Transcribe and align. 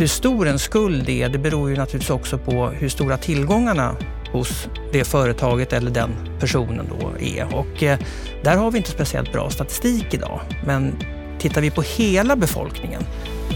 hur 0.00 0.06
stor 0.06 0.48
en 0.48 0.58
skuld 0.58 1.08
är, 1.08 1.28
det 1.28 1.38
beror 1.38 1.70
ju 1.70 1.76
naturligtvis 1.76 2.10
också 2.10 2.38
på 2.38 2.66
hur 2.68 2.88
stora 2.88 3.16
tillgångarna 3.16 3.96
hos 4.32 4.68
det 4.92 5.04
företaget 5.04 5.72
eller 5.72 5.90
den 5.90 6.10
personen 6.40 6.86
då 7.00 7.12
är. 7.20 7.54
Och 7.54 7.82
eh, 7.82 7.98
där 8.44 8.56
har 8.56 8.70
vi 8.70 8.78
inte 8.78 8.90
speciellt 8.90 9.32
bra 9.32 9.50
statistik 9.50 10.14
idag. 10.14 10.40
Men 10.66 10.96
tittar 11.38 11.60
vi 11.60 11.70
på 11.70 11.82
hela 11.82 12.36
befolkningen, 12.36 13.02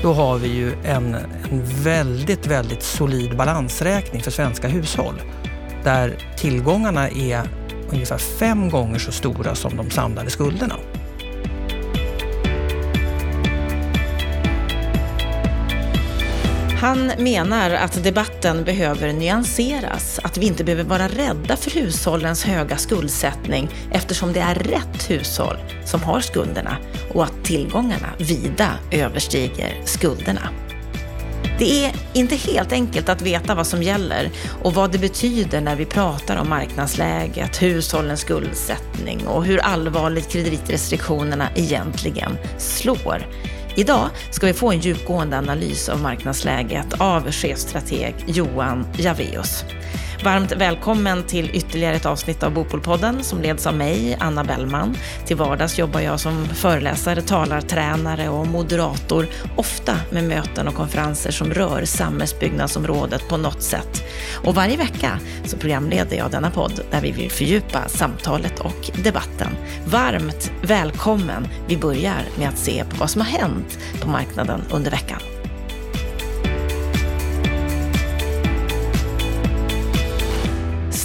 då 0.02 0.12
har 0.12 0.38
vi 0.38 0.48
ju 0.48 0.72
en, 0.84 1.14
en 1.50 1.62
väldigt, 1.64 2.46
väldigt 2.46 2.82
solid 2.82 3.36
balansräkning 3.36 4.22
för 4.22 4.30
svenska 4.30 4.68
hushåll. 4.68 5.22
Där 5.84 6.18
tillgångarna 6.36 7.08
är 7.08 7.42
ungefär 7.92 8.18
fem 8.18 8.70
gånger 8.70 8.98
så 8.98 9.12
stora 9.12 9.54
som 9.54 9.76
de 9.76 9.90
samlade 9.90 10.30
skulderna. 10.30 10.76
Han 16.84 17.12
menar 17.18 17.70
att 17.70 18.04
debatten 18.04 18.64
behöver 18.64 19.12
nyanseras, 19.12 20.20
att 20.22 20.38
vi 20.38 20.46
inte 20.46 20.64
behöver 20.64 20.84
vara 20.84 21.08
rädda 21.08 21.56
för 21.56 21.70
hushållens 21.70 22.44
höga 22.44 22.76
skuldsättning 22.76 23.68
eftersom 23.90 24.32
det 24.32 24.40
är 24.40 24.54
rätt 24.54 25.10
hushåll 25.10 25.56
som 25.84 26.02
har 26.02 26.20
skulderna 26.20 26.76
och 27.14 27.24
att 27.24 27.44
tillgångarna 27.44 28.08
vida 28.18 28.70
överstiger 28.90 29.80
skulderna. 29.84 30.48
Det 31.58 31.84
är 31.84 31.92
inte 32.12 32.36
helt 32.36 32.72
enkelt 32.72 33.08
att 33.08 33.22
veta 33.22 33.54
vad 33.54 33.66
som 33.66 33.82
gäller 33.82 34.30
och 34.62 34.74
vad 34.74 34.92
det 34.92 34.98
betyder 34.98 35.60
när 35.60 35.76
vi 35.76 35.84
pratar 35.84 36.36
om 36.36 36.48
marknadsläget, 36.48 37.62
hushållens 37.62 38.20
skuldsättning 38.20 39.26
och 39.26 39.44
hur 39.44 39.58
allvarligt 39.58 40.28
kreditrestriktionerna 40.28 41.48
egentligen 41.54 42.38
slår. 42.58 43.26
Idag 43.76 44.10
ska 44.30 44.46
vi 44.46 44.52
få 44.52 44.72
en 44.72 44.80
djupgående 44.80 45.38
analys 45.38 45.88
av 45.88 46.00
marknadsläget 46.00 47.00
av 47.00 47.30
chefstrateg 47.30 48.14
Johan 48.26 48.86
Javeus. 48.98 49.64
Varmt 50.22 50.52
välkommen 50.52 51.22
till 51.22 51.50
ytterligare 51.52 51.96
ett 51.96 52.06
avsnitt 52.06 52.42
av 52.42 52.52
Bopolpodden 52.52 53.22
som 53.24 53.42
leds 53.42 53.66
av 53.66 53.74
mig, 53.74 54.16
Anna 54.20 54.44
Bellman. 54.44 54.96
Till 55.26 55.36
vardags 55.36 55.78
jobbar 55.78 56.00
jag 56.00 56.20
som 56.20 56.44
föreläsare, 56.44 57.22
talartränare 57.22 58.28
och 58.28 58.46
moderator, 58.46 59.26
ofta 59.56 59.96
med 60.10 60.24
möten 60.24 60.68
och 60.68 60.74
konferenser 60.74 61.30
som 61.30 61.54
rör 61.54 61.84
samhällsbyggnadsområdet 61.84 63.28
på 63.28 63.36
något 63.36 63.62
sätt. 63.62 64.04
Och 64.44 64.54
varje 64.54 64.76
vecka 64.76 65.18
så 65.44 65.56
programleder 65.56 66.16
jag 66.16 66.30
denna 66.30 66.50
podd 66.50 66.80
där 66.90 67.00
vi 67.00 67.10
vill 67.10 67.30
fördjupa 67.30 67.88
samtalet 67.88 68.60
och 68.60 68.90
debatten. 69.04 69.48
Varmt 69.86 70.52
välkommen! 70.62 71.48
Vi 71.66 71.76
börjar 71.76 72.22
med 72.38 72.48
att 72.48 72.58
se 72.58 72.84
på 72.90 72.96
vad 72.96 73.10
som 73.10 73.20
har 73.20 73.28
hänt 73.28 73.78
på 74.00 74.08
marknaden 74.08 74.60
under 74.70 74.90
veckan. 74.90 75.33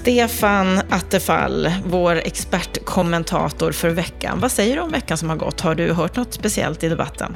Stefan 0.10 0.82
Attefall, 0.90 1.72
vår 1.86 2.16
expertkommentator 2.16 3.72
för 3.72 3.90
veckan. 3.90 4.40
Vad 4.40 4.52
säger 4.52 4.76
du 4.76 4.82
om 4.82 4.92
veckan 4.92 5.18
som 5.18 5.30
har 5.30 5.36
gått? 5.36 5.62
Har 5.62 5.76
du 5.76 5.94
hört 5.94 6.16
något 6.16 6.34
speciellt 6.34 6.84
i 6.84 6.90
debatten? 6.90 7.36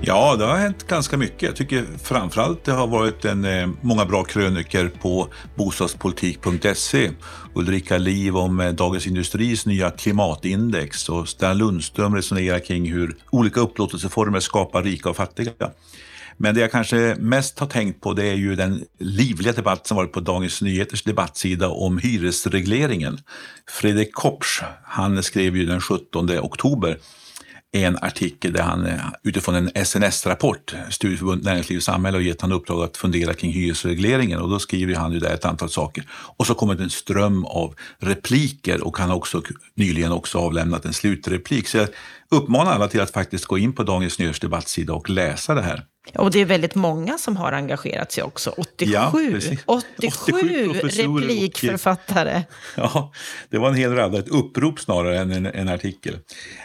Ja, 0.00 0.36
det 0.36 0.44
har 0.44 0.56
hänt 0.56 0.86
ganska 0.86 1.16
mycket. 1.16 1.42
Jag 1.42 1.56
tycker 1.56 1.84
framförallt 2.02 2.64
det 2.64 2.72
har 2.72 2.86
varit 2.86 3.24
en, 3.24 3.44
eh, 3.44 3.68
många 3.80 4.04
bra 4.04 4.24
kröniker 4.24 4.88
på 4.88 5.28
bostadspolitik.se. 5.54 7.10
Ulrika 7.54 7.98
Liv 7.98 8.36
om 8.36 8.60
eh, 8.60 8.70
Dagens 8.70 9.06
Industris 9.06 9.66
nya 9.66 9.90
klimatindex 9.90 11.08
och 11.08 11.28
Stan 11.28 11.58
Lundström 11.58 12.14
resonerar 12.14 12.58
kring 12.58 12.92
hur 12.92 13.16
olika 13.30 13.60
upplåtelseformer 13.60 14.40
skapar 14.40 14.82
rika 14.82 15.10
och 15.10 15.16
fattiga. 15.16 15.52
Men 16.36 16.54
det 16.54 16.60
jag 16.60 16.70
kanske 16.70 17.16
mest 17.18 17.58
har 17.58 17.66
tänkt 17.66 18.00
på 18.00 18.12
det 18.12 18.24
är 18.24 18.34
ju 18.34 18.56
den 18.56 18.84
livliga 18.98 19.52
debatt 19.52 19.86
som 19.86 19.96
varit 19.96 20.12
på 20.12 20.20
Dagens 20.20 20.62
Nyheters 20.62 21.02
debattsida 21.02 21.68
om 21.68 21.98
hyresregleringen. 21.98 23.18
Fredrik 23.70 24.12
Kopsch, 24.12 24.62
han 24.84 25.22
skrev 25.22 25.56
ju 25.56 25.66
den 25.66 25.80
17 25.80 26.30
oktober 26.38 26.98
en 27.74 27.98
artikel 28.02 28.52
där 28.52 28.62
han 28.62 28.86
eh, 28.86 29.00
utifrån 29.22 29.54
en 29.54 29.84
SNS-rapport, 29.84 30.74
Studieförbundet 30.90 31.44
Näringsliv 31.44 31.76
och 31.76 31.82
Samhälle, 31.82 32.16
har 32.16 32.22
gett 32.22 32.40
han 32.40 32.52
uppdrag 32.52 32.82
att 32.82 32.96
fundera 32.96 33.34
kring 33.34 33.52
hyresregleringen 33.52 34.40
och 34.40 34.48
då 34.48 34.58
skriver 34.58 34.94
han 34.94 35.12
ju 35.12 35.18
där 35.18 35.34
ett 35.34 35.44
antal 35.44 35.70
saker. 35.70 36.04
Och 36.10 36.46
så 36.46 36.54
kommer 36.54 36.74
det 36.74 36.82
en 36.82 36.90
ström 36.90 37.44
av 37.44 37.74
repliker 37.98 38.84
och 38.84 38.98
han 38.98 39.08
har 39.08 39.16
också 39.16 39.42
nyligen 39.74 40.12
också 40.12 40.38
avlämnat 40.38 40.84
en 40.84 40.92
slutreplik. 40.92 41.68
Så 41.68 41.76
jag 41.76 41.88
uppmanar 42.30 42.72
alla 42.72 42.88
till 42.88 43.00
att 43.00 43.10
faktiskt 43.10 43.44
gå 43.44 43.58
in 43.58 43.72
på 43.72 43.82
Dagens 43.82 44.18
Nyheters 44.18 44.40
debattsida 44.40 44.94
och 44.94 45.10
läsa 45.10 45.54
det 45.54 45.62
här. 45.62 45.84
Och 46.14 46.30
det 46.30 46.40
är 46.40 46.44
väldigt 46.44 46.74
många 46.74 47.18
som 47.18 47.36
har 47.36 47.52
engagerat 47.52 48.12
sig 48.12 48.22
också. 48.22 48.50
87, 48.50 48.92
ja, 48.92 49.12
87, 49.66 50.68
87 50.68 50.88
replikförfattare. 50.88 52.42
Ja, 52.76 53.12
det 53.48 53.58
var 53.58 53.68
en 53.68 53.74
hel 53.74 53.94
radda, 53.94 54.18
ett 54.18 54.28
upprop 54.28 54.80
snarare 54.80 55.18
än 55.18 55.30
en, 55.30 55.46
en, 55.46 55.68
artikel. 55.68 56.18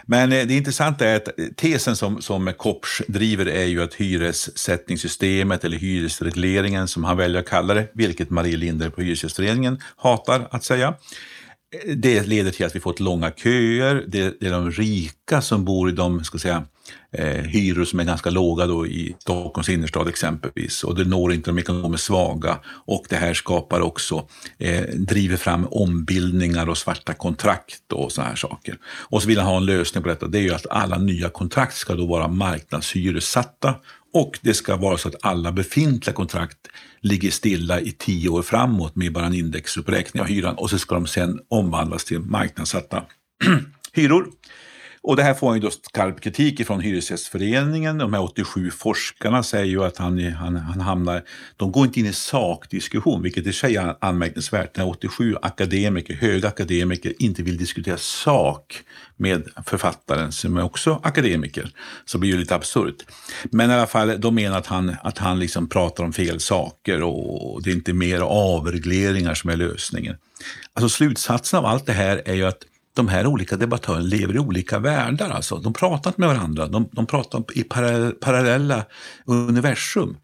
Men 0.06 0.32
eh, 0.32 0.48
det 0.48 0.54
intressanta 0.54 1.08
är 1.08 1.16
att 1.16 1.30
tesen 1.56 1.96
som, 1.96 2.22
som 2.22 2.54
Kopsch 2.58 3.02
driver 3.08 3.46
är 3.46 3.66
ju 3.66 3.84
att 3.84 3.94
hyressättningssystemet 3.94 5.64
eller 5.64 5.78
hyresregleringen 5.78 6.88
som 6.88 7.04
han 7.04 7.18
väljer 7.18 7.40
att 7.40 7.50
kalla 7.50 7.74
det, 7.74 7.88
vilket 7.94 8.30
Marie 8.30 8.58
Linder 8.58 8.90
på 8.90 9.02
Hyresgästföreningen 9.02 9.82
hatar 9.96 10.48
att 10.52 10.64
säga, 10.64 10.94
det 11.96 12.28
leder 12.28 12.52
till 12.52 12.66
att 12.66 12.76
vi 12.76 12.80
fått 12.80 13.00
långa 13.00 13.32
köer. 13.32 14.06
Det, 14.08 14.40
det 14.40 14.48
är 14.48 14.52
de 14.52 14.72
rika 14.72 15.42
som 15.42 15.66
bor 15.66 15.90
i 15.90 15.92
de 15.92 16.24
ska 16.24 16.38
säga, 16.38 16.64
eh, 17.12 17.28
hyror 17.28 17.86
som 17.86 18.00
är 18.00 18.04
ganska 18.04 18.30
låga 18.30 18.66
då 18.66 18.88
i 18.88 19.16
Stockholms 19.20 19.70
innerstad 19.70 20.08
exempelvis. 20.08 20.84
Och 20.84 20.96
det 20.96 21.06
når 21.06 21.34
inte 21.34 21.50
de 21.50 21.60
ekonomiskt 21.60 22.04
svaga. 22.04 22.60
Och 22.86 23.06
det 23.10 23.16
här 23.16 23.34
skapar 23.34 23.82
också, 23.82 24.28
eh, 24.58 24.84
driver 24.84 25.38
fram 25.38 25.68
ombildningar 25.72 26.70
och 26.70 26.78
svarta 26.78 27.14
kontrakt 27.14 27.94
och 27.94 28.12
sådana 28.12 28.30
här 28.30 28.38
saker. 28.38 28.78
Och 28.86 29.22
så 29.22 29.28
vill 29.28 29.40
han 29.40 29.48
ha 29.48 29.58
en 29.58 29.66
lösning 29.66 30.04
på 30.04 30.10
detta. 30.10 30.28
Det 30.28 30.38
är 30.40 30.44
ju 30.44 30.54
att 30.54 30.68
alla 30.70 30.98
nya 30.98 31.30
kontrakt 31.30 31.76
ska 31.76 31.96
då 31.96 32.06
vara 32.06 32.28
marknadshyressatta 32.28 33.76
och 34.14 34.40
det 34.42 34.54
ska 34.54 34.76
vara 34.76 34.98
så 34.98 35.08
att 35.08 35.16
alla 35.22 35.52
befintliga 35.52 36.14
kontrakt 36.16 36.58
ligger 37.02 37.32
stilla 37.32 37.80
i 37.80 37.92
tio 37.92 38.30
år 38.30 38.42
framåt 38.42 38.96
med 38.96 39.14
bara 39.14 39.26
en 39.26 39.34
indexuppräkning 39.34 40.22
av 40.22 40.28
hyran 40.28 40.56
och 40.56 40.70
så 40.70 40.80
ska 40.80 40.96
de 40.96 41.08
sen 41.08 41.40
omvandlas 41.48 42.06
till 42.06 42.20
marknadssatta 42.20 43.04
hyror. 43.94 44.28
Och 45.02 45.16
det 45.16 45.24
här 45.24 45.34
får 45.34 45.48
han 45.48 45.58
ju 45.58 45.62
då 45.62 45.72
skarp 45.72 46.22
kritik 46.22 46.68
från 46.68 46.80
Hyresgästföreningen. 46.80 47.98
De 47.98 48.14
här 48.14 48.24
87 48.24 48.72
forskarna 48.72 49.44
säger 49.44 49.66
ju 49.66 49.84
att 49.84 49.98
han, 49.98 50.32
han, 50.34 50.56
han 50.56 50.82
hamnar, 50.82 51.24
de 51.58 51.72
går 51.72 51.86
inte 51.86 52.00
in 52.00 52.06
i 52.06 52.14
sakdiskussion, 52.14 53.22
vilket 53.22 53.48
i 53.48 53.54
sig 53.54 53.76
är 53.76 53.96
anmärkningsvärt. 54.00 54.78
När 54.78 54.88
87 54.88 55.36
akademiker, 55.42 56.14
höga 56.14 56.48
akademiker, 56.48 57.14
inte 57.20 57.44
vill 57.44 57.58
diskutera 57.58 57.98
sak 57.98 58.84
med 59.18 59.48
författaren 59.66 60.32
som 60.32 60.58
är 60.58 60.64
också 60.64 61.00
akademiker, 61.04 61.72
så 62.06 62.18
blir 62.18 62.34
det 62.34 62.40
lite 62.40 62.56
absurt. 62.56 63.06
Men 63.52 63.72
i 63.72 63.74
alla 63.74 63.88
fall, 63.88 64.22
de 64.22 64.36
menar 64.36 64.58
att 64.58 64.68
han, 64.68 64.96
att 65.04 65.18
han 65.18 65.40
liksom 65.40 65.70
pratar 65.70 66.04
om 66.04 66.14
fel 66.14 66.40
saker 66.40 67.04
och 67.04 67.64
det 67.64 67.70
är 67.70 67.76
inte 67.76 67.94
mer 67.94 68.20
avregleringar 68.22 69.34
som 69.34 69.50
är 69.50 69.56
lösningen. 69.56 70.16
Alltså 70.74 70.90
slutsatsen 70.90 71.60
av 71.60 71.66
allt 71.66 71.86
det 71.86 71.94
här 71.94 72.22
är 72.26 72.34
ju 72.34 72.46
att 72.46 72.64
de 72.94 73.08
här 73.08 73.26
olika 73.26 73.58
debattörerna 73.58 74.02
lever 74.02 74.36
i 74.36 74.40
olika 74.40 74.80
världar. 74.80 75.30
Alltså. 75.30 75.58
De 75.58 75.74
pratar 75.74 76.10
inte 76.10 76.22
med 76.22 76.30
varandra, 76.30 76.68
de, 76.68 76.90
de 76.92 77.06
pratar 77.06 77.44
i 77.54 77.64
parallella 78.14 78.86
universum. 79.26 80.18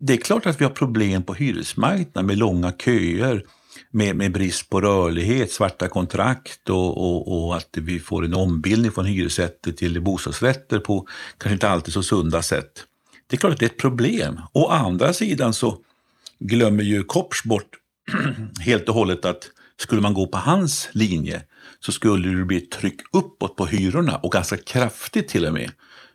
Det 0.00 0.12
är 0.12 0.16
klart 0.16 0.46
att 0.46 0.60
vi 0.60 0.64
har 0.64 0.72
problem 0.72 1.22
på 1.22 1.34
hyresmarknaden 1.34 2.26
med 2.26 2.38
långa 2.38 2.72
köer, 2.72 3.44
med, 3.90 4.16
med 4.16 4.32
brist 4.32 4.70
på 4.70 4.80
rörlighet, 4.80 5.52
svarta 5.52 5.88
kontrakt 5.88 6.70
och, 6.70 6.98
och, 6.98 7.46
och, 7.46 7.56
att 7.56 7.68
vi 7.72 8.00
får 8.00 8.24
en 8.24 8.34
ombildning 8.34 8.92
från 8.92 9.04
hyresrätter 9.04 9.72
till 9.72 10.02
bostadsrätter 10.02 10.78
på 10.78 11.06
kanske 11.38 11.54
inte 11.54 11.68
alltid 11.68 11.94
så 11.94 12.02
sunda 12.02 12.42
sätt. 12.42 12.84
Det 13.26 13.36
är 13.36 13.38
klart 13.38 13.52
att 13.52 13.58
det 13.58 13.64
är 13.66 13.70
ett 13.70 13.78
problem. 13.78 14.40
Å 14.52 14.68
andra 14.68 15.12
sidan 15.12 15.54
så 15.54 15.78
glömmer 16.38 16.82
ju 16.82 17.04
Kopps 17.04 17.44
bort 17.44 17.68
helt 18.60 18.88
och 18.88 18.94
hållet 18.94 19.24
att 19.24 19.50
skulle 19.80 20.00
man 20.00 20.14
gå 20.14 20.26
på 20.26 20.38
hans 20.38 20.88
linje 20.92 21.42
så 21.80 21.92
skulle 21.92 22.38
det 22.38 22.44
bli 22.44 22.56
ett 22.56 22.70
tryck 22.70 23.00
uppåt 23.12 23.56
på 23.56 23.66
hyrorna 23.66 24.16
och 24.16 24.32
ganska 24.32 24.56
kraftigt 24.56 25.28
till 25.28 25.46
och 25.46 25.52
med. 25.52 25.70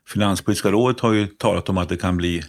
Finanspolitiska 0.08 0.72
rådet 0.72 1.00
har 1.00 1.14
ju 1.14 1.28
talat 1.28 1.70
om 1.70 1.78
att 1.78 1.90
det 1.90 1.98
kan 1.98 2.18
bli 2.18 2.44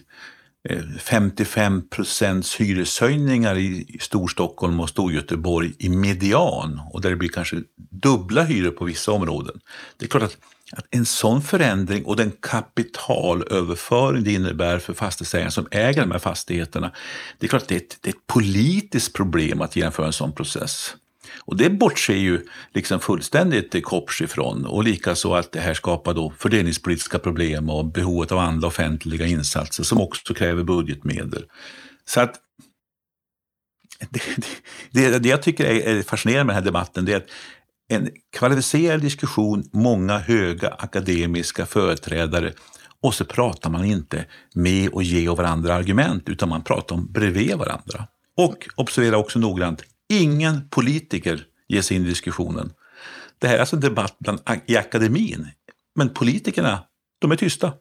eh, 0.69 0.83
55 0.99 1.89
procents 1.89 2.55
hyreshöjningar 2.55 3.57
i 3.57 3.97
Storstockholm 4.01 4.79
och 4.79 4.89
Storgöteborg 4.89 5.73
i 5.77 5.89
median 5.89 6.81
och 6.91 7.01
där 7.01 7.09
det 7.09 7.15
blir 7.15 7.29
kanske 7.29 7.57
dubbla 7.91 8.43
hyror 8.43 8.71
på 8.71 8.85
vissa 8.85 9.11
områden. 9.11 9.59
Det 9.97 10.05
är 10.05 10.09
klart 10.09 10.23
att, 10.23 10.37
att 10.71 10.85
en 10.89 11.05
sån 11.05 11.41
förändring 11.41 12.05
och 12.05 12.15
den 12.15 12.31
kapitalöverföring 12.31 14.23
det 14.23 14.33
innebär 14.33 14.79
för 14.79 14.93
fastighetsägare 14.93 15.51
som 15.51 15.67
äger 15.71 16.01
de 16.01 16.11
här 16.11 16.19
fastigheterna, 16.19 16.91
det 17.39 17.45
är 17.45 17.49
klart 17.49 17.61
att 17.61 17.67
det 17.67 17.75
är 17.75 17.79
ett, 17.79 17.97
det 18.01 18.09
är 18.09 18.13
ett 18.13 18.27
politiskt 18.27 19.13
problem 19.13 19.61
att 19.61 19.75
genomföra 19.75 20.05
en 20.05 20.13
sån 20.13 20.31
process. 20.31 20.95
Och 21.39 21.57
det 21.57 21.69
bortser 21.69 22.13
ju 22.13 22.47
liksom 22.73 22.99
fullständigt 22.99 23.83
Kopsch 23.83 24.21
ifrån 24.21 24.65
och 24.65 24.83
likaså 24.83 25.33
att 25.33 25.51
det 25.51 25.59
här 25.59 25.73
skapar 25.73 26.13
då 26.13 26.33
fördelningspolitiska 26.37 27.19
problem 27.19 27.69
och 27.69 27.85
behovet 27.85 28.31
av 28.31 28.37
andra 28.37 28.67
offentliga 28.67 29.25
insatser 29.25 29.83
som 29.83 30.01
också 30.01 30.33
kräver 30.33 30.63
budgetmedel. 30.63 31.45
Så 32.05 32.21
att 32.21 32.35
det, 34.09 34.21
det, 34.91 35.19
det 35.19 35.29
jag 35.29 35.41
tycker 35.41 35.65
är 35.65 36.03
fascinerande 36.03 36.45
med 36.45 36.55
den 36.55 36.63
här 36.63 36.71
debatten 36.71 37.05
det 37.05 37.13
är 37.13 37.17
att 37.17 37.29
en 37.89 38.09
kvalificerad 38.37 39.01
diskussion, 39.01 39.69
många 39.73 40.17
höga 40.17 40.69
akademiska 40.69 41.65
företrädare 41.65 42.53
och 43.01 43.13
så 43.13 43.25
pratar 43.25 43.69
man 43.69 43.85
inte 43.85 44.25
med 44.53 44.89
och 44.89 45.03
ge 45.03 45.29
varandra 45.29 45.75
argument 45.75 46.29
utan 46.29 46.49
man 46.49 46.63
pratar 46.63 46.95
om 46.95 47.11
bredvid 47.11 47.55
varandra. 47.55 48.07
Och 48.37 48.67
observera 48.75 49.17
också 49.17 49.39
noggrant, 49.39 49.83
ingen 50.11 50.69
politiker 50.69 51.45
ger 51.67 51.81
sig 51.81 51.97
in 51.97 52.05
i 52.05 52.09
diskussionen. 52.09 52.73
Det 53.39 53.47
här 53.47 53.55
är 53.55 53.59
alltså 53.59 53.75
en 53.75 53.81
debatt 53.81 54.15
bland, 54.19 54.39
i 54.65 54.77
akademin, 54.77 55.47
men 55.95 56.09
politikerna, 56.09 56.83
de 57.19 57.31
är 57.31 57.35
tysta. 57.35 57.73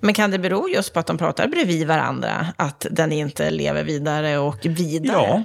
Men 0.00 0.14
kan 0.14 0.30
det 0.30 0.38
bero 0.38 0.68
just 0.68 0.92
på 0.92 1.00
att 1.00 1.06
de 1.06 1.18
pratar 1.18 1.48
bredvid 1.48 1.86
varandra, 1.86 2.46
att 2.56 2.86
den 2.90 3.12
inte 3.12 3.50
lever 3.50 3.84
vidare 3.84 4.38
och 4.38 4.66
vidare? 4.66 5.16
Ja, 5.16 5.44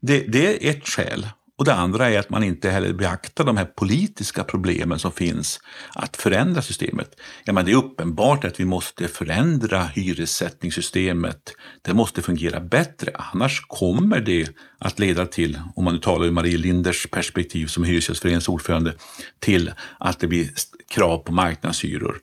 det, 0.00 0.20
det 0.20 0.68
är 0.68 0.70
ett 0.70 0.88
skäl. 0.88 1.28
Och 1.58 1.64
det 1.64 1.74
andra 1.74 2.10
är 2.10 2.18
att 2.18 2.30
man 2.30 2.42
inte 2.42 2.70
heller 2.70 2.92
beaktar 2.92 3.44
de 3.44 3.56
här 3.56 3.64
politiska 3.64 4.44
problemen 4.44 4.98
som 4.98 5.12
finns 5.12 5.60
att 5.94 6.16
förändra 6.16 6.62
systemet. 6.62 7.20
Ja, 7.44 7.52
men 7.52 7.64
det 7.64 7.72
är 7.72 7.76
uppenbart 7.76 8.44
att 8.44 8.60
vi 8.60 8.64
måste 8.64 9.08
förändra 9.08 9.84
hyressättningssystemet. 9.84 11.52
Det 11.82 11.94
måste 11.94 12.22
fungera 12.22 12.60
bättre, 12.60 13.10
annars 13.14 13.60
kommer 13.66 14.20
det 14.20 14.48
att 14.78 14.98
leda 14.98 15.26
till, 15.26 15.58
om 15.76 15.84
man 15.84 15.94
nu 15.94 16.00
talar 16.00 16.26
ur 16.26 16.30
Marie 16.30 16.58
Linders 16.58 17.06
perspektiv 17.06 17.66
som 17.66 17.84
Hyresgästföreningens 17.84 18.48
ordförande, 18.48 18.94
till 19.38 19.72
att 19.98 20.20
det 20.20 20.26
blir 20.26 20.50
krav 20.90 21.18
på 21.18 21.32
marknadshyror. 21.32 22.20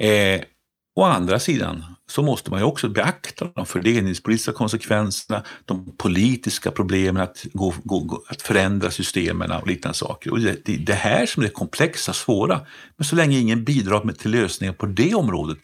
Eh, 0.00 0.40
Å 0.96 1.02
andra 1.02 1.38
sidan 1.38 1.84
så 2.06 2.22
måste 2.22 2.50
man 2.50 2.60
ju 2.60 2.64
också 2.64 2.88
beakta 2.88 3.48
de 3.54 3.66
fördelningspolitiska 3.66 4.52
konsekvenserna, 4.52 5.42
de 5.64 5.96
politiska 5.96 6.70
problemen 6.70 7.22
att, 7.22 7.46
gå, 7.52 7.74
gå, 7.84 8.22
att 8.28 8.42
förändra 8.42 8.90
systemen 8.90 9.52
och 9.52 9.66
liknande 9.66 9.98
saker. 9.98 10.30
Och 10.30 10.40
det, 10.40 10.64
det, 10.64 10.76
det 10.76 10.94
här 10.94 11.26
som 11.26 11.42
är 11.42 11.46
det 11.46 11.52
komplexa, 11.52 12.12
svåra. 12.12 12.60
Men 12.96 13.04
så 13.04 13.16
länge 13.16 13.38
ingen 13.38 13.64
bidrar 13.64 14.04
med 14.04 14.18
till 14.18 14.30
lösningar 14.30 14.72
på 14.72 14.86
det 14.86 15.14
området, 15.14 15.58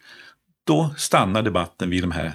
då 0.67 0.93
stannar 0.97 1.41
debatten 1.41 1.89
vid 1.89 2.03
de 2.03 2.11
här 2.11 2.31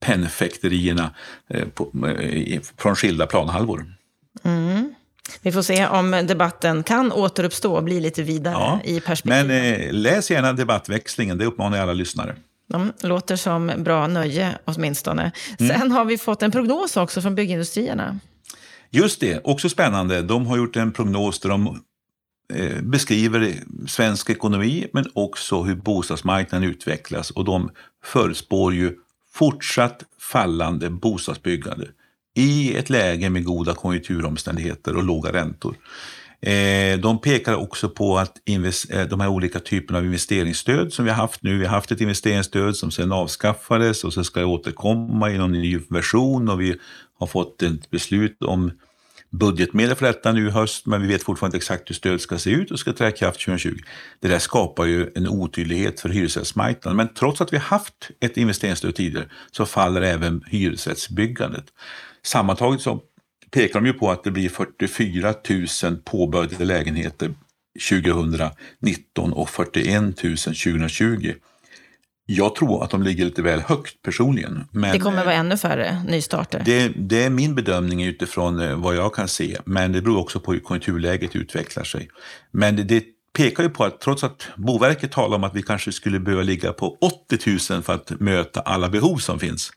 pennfäkterierna 0.00 1.14
eh, 1.48 1.68
på, 1.68 2.08
eh, 2.08 2.60
från 2.76 2.96
skilda 2.96 3.26
planhalvor. 3.26 3.94
Mm. 4.42 4.94
Vi 5.42 5.52
får 5.52 5.62
se 5.62 5.86
om 5.86 6.10
debatten 6.10 6.82
kan 6.82 7.12
återuppstå 7.12 7.74
och 7.74 7.84
bli 7.84 8.00
lite 8.00 8.22
vidare 8.22 8.54
ja, 8.54 8.80
i 8.84 9.00
perspektiv. 9.00 9.46
Men 9.46 9.74
eh, 9.74 9.92
läs 9.92 10.30
gärna 10.30 10.52
debattväxlingen, 10.52 11.38
det 11.38 11.44
uppmanar 11.44 11.76
jag 11.76 11.82
alla 11.82 11.92
lyssnare. 11.92 12.36
De 12.68 12.92
låter 13.00 13.36
som 13.36 13.72
bra 13.78 14.06
nöje 14.06 14.58
åtminstone. 14.64 15.32
Mm. 15.58 15.78
Sen 15.78 15.92
har 15.92 16.04
vi 16.04 16.18
fått 16.18 16.42
en 16.42 16.50
prognos 16.50 16.96
också 16.96 17.22
från 17.22 17.34
byggindustrierna. 17.34 18.18
Just 18.90 19.20
det, 19.20 19.40
också 19.44 19.68
spännande. 19.68 20.22
De 20.22 20.46
har 20.46 20.56
gjort 20.56 20.76
en 20.76 20.92
prognos 20.92 21.40
där 21.40 21.48
de 21.48 21.82
eh, 22.54 22.82
beskriver 22.82 23.54
svensk 23.86 24.30
ekonomi 24.30 24.86
men 24.92 25.04
också 25.14 25.62
hur 25.62 25.74
bostadsmarknaden 25.74 26.68
utvecklas 26.68 27.30
och 27.30 27.44
de 27.44 27.70
förespår 28.04 28.74
ju 28.74 28.96
fortsatt 29.32 30.02
fallande 30.18 30.90
bostadsbyggande 30.90 31.86
i 32.36 32.76
ett 32.76 32.90
läge 32.90 33.30
med 33.30 33.44
goda 33.44 33.74
konjunkturomständigheter 33.74 34.96
och 34.96 35.04
låga 35.04 35.32
räntor. 35.32 35.76
Eh, 36.42 36.98
de 36.98 37.20
pekar 37.20 37.54
också 37.54 37.88
på 37.88 38.18
att 38.18 38.36
eh, 38.90 39.08
de 39.08 39.20
här 39.20 39.28
olika 39.28 39.60
typerna 39.60 39.98
av 39.98 40.04
investeringsstöd 40.04 40.92
som 40.92 41.04
vi 41.04 41.10
har 41.10 41.16
haft 41.16 41.42
nu, 41.42 41.58
vi 41.58 41.64
har 41.64 41.74
haft 41.74 41.92
ett 41.92 42.00
investeringsstöd 42.00 42.76
som 42.76 42.90
sedan 42.90 43.12
avskaffades 43.12 44.04
och 44.04 44.14
sen 44.14 44.24
ska 44.24 44.44
återkomma 44.44 45.30
i 45.30 45.38
någon 45.38 45.52
ny 45.52 45.78
version 45.88 46.48
och 46.48 46.60
vi 46.60 46.76
har 47.18 47.26
fått 47.26 47.62
ett 47.62 47.90
beslut 47.90 48.42
om 48.42 48.72
budgetmedel 49.30 49.96
för 49.96 50.06
detta 50.06 50.32
nu 50.32 50.46
i 50.46 50.50
höst, 50.50 50.86
men 50.86 51.02
vi 51.02 51.08
vet 51.08 51.22
fortfarande 51.22 51.56
inte 51.56 51.62
exakt 51.62 51.90
hur 51.90 51.94
stödet 51.94 52.20
ska 52.20 52.38
se 52.38 52.50
ut 52.50 52.70
och 52.70 52.78
ska 52.78 52.92
träda 52.92 53.14
i 53.14 53.18
kraft 53.18 53.40
2020. 53.40 53.78
Det 54.20 54.28
där 54.28 54.38
skapar 54.38 54.84
ju 54.84 55.10
en 55.14 55.28
otydlighet 55.28 56.00
för 56.00 56.08
hyresrättsmarknaden, 56.08 56.96
men 56.96 57.14
trots 57.14 57.40
att 57.40 57.52
vi 57.52 57.56
haft 57.56 58.10
ett 58.20 58.36
investeringsstöd 58.36 58.94
tidigare 58.94 59.26
så 59.50 59.66
faller 59.66 60.02
även 60.02 60.44
hyresrättsbyggandet. 60.46 61.64
Sammantaget 62.22 62.80
så 62.80 63.00
pekar 63.50 63.80
de 63.80 63.86
ju 63.86 63.92
på 63.92 64.10
att 64.10 64.24
det 64.24 64.30
blir 64.30 64.48
44 64.48 65.34
000 65.84 65.96
påbörjade 66.04 66.64
lägenheter 66.64 67.34
2019 67.90 69.32
och 69.32 69.50
41 69.50 70.02
000 70.02 70.36
2020. 70.36 71.34
Jag 72.32 72.54
tror 72.54 72.84
att 72.84 72.90
de 72.90 73.02
ligger 73.02 73.24
lite 73.24 73.42
väl 73.42 73.60
högt 73.60 74.02
personligen. 74.02 74.64
Men 74.70 74.92
det 74.92 74.98
kommer 74.98 75.24
vara 75.24 75.34
ännu 75.34 75.56
färre 75.56 76.02
nystarter? 76.08 76.62
Det, 76.64 76.88
det, 76.96 77.24
är 77.24 77.30
min 77.30 77.54
bedömning 77.54 78.02
utifrån 78.04 78.60
eh, 78.60 78.74
vad 78.74 78.96
jag 78.96 79.14
kan 79.14 79.28
se, 79.28 79.58
men 79.64 79.92
det 79.92 80.02
beror 80.02 80.18
också 80.18 80.40
på 80.40 80.52
hur 80.52 80.60
konjunkturläget 80.60 81.36
utvecklar 81.36 81.84
sig. 81.84 82.08
Men 82.50 82.76
det, 82.76 82.82
det 82.82 83.04
pekar 83.32 83.62
ju 83.62 83.68
på 83.68 83.84
att 83.84 84.00
trots 84.00 84.24
att 84.24 84.48
Boverket 84.56 85.12
talar 85.12 85.36
om 85.36 85.44
att 85.44 85.54
vi 85.54 85.62
kanske 85.62 85.92
skulle 85.92 86.20
behöva 86.20 86.42
ligga 86.42 86.72
på 86.72 86.98
80 87.00 87.72
000 87.72 87.82
för 87.82 87.94
att 87.94 88.20
möta 88.20 88.60
alla 88.60 88.88
behov 88.88 89.16
som 89.16 89.38
finns, 89.38 89.72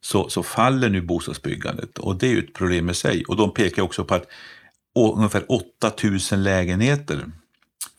så, 0.00 0.28
så 0.28 0.42
faller 0.42 0.88
nu 0.88 1.00
bostadsbyggandet 1.00 1.98
och 1.98 2.16
det 2.16 2.26
är 2.26 2.30
ju 2.30 2.38
ett 2.38 2.54
problem 2.54 2.90
i 2.90 2.94
sig. 2.94 3.24
Och 3.24 3.36
de 3.36 3.54
pekar 3.54 3.82
också 3.82 4.04
på 4.04 4.14
att 4.14 4.26
ungefär 4.94 5.44
8000 5.48 6.42
lägenheter 6.42 7.24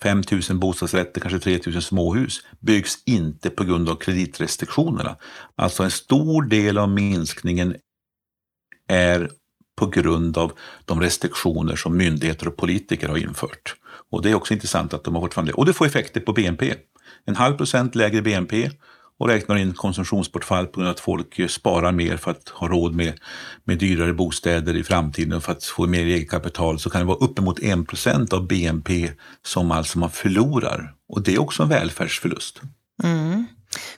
5 0.05 0.23
000 0.49 0.57
bostadsrätter, 0.57 1.21
kanske 1.21 1.39
3 1.39 1.59
000 1.65 1.81
småhus 1.81 2.41
byggs 2.59 3.03
inte 3.05 3.49
på 3.49 3.63
grund 3.63 3.89
av 3.89 3.95
kreditrestriktionerna. 3.95 5.15
Alltså 5.55 5.83
en 5.83 5.91
stor 5.91 6.41
del 6.41 6.77
av 6.77 6.89
minskningen 6.89 7.75
är 8.87 9.29
på 9.77 9.85
grund 9.85 10.37
av 10.37 10.51
de 10.85 11.01
restriktioner 11.01 11.75
som 11.75 11.97
myndigheter 11.97 12.47
och 12.47 12.57
politiker 12.57 13.07
har 13.07 13.17
infört. 13.17 13.75
Och 14.11 14.21
det 14.21 14.29
är 14.29 14.35
också 14.35 14.53
intressant 14.53 14.93
att 14.93 15.03
de 15.03 15.15
har 15.15 15.21
fortfarande 15.21 15.51
det. 15.51 15.55
Och 15.55 15.65
det 15.65 15.73
får 15.73 15.85
effekter 15.85 16.21
på 16.21 16.33
BNP. 16.33 16.73
En 17.25 17.35
halv 17.35 17.57
procent 17.57 17.95
lägre 17.95 18.21
BNP 18.21 18.69
och 19.19 19.27
räknar 19.27 19.55
in 19.55 19.73
konsumtionsbortfall 19.73 20.67
på 20.67 20.79
grund 20.79 20.87
av 20.87 20.93
att 20.93 20.99
folk 20.99 21.49
sparar 21.49 21.91
mer 21.91 22.17
för 22.17 22.31
att 22.31 22.49
ha 22.49 22.67
råd 22.67 22.95
med, 22.95 23.19
med 23.63 23.77
dyrare 23.77 24.13
bostäder 24.13 24.75
i 24.75 24.83
framtiden 24.83 25.41
för 25.41 25.51
att 25.51 25.63
få 25.63 25.87
mer 25.87 26.05
eget 26.05 26.29
kapital 26.29 26.79
så 26.79 26.89
kan 26.89 27.01
det 27.01 27.07
vara 27.07 27.17
uppemot 27.17 27.59
1 27.59 28.33
av 28.33 28.47
BNP 28.47 29.11
som 29.45 29.71
alltså 29.71 29.99
man 29.99 30.11
förlorar. 30.11 30.93
Och 31.09 31.23
det 31.23 31.33
är 31.33 31.41
också 31.41 31.63
en 31.63 31.69
välfärdsförlust. 31.69 32.61
Mm. 33.03 33.45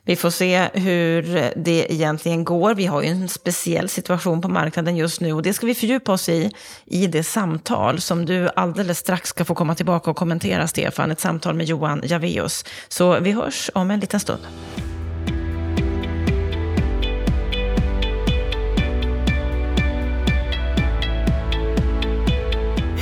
Vi 0.04 0.16
får 0.16 0.30
se 0.30 0.70
hur 0.74 1.52
det 1.56 1.94
egentligen 1.94 2.44
går. 2.44 2.76
Vi 2.76 2.86
har 2.86 3.02
ju 3.02 3.08
en 3.08 3.30
speciell 3.30 3.90
situation 3.90 4.42
på 4.42 4.48
marknaden 4.48 4.98
just 4.98 5.22
nu 5.22 5.34
och 5.34 5.44
det 5.44 5.54
ska 5.54 5.66
vi 5.66 5.76
fördjupa 5.76 6.12
oss 6.12 6.30
i 6.30 6.52
i 6.86 7.08
det 7.08 7.24
samtal 7.24 8.02
som 8.02 8.26
du 8.26 8.50
alldeles 8.56 8.98
strax 8.98 9.30
ska 9.30 9.46
få 9.46 9.56
komma 9.56 9.76
tillbaka 9.76 10.12
och 10.12 10.18
kommentera, 10.18 10.68
Stefan. 10.68 11.12
Ett 11.12 11.20
samtal 11.20 11.56
med 11.56 11.66
Johan 11.66 12.02
Javeus. 12.04 12.66
Så 12.88 13.20
vi 13.20 13.32
hörs 13.32 13.70
om 13.74 13.92
en 13.92 14.00
liten 14.00 14.20
stund. 14.20 14.42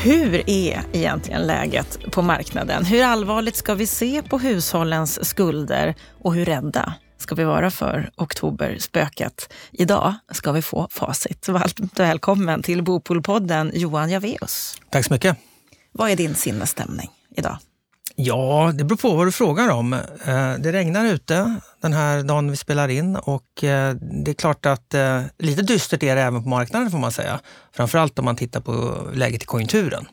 Hur 0.05 0.49
är 0.49 0.81
egentligen 0.93 1.47
läget 1.47 2.11
på 2.11 2.21
marknaden? 2.21 2.85
Hur 2.85 3.03
allvarligt 3.03 3.55
ska 3.55 3.75
vi 3.75 3.87
se 3.87 4.21
på 4.21 4.39
hushållens 4.39 5.29
skulder 5.29 5.95
och 6.23 6.33
hur 6.33 6.45
rädda 6.45 6.93
ska 7.17 7.35
vi 7.35 7.43
vara 7.43 7.71
för 7.71 8.09
oktoberspöket? 8.15 9.53
Idag 9.71 10.13
ska 10.31 10.51
vi 10.51 10.61
få 10.61 10.87
facit. 10.91 11.47
Varmt 11.47 11.99
välkommen 11.99 12.63
till 12.63 12.83
Bopolpodden 12.83 13.71
Johan 13.73 14.09
Javeus. 14.09 14.81
Tack 14.89 15.05
så 15.05 15.13
mycket. 15.13 15.37
Vad 15.91 16.09
är 16.09 16.15
din 16.15 16.35
sinnesstämning 16.35 17.09
idag? 17.35 17.57
Ja, 18.15 18.71
det 18.75 18.83
beror 18.83 18.97
på 18.97 19.15
vad 19.15 19.27
du 19.27 19.31
frågar 19.31 19.69
om. 19.69 19.93
Eh, 19.93 20.53
det 20.59 20.71
regnar 20.71 21.05
ute 21.05 21.55
den 21.81 21.93
här 21.93 22.23
dagen 22.23 22.51
vi 22.51 22.57
spelar 22.57 22.89
in 22.89 23.15
och 23.15 23.63
eh, 23.63 23.95
det 23.95 24.31
är 24.31 24.35
klart 24.35 24.65
att 24.65 24.93
eh, 24.93 25.21
lite 25.37 25.61
dystert 25.61 26.03
är 26.03 26.15
det 26.15 26.21
även 26.21 26.43
på 26.43 26.49
marknaden 26.49 26.91
får 26.91 26.97
man 26.97 27.11
säga. 27.11 27.39
Framförallt 27.75 28.19
om 28.19 28.25
man 28.25 28.35
tittar 28.35 28.61
på 28.61 28.97
läget 29.13 29.43
i 29.43 29.45
konjunkturen. 29.45 30.07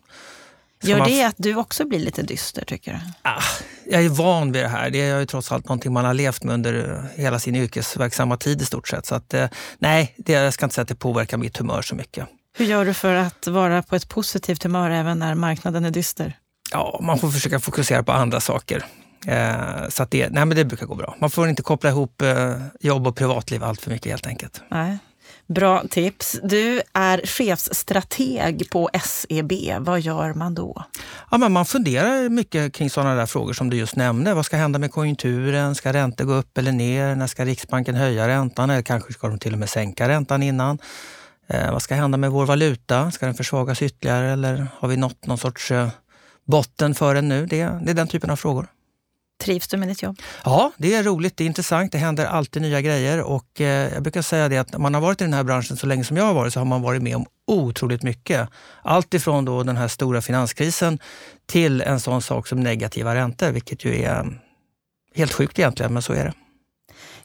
Gör 0.82 1.04
det 1.04 1.22
att 1.22 1.34
du 1.38 1.54
också 1.54 1.84
blir 1.84 1.98
lite 1.98 2.22
dyster 2.22 2.64
tycker 2.64 2.92
du? 2.92 2.98
Ah, 3.22 3.42
jag 3.86 4.04
är 4.04 4.08
van 4.08 4.52
vid 4.52 4.62
det 4.62 4.68
här. 4.68 4.90
Det 4.90 5.00
är 5.00 5.18
ju 5.18 5.26
trots 5.26 5.52
allt 5.52 5.64
någonting 5.64 5.92
man 5.92 6.04
har 6.04 6.14
levt 6.14 6.44
med 6.44 6.54
under 6.54 7.04
hela 7.14 7.38
sin 7.38 7.56
yrkesverksamma 7.56 8.36
tid 8.36 8.62
i 8.62 8.64
stort 8.64 8.88
sett. 8.88 9.06
Så 9.06 9.14
att, 9.14 9.34
nej, 9.78 10.14
det, 10.16 10.32
jag 10.32 10.54
ska 10.54 10.66
inte 10.66 10.74
säga 10.74 10.82
att 10.82 10.88
det 10.88 10.94
påverkar 10.94 11.36
mitt 11.36 11.56
humör 11.56 11.82
så 11.82 11.94
mycket. 11.94 12.28
Hur 12.56 12.64
gör 12.64 12.84
du 12.84 12.94
för 12.94 13.14
att 13.14 13.46
vara 13.46 13.82
på 13.82 13.96
ett 13.96 14.08
positivt 14.08 14.62
humör 14.62 14.90
även 14.90 15.18
när 15.18 15.34
marknaden 15.34 15.84
är 15.84 15.90
dyster? 15.90 16.36
Ja, 16.72 17.00
man 17.02 17.18
får 17.18 17.30
försöka 17.30 17.60
fokusera 17.60 18.02
på 18.02 18.12
andra 18.12 18.40
saker. 18.40 18.84
Eh, 19.26 19.88
så 19.88 20.02
att 20.02 20.10
det, 20.10 20.28
nej 20.30 20.44
men 20.44 20.56
det 20.56 20.64
brukar 20.64 20.86
gå 20.86 20.94
bra. 20.94 21.16
Man 21.18 21.30
får 21.30 21.48
inte 21.48 21.62
koppla 21.62 21.90
ihop 21.90 22.22
eh, 22.22 22.54
jobb 22.80 23.06
och 23.06 23.16
privatliv 23.16 23.64
allt 23.64 23.80
för 23.80 23.90
mycket 23.90 24.12
helt 24.12 24.26
enkelt. 24.26 24.62
Nej. 24.70 24.98
Bra 25.46 25.82
tips. 25.90 26.40
Du 26.42 26.82
är 26.92 27.26
chefsstrateg 27.26 28.70
på 28.70 28.90
SEB. 29.04 29.52
Vad 29.78 30.00
gör 30.00 30.34
man 30.34 30.54
då? 30.54 30.84
Ja, 31.30 31.38
men 31.38 31.52
man 31.52 31.66
funderar 31.66 32.28
mycket 32.28 32.74
kring 32.74 32.90
sådana 32.90 33.14
där 33.14 33.26
frågor 33.26 33.52
som 33.52 33.70
du 33.70 33.76
just 33.76 33.96
nämnde. 33.96 34.34
Vad 34.34 34.46
ska 34.46 34.56
hända 34.56 34.78
med 34.78 34.92
konjunkturen? 34.92 35.74
Ska 35.74 35.92
räntor 35.92 36.24
gå 36.24 36.34
upp 36.34 36.58
eller 36.58 36.72
ner? 36.72 37.14
När 37.14 37.26
ska 37.26 37.44
Riksbanken 37.44 37.94
höja 37.94 38.28
räntan? 38.28 38.70
Eller 38.70 38.82
kanske 38.82 39.12
ska 39.12 39.28
de 39.28 39.38
till 39.38 39.52
och 39.52 39.58
med 39.58 39.68
sänka 39.68 40.08
räntan 40.08 40.42
innan? 40.42 40.78
Eh, 41.48 41.72
vad 41.72 41.82
ska 41.82 41.94
hända 41.94 42.18
med 42.18 42.30
vår 42.30 42.46
valuta? 42.46 43.10
Ska 43.10 43.26
den 43.26 43.34
försvagas 43.34 43.82
ytterligare 43.82 44.30
eller 44.30 44.66
har 44.78 44.88
vi 44.88 44.96
nått 44.96 45.26
någon 45.26 45.38
sorts 45.38 45.70
eh, 45.70 45.88
botten 46.52 46.94
för 46.94 47.14
den 47.14 47.28
nu? 47.28 47.46
Det, 47.46 47.56
det 47.82 47.90
är 47.90 47.94
den 47.94 48.08
typen 48.08 48.30
av 48.30 48.36
frågor. 48.36 48.66
Trivs 49.42 49.68
du 49.68 49.76
med 49.76 49.88
ditt 49.88 50.02
jobb? 50.02 50.18
Ja, 50.44 50.72
det 50.76 50.94
är 50.94 51.02
roligt, 51.02 51.36
det 51.36 51.44
är 51.44 51.46
intressant, 51.46 51.92
det 51.92 51.98
händer 51.98 52.26
alltid 52.26 52.62
nya 52.62 52.80
grejer 52.80 53.20
och 53.20 53.60
eh, 53.60 53.92
jag 53.94 54.02
brukar 54.02 54.22
säga 54.22 54.48
det 54.48 54.58
att 54.58 54.74
om 54.74 54.82
man 54.82 54.94
har 54.94 55.00
varit 55.00 55.20
i 55.20 55.24
den 55.24 55.34
här 55.34 55.42
branschen 55.44 55.76
så 55.76 55.86
länge 55.86 56.04
som 56.04 56.16
jag 56.16 56.24
har 56.24 56.34
varit 56.34 56.52
så 56.52 56.60
har 56.60 56.64
man 56.64 56.82
varit 56.82 57.02
med 57.02 57.16
om 57.16 57.26
otroligt 57.46 58.02
mycket. 58.02 58.48
Allt 58.82 59.14
ifrån 59.14 59.44
då 59.44 59.62
den 59.62 59.76
här 59.76 59.88
stora 59.88 60.22
finanskrisen 60.22 60.98
till 61.46 61.80
en 61.80 62.00
sån 62.00 62.22
sak 62.22 62.46
som 62.46 62.60
negativa 62.60 63.14
räntor, 63.14 63.50
vilket 63.50 63.84
ju 63.84 64.02
är 64.02 64.40
helt 65.14 65.32
sjukt 65.32 65.58
egentligen, 65.58 65.92
men 65.92 66.02
så 66.02 66.12
är 66.12 66.24
det. 66.24 66.32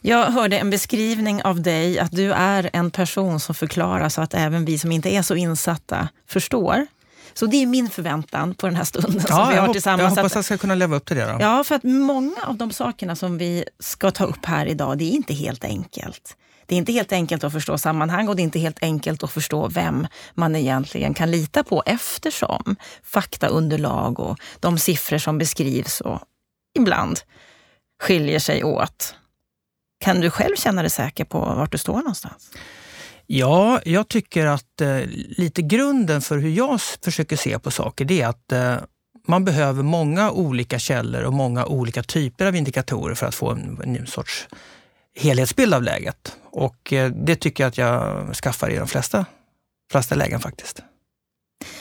Jag 0.00 0.26
hörde 0.26 0.58
en 0.58 0.70
beskrivning 0.70 1.42
av 1.42 1.62
dig 1.62 1.98
att 1.98 2.12
du 2.12 2.32
är 2.32 2.70
en 2.72 2.90
person 2.90 3.40
som 3.40 3.54
förklarar 3.54 4.08
så 4.08 4.20
att 4.20 4.34
även 4.34 4.64
vi 4.64 4.78
som 4.78 4.92
inte 4.92 5.14
är 5.14 5.22
så 5.22 5.34
insatta 5.34 6.08
förstår. 6.26 6.86
Så 7.34 7.46
det 7.46 7.62
är 7.62 7.66
min 7.66 7.90
förväntan 7.90 8.54
på 8.54 8.66
den 8.66 8.76
här 8.76 8.84
stunden 8.84 9.22
ja, 9.28 9.36
som 9.36 9.48
vi 9.48 9.56
har 9.56 9.64
jag 9.64 9.72
tillsammans. 9.72 10.00
Jag 10.16 10.22
hoppas 10.22 10.32
att 10.32 10.34
jag 10.34 10.44
ska 10.44 10.58
kunna 10.58 10.74
leva 10.74 10.96
upp 10.96 11.04
till 11.04 11.16
det. 11.16 11.32
Då. 11.32 11.36
Ja, 11.40 11.64
för 11.64 11.74
att 11.74 11.84
många 11.84 12.42
av 12.42 12.56
de 12.56 12.72
sakerna 12.72 13.16
som 13.16 13.38
vi 13.38 13.64
ska 13.78 14.10
ta 14.10 14.24
upp 14.24 14.44
här 14.44 14.66
idag, 14.66 14.98
det 14.98 15.04
är 15.04 15.10
inte 15.10 15.34
helt 15.34 15.64
enkelt. 15.64 16.36
Det 16.66 16.74
är 16.74 16.78
inte 16.78 16.92
helt 16.92 17.12
enkelt 17.12 17.44
att 17.44 17.52
förstå 17.52 17.78
sammanhang 17.78 18.28
och 18.28 18.36
det 18.36 18.42
är 18.42 18.44
inte 18.44 18.58
helt 18.58 18.82
enkelt 18.82 19.22
att 19.22 19.30
förstå 19.30 19.68
vem 19.68 20.06
man 20.34 20.56
egentligen 20.56 21.14
kan 21.14 21.30
lita 21.30 21.64
på 21.64 21.82
eftersom 21.86 22.76
faktaunderlag 23.02 24.20
och 24.20 24.38
de 24.60 24.78
siffror 24.78 25.18
som 25.18 25.38
beskrivs 25.38 26.00
och 26.00 26.20
ibland 26.78 27.20
skiljer 28.02 28.38
sig 28.38 28.64
åt. 28.64 29.14
Kan 30.04 30.20
du 30.20 30.30
själv 30.30 30.56
känna 30.56 30.82
dig 30.82 30.90
säker 30.90 31.24
på 31.24 31.38
vart 31.38 31.72
du 31.72 31.78
står 31.78 31.96
någonstans? 31.96 32.50
Ja, 33.30 33.80
jag 33.84 34.08
tycker 34.08 34.46
att 34.46 34.80
eh, 34.80 35.00
lite 35.28 35.62
grunden 35.62 36.20
för 36.20 36.38
hur 36.38 36.50
jag 36.50 36.80
försöker 36.80 37.36
se 37.36 37.58
på 37.58 37.70
saker, 37.70 38.04
det 38.04 38.22
är 38.22 38.28
att 38.28 38.52
eh, 38.52 38.76
man 39.26 39.44
behöver 39.44 39.82
många 39.82 40.30
olika 40.30 40.78
källor 40.78 41.22
och 41.22 41.32
många 41.32 41.66
olika 41.66 42.02
typer 42.02 42.46
av 42.46 42.56
indikatorer 42.56 43.14
för 43.14 43.26
att 43.26 43.34
få 43.34 43.50
en, 43.50 43.80
en 43.84 44.06
sorts 44.06 44.48
helhetsbild 45.16 45.74
av 45.74 45.82
läget. 45.82 46.36
Och 46.44 46.92
eh, 46.92 47.10
det 47.10 47.36
tycker 47.36 47.64
jag 47.64 47.68
att 47.68 47.78
jag 47.78 48.34
skaffar 48.34 48.70
i 48.70 48.76
de 48.76 48.88
flesta, 48.88 49.26
flesta 49.92 50.14
lägen 50.14 50.40
faktiskt. 50.40 50.82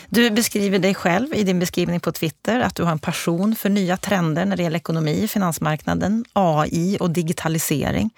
Du 0.10 0.32
beskriver 0.32 0.80
dig 0.80 0.96
själv 0.96 1.34
i 1.34 1.44
din 1.44 1.60
beskrivning 1.60 2.00
på 2.00 2.12
Twitter 2.12 2.60
att 2.60 2.76
du 2.76 2.84
har 2.84 2.92
en 2.92 3.00
passion 3.00 3.56
för 3.56 3.70
nya 3.70 3.98
trender 3.98 4.46
när 4.46 4.58
det 4.58 4.64
gäller 4.64 4.78
ekonomi, 4.78 5.28
finansmarknaden, 5.28 6.26
AI 6.34 6.98
och 7.00 7.12
digitalisering. 7.12 8.10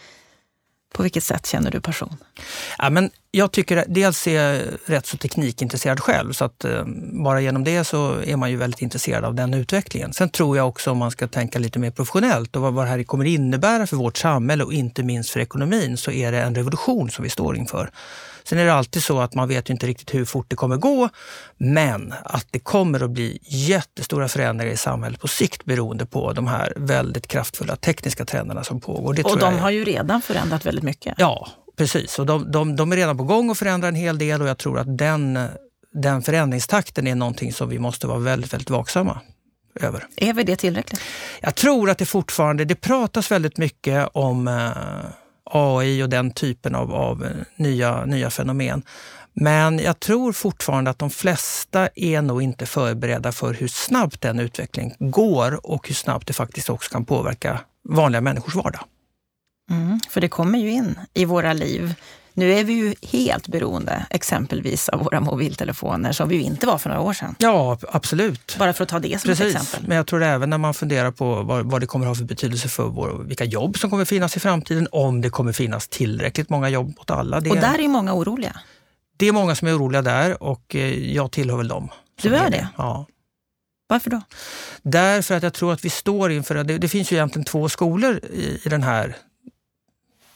På 0.93 1.03
vilket 1.03 1.24
sätt 1.24 1.48
känner 1.48 1.72
du 1.72 1.81
passion? 1.81 2.17
Ja, 2.77 2.89
men 2.89 3.12
jag 3.31 3.51
tycker 3.51 3.86
dels 3.88 4.27
är 4.27 4.41
jag 4.41 4.62
rätt 4.86 5.05
så 5.05 5.17
teknikintresserad 5.17 6.00
själv 6.00 6.33
så 6.33 6.45
att 6.45 6.65
eh, 6.65 6.83
bara 7.24 7.41
genom 7.41 7.63
det 7.63 7.83
så 7.83 8.21
är 8.21 8.36
man 8.36 8.51
ju 8.51 8.57
väldigt 8.57 8.81
intresserad 8.81 9.25
av 9.25 9.36
den 9.36 9.53
utvecklingen. 9.53 10.13
Sen 10.13 10.29
tror 10.29 10.57
jag 10.57 10.67
också 10.67 10.91
om 10.91 10.98
man 10.98 11.12
ska 11.12 11.27
tänka 11.27 11.59
lite 11.59 11.79
mer 11.79 11.91
professionellt 11.91 12.55
och 12.55 12.62
vad, 12.62 12.74
vad 12.74 12.86
det 12.86 12.89
här 12.89 13.03
kommer 13.03 13.25
innebära 13.25 13.88
för 13.88 13.95
vårt 13.95 14.17
samhälle 14.17 14.63
och 14.63 14.74
inte 14.74 15.03
minst 15.03 15.29
för 15.29 15.39
ekonomin 15.39 15.98
så 15.98 16.12
är 16.12 16.31
det 16.31 16.41
en 16.41 16.55
revolution 16.55 17.09
som 17.09 17.24
vi 17.24 17.29
står 17.29 17.57
inför. 17.57 17.91
Sen 18.43 18.59
är 18.59 18.65
det 18.65 18.74
alltid 18.74 19.03
så 19.03 19.19
att 19.19 19.36
man 19.36 19.48
vet 19.48 19.69
inte 19.69 19.88
riktigt 19.88 20.13
hur 20.13 20.25
fort 20.25 20.45
det 20.50 20.55
kommer 20.55 20.77
gå, 20.77 21.09
men 21.57 22.13
att 22.24 22.48
det 22.51 22.59
kommer 22.59 23.03
att 23.03 23.09
bli 23.09 23.39
jättestora 23.43 24.27
förändringar 24.27 24.74
i 24.74 24.77
samhället 24.77 25.19
på 25.19 25.27
sikt 25.27 25.65
beroende 25.65 26.05
på 26.05 26.33
de 26.33 26.48
här 26.48 26.74
väldigt 26.75 27.27
kraftfulla 27.27 27.75
tekniska 27.75 28.25
trenderna 28.25 28.63
som 28.63 28.81
pågår. 28.81 29.25
Och 29.25 29.39
de 29.39 29.59
har 29.59 29.69
ju 29.69 29.86
redan 29.86 30.21
förändrat 30.21 30.65
väldigt 30.65 30.83
mycket. 30.83 31.15
Ja, 31.17 31.48
precis. 31.79 32.19
Och 32.19 32.25
de, 32.25 32.51
de, 32.51 32.75
de 32.75 32.91
är 32.91 32.95
redan 32.95 33.17
på 33.17 33.24
gång 33.24 33.50
att 33.50 33.57
förändra 33.57 33.88
en 33.88 33.95
hel 33.95 34.17
del 34.17 34.41
och 34.41 34.48
jag 34.48 34.57
tror 34.57 34.79
att 34.79 34.98
den, 34.98 35.39
den 35.93 36.21
förändringstakten 36.21 37.07
är 37.07 37.15
någonting 37.15 37.53
som 37.53 37.69
vi 37.69 37.79
måste 37.79 38.07
vara 38.07 38.19
väldigt, 38.19 38.53
väldigt 38.53 38.69
vaksamma 38.69 39.19
över. 39.75 40.07
Är 40.15 40.33
vi 40.33 40.43
det 40.43 40.55
tillräckligt? 40.55 41.01
Jag 41.41 41.55
tror 41.55 41.89
att 41.89 41.98
det 41.98 42.05
fortfarande, 42.05 42.65
det 42.65 42.75
pratas 42.75 43.31
väldigt 43.31 43.57
mycket 43.57 44.09
om 44.13 44.48
eh, 44.48 44.71
AI 45.43 46.03
och 46.03 46.09
den 46.09 46.31
typen 46.31 46.75
av, 46.75 46.93
av 46.93 47.25
eh, 47.25 47.31
nya, 47.55 48.05
nya 48.05 48.29
fenomen. 48.29 48.83
Men 49.33 49.79
jag 49.79 50.00
tror 50.00 50.33
fortfarande 50.33 50.91
att 50.91 51.00
de 51.00 51.09
flesta 51.09 51.89
är 51.95 52.21
nog 52.21 52.41
inte 52.41 52.65
förberedda 52.65 53.31
för 53.31 53.53
hur 53.53 53.67
snabbt 53.67 54.21
den 54.21 54.39
utvecklingen 54.39 54.95
går 55.00 55.65
och 55.65 55.88
hur 55.88 55.95
snabbt 55.95 56.27
det 56.27 56.33
faktiskt 56.33 56.69
också 56.69 56.91
kan 56.91 57.05
påverka 57.05 57.59
vanliga 57.89 58.21
människors 58.21 58.55
vardag. 58.55 58.81
Mm, 59.69 59.99
för 60.09 60.21
det 60.21 60.29
kommer 60.29 60.59
ju 60.59 60.71
in 60.71 60.99
i 61.13 61.25
våra 61.25 61.53
liv 61.53 61.95
nu 62.39 62.53
är 62.53 62.63
vi 62.63 62.73
ju 62.73 62.95
helt 63.01 63.47
beroende 63.47 64.05
exempelvis 64.09 64.89
av 64.89 65.03
våra 65.03 65.19
mobiltelefoner 65.19 66.11
som 66.11 66.29
vi 66.29 66.35
ju 66.35 66.41
inte 66.41 66.67
var 66.67 66.77
för 66.77 66.89
några 66.89 67.01
år 67.01 67.13
sedan. 67.13 67.35
Ja, 67.39 67.77
absolut. 67.91 68.55
Bara 68.59 68.73
för 68.73 68.83
att 68.83 68.89
ta 68.89 68.99
det 68.99 69.21
som 69.21 69.27
Precis. 69.27 69.55
ett 69.55 69.61
exempel. 69.61 69.88
Men 69.88 69.97
jag 69.97 70.07
tror 70.07 70.23
även 70.23 70.49
när 70.49 70.57
man 70.57 70.73
funderar 70.73 71.11
på 71.11 71.43
vad, 71.43 71.65
vad 71.65 71.81
det 71.81 71.88
kommer 71.88 72.05
ha 72.05 72.15
för 72.15 72.23
betydelse 72.23 72.69
för 72.69 72.83
vår, 72.83 73.23
vilka 73.23 73.45
jobb 73.45 73.77
som 73.77 73.89
kommer 73.89 74.05
finnas 74.05 74.38
i 74.38 74.39
framtiden, 74.39 74.88
om 74.91 75.21
det 75.21 75.29
kommer 75.29 75.51
finnas 75.51 75.88
tillräckligt 75.88 76.49
många 76.49 76.69
jobb 76.69 76.93
åt 76.99 77.11
alla. 77.11 77.39
Det, 77.39 77.49
och 77.49 77.55
där 77.55 77.79
är 77.79 77.88
många 77.88 78.13
oroliga. 78.13 78.59
Det 79.17 79.27
är 79.27 79.31
många 79.31 79.55
som 79.55 79.67
är 79.67 79.77
oroliga 79.77 80.01
där 80.01 80.43
och 80.43 80.75
eh, 80.75 81.13
jag 81.13 81.31
tillhör 81.31 81.57
väl 81.57 81.67
dem. 81.67 81.89
Du 82.21 82.35
är 82.35 82.49
det? 82.49 82.67
Ja. 82.77 83.05
Varför 83.88 84.09
då? 84.09 84.21
Därför 84.81 85.35
att 85.35 85.43
jag 85.43 85.53
tror 85.53 85.73
att 85.73 85.85
vi 85.85 85.89
står 85.89 86.31
inför, 86.31 86.63
det, 86.63 86.77
det 86.77 86.88
finns 86.88 87.11
ju 87.11 87.15
egentligen 87.15 87.45
två 87.45 87.69
skolor 87.69 88.19
i, 88.33 88.61
i 88.65 88.69
den 88.69 88.83
här 88.83 89.15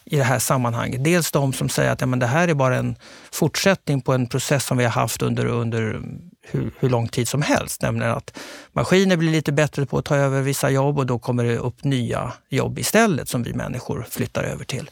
i 0.06 0.18
det 0.18 0.24
här 0.24 0.40
sammanhanget. 0.40 1.04
Dels 1.04 1.32
de 1.32 1.54
som 1.54 1.70
säger 1.70 1.92
att 1.92 2.02
ja, 2.02 2.08
men 2.08 2.20
det 2.20 2.28
här 2.28 2.48
är 2.48 2.54
bara 2.54 2.78
en 2.78 2.96
fortsättning 3.32 4.02
på 4.02 4.14
en 4.14 4.28
process 4.28 4.66
som 4.66 4.78
vi 4.78 4.84
har 4.84 4.92
haft 4.92 5.22
under, 5.22 5.46
under 5.46 6.02
hur, 6.42 6.72
hur 6.80 6.90
lång 6.90 7.08
tid 7.08 7.28
som 7.28 7.42
helst. 7.42 7.82
Nämligen 7.82 8.12
att 8.12 8.38
maskiner 8.72 9.18
blir 9.18 9.32
lite 9.32 9.52
bättre 9.52 9.86
på 9.86 9.98
att 9.98 10.06
ta 10.06 10.16
över 10.16 10.42
vissa 10.42 10.70
jobb 10.70 11.00
och 11.00 11.06
då 11.06 11.20
kommer 11.20 11.44
det 11.44 11.58
upp 11.58 11.84
nya 11.84 12.34
jobb 12.50 12.80
istället 12.80 13.30
som 13.30 13.44
vi 13.44 13.54
människor 13.54 14.06
flyttar 14.10 14.44
över 14.44 14.66
till. 14.66 14.90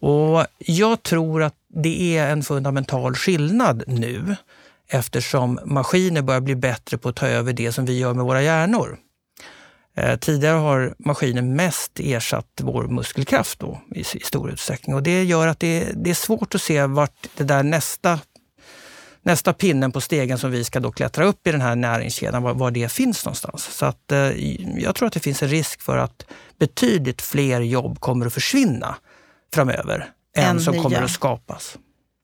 Och 0.00 0.46
Jag 0.58 1.02
tror 1.02 1.42
att 1.42 1.54
det 1.68 2.16
är 2.18 2.30
en 2.30 2.42
fundamental 2.42 3.14
skillnad 3.14 3.84
nu 3.86 4.36
eftersom 4.88 5.60
maskiner 5.64 6.22
börjar 6.22 6.40
bli 6.40 6.56
bättre 6.56 6.98
på 6.98 7.08
att 7.08 7.16
ta 7.16 7.26
över 7.26 7.52
det 7.52 7.72
som 7.72 7.84
vi 7.84 7.98
gör 7.98 8.14
med 8.14 8.24
våra 8.24 8.42
hjärnor. 8.42 8.98
Eh, 9.96 10.18
tidigare 10.18 10.56
har 10.56 10.94
maskinen 10.98 11.56
mest 11.56 12.00
ersatt 12.00 12.60
vår 12.62 12.84
muskelkraft 12.84 13.58
då, 13.58 13.80
i, 13.94 14.00
i 14.00 14.04
stor 14.04 14.50
utsträckning 14.50 14.94
och 14.94 15.02
det 15.02 15.24
gör 15.24 15.46
att 15.46 15.60
det, 15.60 15.92
det, 15.94 16.10
är 16.10 16.14
svårt 16.14 16.54
att 16.54 16.62
se 16.62 16.86
vart 16.86 17.28
det 17.36 17.44
där 17.44 17.62
nästa, 17.62 18.20
nästa 19.22 19.52
pinnen 19.52 19.92
på 19.92 20.00
stegen 20.00 20.38
som 20.38 20.50
vi 20.50 20.64
ska 20.64 20.80
då 20.80 20.92
klättra 20.92 21.24
upp 21.24 21.46
i 21.46 21.52
den 21.52 21.60
här 21.60 21.76
näringskedjan, 21.76 22.42
var, 22.42 22.54
var 22.54 22.70
det 22.70 22.92
finns 22.92 23.24
någonstans. 23.24 23.64
Så 23.64 23.86
att, 23.86 24.12
eh, 24.12 24.18
jag 24.82 24.94
tror 24.94 25.06
att 25.06 25.14
det 25.14 25.20
finns 25.20 25.42
en 25.42 25.48
risk 25.48 25.82
för 25.82 25.96
att 25.96 26.26
betydligt 26.58 27.22
fler 27.22 27.60
jobb 27.60 28.00
kommer 28.00 28.26
att 28.26 28.34
försvinna 28.34 28.96
framöver 29.54 30.10
än, 30.36 30.44
än 30.44 30.60
som 30.60 30.72
nya. 30.72 30.82
kommer 30.82 31.02
att 31.02 31.10
skapas. 31.10 31.78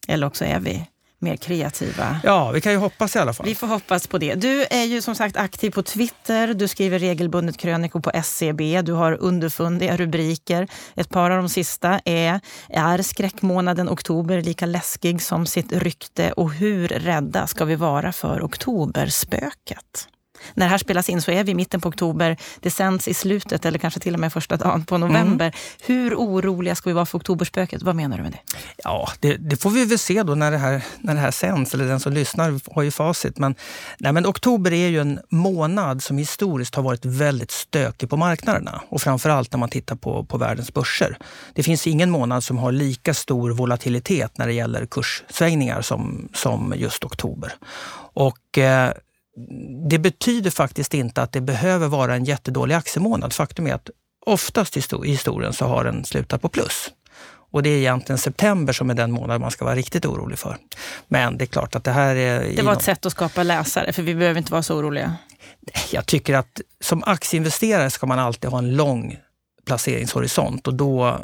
Eller 0.09 0.27
också 0.27 0.45
är 0.45 0.61
vi 0.61 0.87
mer 1.21 1.37
kreativa. 1.37 2.21
Ja, 2.25 2.51
vi 2.51 2.61
kan 2.61 2.73
ju 2.73 2.79
hoppas 2.79 3.17
i 3.17 3.19
alla 3.19 3.33
fall. 3.33 3.47
Vi 3.47 3.55
får 3.55 3.67
hoppas 3.67 4.07
på 4.07 4.19
det. 4.19 4.35
Du 4.35 4.65
är 4.71 4.85
ju 4.85 5.03
som 5.03 5.15
sagt 5.15 5.37
aktiv 5.37 5.71
på 5.71 5.83
Twitter. 5.83 6.55
Du 6.55 6.69
skriver 6.69 6.99
regelbundet 6.99 7.57
krönikor 7.57 8.01
på 8.01 8.11
SCB. 8.11 8.83
Du 8.83 8.93
har 8.93 9.13
underfundiga 9.13 9.97
rubriker. 9.97 10.69
Ett 10.95 11.09
par 11.09 11.31
av 11.31 11.37
de 11.37 11.49
sista 11.49 12.01
är 12.05 12.41
Är 12.69 13.03
skräckmånaden 13.03 13.89
oktober 13.89 14.43
lika 14.43 14.67
läskig 14.67 15.23
som 15.23 15.47
sitt 15.47 15.73
rykte? 15.73 16.33
Och 16.33 16.53
hur 16.53 16.89
rädda 16.89 17.47
ska 17.47 17.65
vi 17.65 17.77
vara 17.77 18.13
för 18.13 18.43
oktoberspöket? 18.43 20.09
När 20.55 20.67
det 20.67 20.71
här 20.71 20.79
spelas 20.79 21.09
in 21.09 21.23
så 21.23 21.31
är 21.31 21.45
vi 21.45 21.53
i 21.53 21.55
mitten 21.55 21.81
på 21.81 21.89
oktober. 21.89 22.37
Det 22.61 22.71
sänds 22.71 23.09
i 23.09 23.15
slutet 23.15 23.65
eller 23.65 23.79
kanske 23.79 24.01
till 24.01 24.15
och 24.15 24.21
med 24.21 24.33
första 24.33 24.57
dagen 24.57 24.85
på 24.85 24.99
november. 24.99 25.47
Mm. 25.47 25.59
Hur 25.81 26.15
oroliga 26.15 26.75
ska 26.75 26.91
vi 26.91 26.95
vara 26.95 27.07
för 27.07 27.19
oktoberspöket? 27.19 27.83
Vad 27.83 27.97
menar 27.97 28.17
du 28.17 28.23
med 28.23 28.33
det? 28.33 28.59
Ja, 28.85 29.09
det, 29.21 29.37
det, 29.37 29.57
får 29.57 29.71
vi 29.71 29.85
väl 29.85 29.99
se 29.99 30.23
då 30.23 30.35
när 30.35 30.51
det, 30.51 30.59
här, 30.59 30.85
när 30.99 31.15
det 31.15 31.21
här 31.21 31.31
sänds, 31.31 31.75
eller 31.75 31.85
den 31.85 32.01
som 32.01 32.13
lyssnar 32.13 32.75
har 32.75 32.83
ju 32.83 32.91
facit. 32.91 33.39
Men, 33.39 33.55
nej, 33.99 34.13
men 34.13 34.27
oktober 34.27 34.73
är 34.73 34.89
ju 34.89 35.01
en 35.01 35.21
månad 35.29 36.03
som 36.03 36.19
historiskt 36.19 36.75
har 36.75 36.83
varit 36.83 37.05
väldigt 37.05 37.51
stökig 37.51 38.11
på 38.11 38.17
marknaderna 38.17 38.83
och 38.89 39.03
framförallt 39.03 39.53
när 39.53 39.59
man 39.59 39.69
tittar 39.69 39.97
på, 39.97 40.25
på 40.25 40.39
världens 40.39 40.75
börser. 40.75 41.19
Det 41.55 41.63
finns 41.63 41.87
ingen 41.87 42.11
månad 42.11 42.45
som 42.45 42.59
har 42.59 42.73
lika 42.73 43.15
stor 43.15 43.51
volatilitet 43.51 44.39
när 44.39 44.47
det 44.47 44.53
gäller 44.53 44.87
kurssvängningar 44.87 45.83
som, 45.83 46.29
som 46.35 46.75
just 46.77 47.05
oktober. 47.05 47.53
Och 48.13 48.59
eh, 48.59 48.93
det 49.91 49.99
betyder 49.99 50.51
faktiskt 50.51 50.95
inte 50.95 51.23
att 51.23 51.33
det 51.33 51.41
behöver 51.41 51.89
vara 51.89 52.15
en 52.15 52.25
jättedålig 52.25 52.75
aktiemånad. 52.75 53.33
Faktum 53.33 53.67
är 53.67 53.75
att 53.75 53.91
oftast 54.27 54.77
i 54.77 54.81
historien 55.05 55.53
så 55.53 55.67
har 55.67 55.85
den 55.85 56.05
slutat 56.05 56.43
på 56.43 56.49
plus. 56.49 56.91
Och 57.53 57.63
det 57.63 57.71
är 57.71 57.79
egentligen 57.79 58.19
september 58.19 58.73
som 58.73 58.91
är 58.91 58.95
den 58.95 59.13
månad 59.13 59.41
man 59.41 59.51
ska 59.51 59.65
vara 59.65 59.75
riktigt 59.75 60.07
orolig 60.07 60.39
för. 60.39 60.57
Men 61.09 61.39
det 61.39 61.45
är 61.45 61.47
klart 61.47 61.75
att 61.75 61.85
det 61.85 61.91
här 61.91 62.17
är... 62.17 62.57
Det 62.57 62.63
var 62.63 62.73
ett 62.73 62.83
sätt 62.83 63.07
att 63.07 63.13
skapa 63.13 63.43
läsare, 63.43 63.93
för 63.93 64.03
vi 64.03 64.15
behöver 64.15 64.39
inte 64.39 64.53
vara 64.53 64.63
så 64.63 64.79
oroliga. 64.79 65.15
Jag 65.91 66.07
tycker 66.07 66.35
att 66.35 66.61
som 66.81 67.03
aktieinvesterare 67.07 67.91
ska 67.91 68.07
man 68.07 68.19
alltid 68.19 68.51
ha 68.51 68.59
en 68.59 68.77
lång 68.77 69.19
placeringshorisont 69.67 70.67
och 70.67 70.75
då 70.75 71.19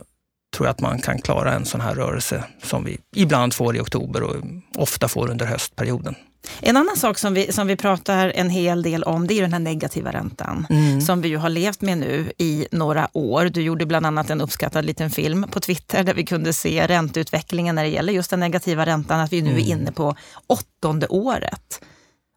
tror 0.56 0.66
jag 0.66 0.70
att 0.70 0.80
man 0.80 0.98
kan 0.98 1.18
klara 1.18 1.52
en 1.52 1.64
sån 1.64 1.80
här 1.80 1.94
rörelse 1.94 2.44
som 2.62 2.84
vi 2.84 2.98
ibland 3.16 3.54
får 3.54 3.76
i 3.76 3.80
oktober 3.80 4.22
och 4.22 4.36
ofta 4.76 5.08
får 5.08 5.30
under 5.30 5.46
höstperioden. 5.46 6.14
En 6.60 6.76
annan 6.76 6.96
sak 6.96 7.18
som 7.18 7.34
vi, 7.34 7.52
som 7.52 7.66
vi 7.66 7.76
pratar 7.76 8.32
en 8.34 8.50
hel 8.50 8.82
del 8.82 9.02
om 9.02 9.26
det 9.26 9.34
är 9.34 9.42
den 9.42 9.52
här 9.52 9.60
negativa 9.60 10.12
räntan 10.12 10.66
mm. 10.70 11.00
som 11.00 11.20
vi 11.20 11.28
ju 11.28 11.36
har 11.36 11.48
levt 11.48 11.80
med 11.80 11.98
nu 11.98 12.32
i 12.38 12.66
några 12.70 13.08
år. 13.12 13.44
Du 13.44 13.62
gjorde 13.62 13.86
bland 13.86 14.06
annat 14.06 14.30
en 14.30 14.40
uppskattad 14.40 14.84
liten 14.84 15.10
film 15.10 15.46
på 15.50 15.60
Twitter 15.60 16.04
där 16.04 16.14
vi 16.14 16.24
kunde 16.24 16.52
se 16.52 16.86
ränteutvecklingen 16.86 17.74
när 17.74 17.82
det 17.82 17.90
gäller 17.90 18.12
just 18.12 18.30
den 18.30 18.40
negativa 18.40 18.86
räntan, 18.86 19.20
att 19.20 19.32
vi 19.32 19.42
nu 19.42 19.50
mm. 19.50 19.62
är 19.62 19.68
inne 19.68 19.92
på 19.92 20.16
åttonde 20.46 21.06
året. 21.06 21.80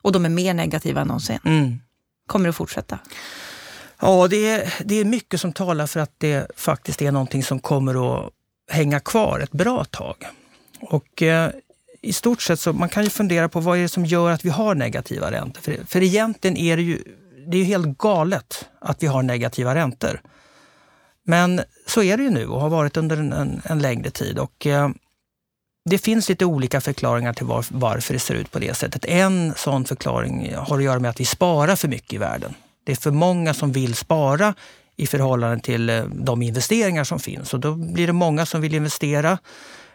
Och 0.01 0.11
de 0.11 0.25
är 0.25 0.29
mer 0.29 0.53
negativa 0.53 1.01
än 1.01 1.07
någonsin. 1.07 1.39
Mm. 1.45 1.79
Kommer 2.27 2.45
det 2.45 2.49
att 2.49 2.55
fortsätta? 2.55 2.99
Ja, 4.01 4.27
det 4.27 4.49
är, 4.49 4.73
det 4.83 4.95
är 4.95 5.05
mycket 5.05 5.41
som 5.41 5.53
talar 5.53 5.87
för 5.87 5.99
att 5.99 6.13
det 6.17 6.51
faktiskt 6.55 7.01
är 7.01 7.11
någonting 7.11 7.43
som 7.43 7.59
kommer 7.59 8.25
att 8.25 8.29
hänga 8.71 8.99
kvar 8.99 9.39
ett 9.39 9.51
bra 9.51 9.85
tag. 9.85 10.15
Och 10.81 11.21
eh, 11.21 11.51
i 12.01 12.13
stort 12.13 12.41
sett 12.41 12.59
så 12.59 12.73
man 12.73 12.89
kan 12.89 13.03
ju 13.03 13.09
fundera 13.09 13.49
på 13.49 13.59
vad 13.59 13.77
är 13.77 13.81
det 13.81 13.89
som 13.89 14.05
gör 14.05 14.31
att 14.31 14.45
vi 14.45 14.49
har 14.49 14.75
negativa 14.75 15.31
räntor? 15.31 15.61
För, 15.61 15.85
för 15.87 16.03
egentligen 16.03 16.57
är 16.57 16.77
det 16.77 16.83
ju, 16.83 17.03
det 17.47 17.57
är 17.57 17.59
ju 17.59 17.65
helt 17.65 17.97
galet 17.97 18.65
att 18.81 19.03
vi 19.03 19.07
har 19.07 19.23
negativa 19.23 19.75
räntor. 19.75 20.21
Men 21.23 21.61
så 21.87 22.03
är 22.03 22.17
det 22.17 22.23
ju 22.23 22.29
nu 22.29 22.47
och 22.47 22.61
har 22.61 22.69
varit 22.69 22.97
under 22.97 23.17
en, 23.17 23.33
en, 23.33 23.61
en 23.65 23.79
längre 23.79 24.09
tid. 24.09 24.39
Och, 24.39 24.67
eh, 24.67 24.89
det 25.89 25.97
finns 25.97 26.29
lite 26.29 26.45
olika 26.45 26.81
förklaringar 26.81 27.33
till 27.33 27.45
var, 27.45 27.65
varför 27.69 28.13
det 28.13 28.19
ser 28.19 28.33
ut 28.33 28.51
på 28.51 28.59
det 28.59 28.73
sättet. 28.73 29.05
En 29.05 29.53
sån 29.57 29.85
förklaring 29.85 30.55
har 30.55 30.77
att 30.77 30.83
göra 30.83 30.99
med 30.99 31.09
att 31.09 31.19
vi 31.19 31.25
sparar 31.25 31.75
för 31.75 31.87
mycket 31.87 32.13
i 32.13 32.17
världen. 32.17 32.53
Det 32.83 32.91
är 32.91 32.95
för 32.95 33.11
många 33.11 33.53
som 33.53 33.71
vill 33.71 33.95
spara 33.95 34.53
i 34.95 35.07
förhållande 35.07 35.59
till 35.59 35.89
eh, 35.89 36.03
de 36.05 36.41
investeringar 36.41 37.03
som 37.03 37.19
finns. 37.19 37.53
Och 37.53 37.59
då 37.59 37.75
blir 37.75 38.07
det 38.07 38.13
många 38.13 38.45
som 38.45 38.61
vill 38.61 38.73
investera 38.73 39.37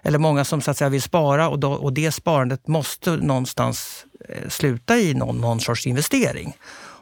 eller 0.04 0.18
många 0.18 0.44
som 0.44 0.60
så 0.60 0.70
att 0.70 0.76
säga 0.76 0.88
vill 0.88 1.02
spara 1.02 1.48
och, 1.48 1.58
då, 1.58 1.72
och 1.72 1.92
det 1.92 2.12
sparandet 2.12 2.68
måste 2.68 3.16
någonstans 3.16 4.06
eh, 4.28 4.48
sluta 4.48 4.98
i 4.98 5.14
någon, 5.14 5.40
någon 5.40 5.60
sorts 5.60 5.86
investering. 5.86 6.56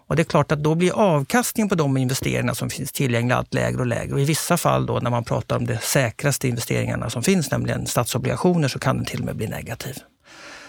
Och 0.06 0.16
det 0.16 0.22
är 0.22 0.24
klart 0.24 0.52
att 0.52 0.62
då 0.62 0.74
blir 0.74 0.92
avkastningen 0.92 1.68
på 1.68 1.74
de 1.74 1.96
investeringar 1.96 2.54
som 2.54 2.70
finns 2.70 2.92
tillgängliga 2.92 3.38
allt 3.38 3.54
lägre 3.54 3.80
och 3.80 3.86
lägre. 3.86 4.14
Och 4.14 4.20
I 4.20 4.24
vissa 4.24 4.56
fall 4.56 4.86
då 4.86 4.98
när 4.98 5.10
man 5.10 5.24
pratar 5.24 5.56
om 5.56 5.66
de 5.66 5.76
säkraste 5.76 6.48
investeringarna 6.48 7.10
som 7.10 7.22
finns, 7.22 7.50
nämligen 7.50 7.86
statsobligationer, 7.86 8.68
så 8.68 8.78
kan 8.78 8.96
den 8.96 9.04
till 9.04 9.20
och 9.20 9.24
med 9.24 9.36
bli 9.36 9.48
negativ. 9.48 9.98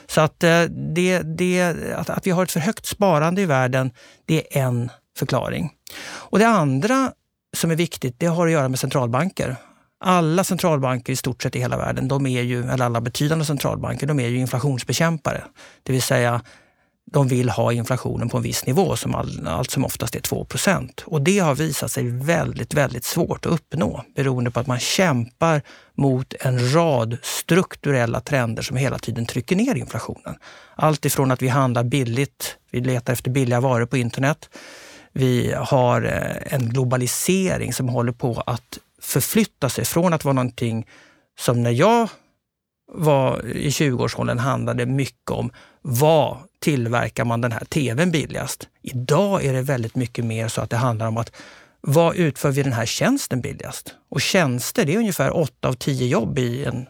Så 0.08 0.22
att, 0.22 0.44
eh, 0.44 0.62
det, 0.96 1.20
det, 1.20 1.76
att, 1.96 2.10
att 2.10 2.28
vi 2.28 2.32
har 2.32 2.44
ett 2.44 2.52
för 2.52 2.60
högt 2.60 2.86
sparande 2.86 3.42
i 3.42 3.46
världen, 3.46 3.92
det 4.26 4.58
är 4.58 4.64
en 4.64 4.90
förklaring. 5.18 5.72
Och 6.14 6.40
det 6.40 6.48
andra 6.48 7.12
som 7.58 7.72
är 7.72 7.76
viktigt, 7.76 8.16
det 8.20 8.26
har 8.26 8.48
att 8.48 8.54
göra 8.54 8.70
med 8.70 8.80
centralbanker. 8.80 9.56
Alla 10.06 10.44
centralbanker 10.44 11.14
i 11.14 11.16
stort 11.16 11.44
sett 11.44 11.56
i 11.56 11.60
hela 11.60 11.78
världen, 11.78 12.08
de 12.08 12.28
är 12.28 12.42
ju, 12.42 12.70
eller 12.70 12.86
alla 12.86 13.02
betydande 13.02 13.46
centralbanker, 13.46 14.08
de 14.08 14.20
är 14.20 14.28
ju 14.28 14.38
inflationsbekämpare. 14.38 15.44
Det 15.84 15.94
vill 15.94 16.02
säga, 16.02 16.42
de 17.12 17.28
vill 17.28 17.50
ha 17.50 17.74
inflationen 17.74 18.30
på 18.30 18.38
en 18.38 18.44
viss 18.44 18.66
nivå 18.66 18.96
som 18.96 19.16
all, 19.16 19.48
allt 19.48 19.72
som 19.72 19.86
oftast 19.86 20.16
är 20.16 20.20
2 20.20 20.48
Och 21.06 21.22
det 21.22 21.40
har 21.40 21.56
visat 21.56 21.92
sig 21.92 22.10
väldigt, 22.10 22.74
väldigt 22.74 23.04
svårt 23.04 23.46
att 23.46 23.52
uppnå 23.52 24.04
beroende 24.16 24.52
på 24.52 24.60
att 24.60 24.68
man 24.68 24.80
kämpar 24.80 25.62
mot 25.94 26.34
en 26.40 26.74
rad 26.74 27.18
strukturella 27.22 28.22
trender 28.22 28.64
som 28.64 28.78
hela 28.78 29.00
tiden 29.00 29.26
trycker 29.26 29.56
ner 29.56 29.76
inflationen. 29.76 30.36
Allt 30.76 31.06
ifrån 31.06 31.32
att 31.32 31.42
vi 31.42 31.48
handlar 31.48 31.84
billigt, 31.84 32.58
vi 32.72 32.82
letar 32.82 33.14
efter 33.14 33.32
billiga 33.32 33.60
varor 33.60 33.86
på 33.86 33.98
internet. 33.98 34.50
Vi 35.12 35.54
har 35.58 36.02
eh, 36.02 36.54
en 36.54 36.70
globalisering 36.70 37.74
som 37.74 37.90
håller 37.90 38.12
på 38.12 38.44
att 38.46 38.80
förflytta 39.04 39.70
sig 39.70 39.86
från 39.86 40.14
att 40.14 40.26
vara 40.26 40.34
någonting 40.34 40.88
som 41.40 41.64
när 41.64 41.72
jag 41.72 42.10
var 42.92 43.46
i 43.46 43.70
20-årsåldern 43.70 44.40
handlade 44.40 44.86
mycket 44.86 45.32
om 45.32 45.52
vad 45.82 46.38
tillverkar 46.62 47.26
man 47.26 47.42
den 47.42 47.52
här 47.52 47.66
tvn 47.66 48.12
billigast? 48.12 48.68
Idag 48.82 49.46
är 49.46 49.54
det 49.54 49.62
väldigt 49.62 49.96
mycket 49.96 50.26
mer 50.26 50.48
så 50.48 50.62
att 50.62 50.70
det 50.70 50.78
handlar 50.78 51.08
om 51.08 51.18
att 51.18 51.32
vad 51.82 52.16
utför 52.16 52.52
vi 52.52 52.64
den 52.64 52.74
här 52.74 52.86
tjänsten 52.86 53.42
billigast? 53.42 53.96
Och 54.10 54.22
tjänster, 54.22 54.86
det 54.86 54.94
är 54.94 54.98
ungefär 54.98 55.38
8 55.38 55.68
av 55.68 55.74
10 55.74 56.08
jobb 56.08 56.40
i 56.40 56.66
en 56.66 56.86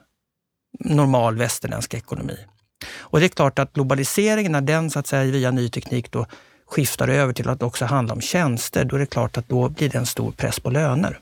normal 0.80 1.38
västerländsk 1.38 1.94
ekonomi. 1.94 2.38
Och 2.98 3.20
det 3.20 3.26
är 3.26 3.30
klart 3.30 3.60
att 3.60 3.74
globaliseringen, 3.74 4.52
när 4.52 4.62
den 4.62 4.92
så 4.92 5.00
att 5.00 5.08
säga 5.08 5.32
via 5.32 5.52
ny 5.52 5.70
teknik 5.70 6.12
då 6.12 6.26
skiftar 6.66 7.08
över 7.08 7.34
till 7.34 7.50
att 7.50 7.64
också 7.64 7.86
handla 7.86 8.14
om 8.14 8.22
tjänster, 8.22 8.86
då 8.86 8.96
är 8.96 9.00
det 9.00 9.06
klart 9.06 9.38
att 9.38 9.50
då 9.50 9.70
blir 9.70 9.90
det 9.90 9.98
en 9.98 10.06
stor 10.06 10.32
press 10.32 10.60
på 10.60 10.70
löner. 10.70 11.20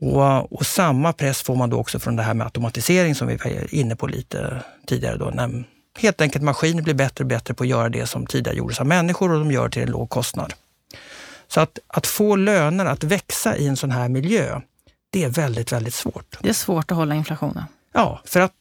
Och, 0.00 0.52
och, 0.52 0.66
samma 0.66 1.12
press 1.12 1.42
får 1.42 1.56
man 1.56 1.70
då 1.70 1.78
också 1.78 1.98
från 1.98 2.16
det 2.16 2.22
här 2.22 2.34
med 2.34 2.44
automatisering 2.44 3.14
som 3.14 3.28
vi 3.28 3.36
var 3.36 3.74
inne 3.74 3.96
på 3.96 4.06
lite 4.06 4.62
tidigare. 4.86 5.16
Då, 5.16 5.30
när 5.30 5.64
helt 5.98 6.20
enkelt 6.20 6.44
maskiner 6.44 6.82
blir 6.82 6.94
bättre 6.94 7.24
och 7.24 7.28
bättre 7.28 7.54
på 7.54 7.62
att 7.62 7.68
göra 7.68 7.88
det 7.88 8.06
som 8.06 8.26
tidigare 8.26 8.56
gjordes 8.56 8.80
av 8.80 8.86
människor 8.86 9.32
och 9.32 9.38
de 9.38 9.52
gör 9.52 9.64
det 9.64 9.70
till 9.70 9.82
en 9.82 9.90
låg 9.90 10.10
kostnad. 10.10 10.54
Så 11.48 11.60
att, 11.60 11.78
att 11.86 12.06
få 12.06 12.36
löner 12.36 12.86
att 12.86 13.04
växa 13.04 13.56
i 13.56 13.66
en 13.66 13.76
sån 13.76 13.90
här 13.90 14.08
miljö, 14.08 14.60
det 15.10 15.24
är 15.24 15.28
väldigt, 15.28 15.72
väldigt 15.72 15.94
svårt. 15.94 16.38
Det 16.40 16.48
är 16.48 16.52
svårt 16.52 16.90
att 16.90 16.96
hålla 16.96 17.14
inflationen. 17.14 17.64
Ja, 17.92 18.20
för 18.24 18.40
att 18.40 18.52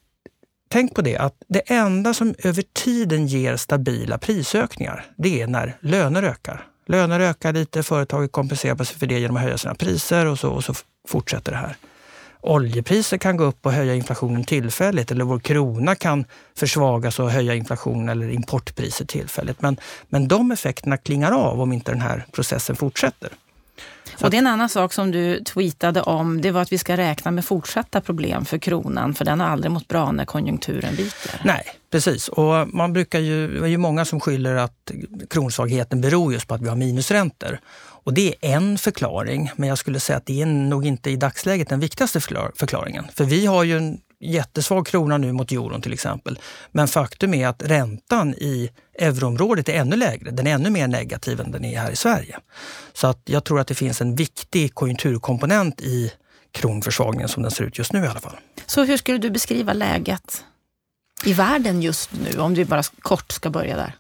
tänk 0.69 0.95
på 0.95 1.02
det 1.02 1.17
att 1.17 1.43
det 1.47 1.60
enda 1.71 2.13
som 2.13 2.36
över 2.43 2.63
tiden 2.73 3.28
ger 3.28 3.58
stabila 3.58 4.17
prisökningar, 4.17 5.06
det 5.17 5.41
är 5.41 5.47
när 5.47 5.78
löner 5.80 6.23
ökar. 6.23 6.67
Löner 6.86 7.19
ökar 7.19 7.54
lite, 7.54 7.84
företaget 7.84 8.32
kompenserar 8.32 8.84
sig 8.84 8.97
för 8.97 9.08
det 9.08 9.19
genom 9.19 9.38
att 9.38 9.43
höja 9.43 9.58
sina 9.58 9.76
priser 9.76 10.26
och 10.26 10.39
så, 10.39 10.50
och 10.50 10.63
så 10.63 10.73
fortsätter 11.08 11.52
det 11.52 11.58
här. 11.58 11.78
Oljepriser 12.41 13.17
kan 13.17 13.38
gå 13.38 13.43
upp 13.43 13.65
och 13.65 13.72
höja 13.72 13.96
inflationen 13.96 14.43
tillfälligt 14.43 15.12
eller 15.12 15.26
vår 15.26 15.39
krona 15.39 15.96
kan 15.96 16.26
försvagas 16.56 17.20
och 17.20 17.32
höja 17.32 17.56
inflationen 17.56 18.10
eller 18.10 18.30
importpriser 18.30 19.06
tillfälligt. 19.06 19.62
Men, 19.62 19.78
men 20.10 20.28
de 20.28 20.52
effekterna 20.52 20.98
klingar 20.98 21.32
av 21.32 21.62
om 21.62 21.74
inte 21.74 21.91
den 21.91 22.02
här 22.02 22.26
processen 22.32 22.76
fortsätter. 22.76 23.30
och 24.24 24.30
det 24.30 24.38
är 24.38 24.39
en 24.39 24.48
annan 24.48 24.70
sak 24.70 24.93
som 24.93 25.12
du 25.12 25.43
tweetade 25.43 26.02
om, 26.02 26.41
det 26.41 26.52
var 26.52 26.62
att 26.62 26.72
vi 26.72 26.78
ska 26.78 26.98
räkna 26.98 27.32
med 27.32 27.46
fortsatta 27.46 28.02
problem 28.02 28.46
för 28.46 28.58
kronan, 28.58 29.13
för 29.13 29.26
den 29.26 29.39
har 29.39 29.48
aldrig 29.48 29.72
mått 29.72 29.88
bra 29.88 30.12
när 30.12 30.26
konjunkturen 30.26 30.96
viker. 30.96 31.41
Nej, 31.43 31.63
precis. 31.91 32.28
Och 32.28 32.67
man 32.74 32.93
brukar 32.93 33.20
ju, 33.20 33.60
det 33.60 33.65
är 33.65 33.70
ju 33.70 33.78
många 33.78 34.06
som 34.06 34.20
skyller 34.20 34.56
att 34.56 34.91
kronsvagheten 35.30 36.02
beror 36.02 36.34
just 36.34 36.48
på 36.48 36.54
att 36.54 36.62
vi 36.62 36.70
har 36.70 36.76
minusräntor. 36.76 37.60
Och 38.08 38.13
det 38.13 38.36
är 38.41 38.56
en 38.56 38.78
förklaring, 38.78 39.52
men 39.56 39.70
jag 39.70 39.78
skulle 39.78 40.00
säga 40.00 40.17
att 40.17 40.26
det 40.26 40.41
är 40.41 40.46
nog 40.46 40.86
inte 40.86 41.10
i 41.10 41.15
dagsläget 41.15 41.70
den 41.70 41.80
viktigaste 41.80 42.20
förklaringen. 42.56 43.06
För 43.13 43.24
vi 43.24 43.46
har 43.46 43.63
ju 43.63 43.78
en 43.78 44.00
jättesvag 44.20 44.88
krona 44.88 45.17
nu 45.17 45.32
mot 45.32 45.52
euron 45.52 45.82
till 45.82 45.93
exempel. 45.93 46.39
Men 46.72 46.88
faktum 46.88 47.34
är 47.34 47.48
att 47.48 47.63
räntan 47.63 48.34
i 48.34 48.70
euroområdet 49.00 49.70
är 49.70 49.74
ännu 49.74 49.96
lägre. 49.96 50.32
Den 50.32 50.48
är 50.48 50.52
ännu 50.52 50.70
mer 50.70 50.88
negativ 50.88 51.41
än 51.41 51.52
den 51.52 51.65
är 51.65 51.80
här 51.80 51.91
i 51.91 51.96
Sverige. 51.96 52.38
Så 52.93 53.08
att 53.08 53.22
jag 53.26 53.43
tror 53.43 53.60
att 53.60 53.67
det 53.67 53.76
finns 53.76 54.02
en 54.02 54.15
viktig 54.15 54.74
konjunkturkomponent 54.74 55.82
i 55.82 56.12
kronförsvagningen 56.52 57.30
som 57.30 57.43
den 57.43 57.52
ser 57.52 57.63
ut 57.63 57.78
just 57.78 57.93
nu 57.93 58.04
i 58.04 58.08
alla 58.08 58.20
fall. 58.20 58.38
Så 58.65 58.84
hur 58.84 58.98
skulle 58.98 59.17
du 59.17 59.30
beskriva 59.30 59.74
läget 59.74 60.43
i 61.26 61.34
världen 61.34 61.82
just 61.82 62.10
nu, 62.12 62.39
om 62.39 62.54
du 62.54 62.65
bara 62.65 62.84
kort 62.84 63.32
ska 63.32 63.50
börja 63.50 63.76
där? 63.76 63.96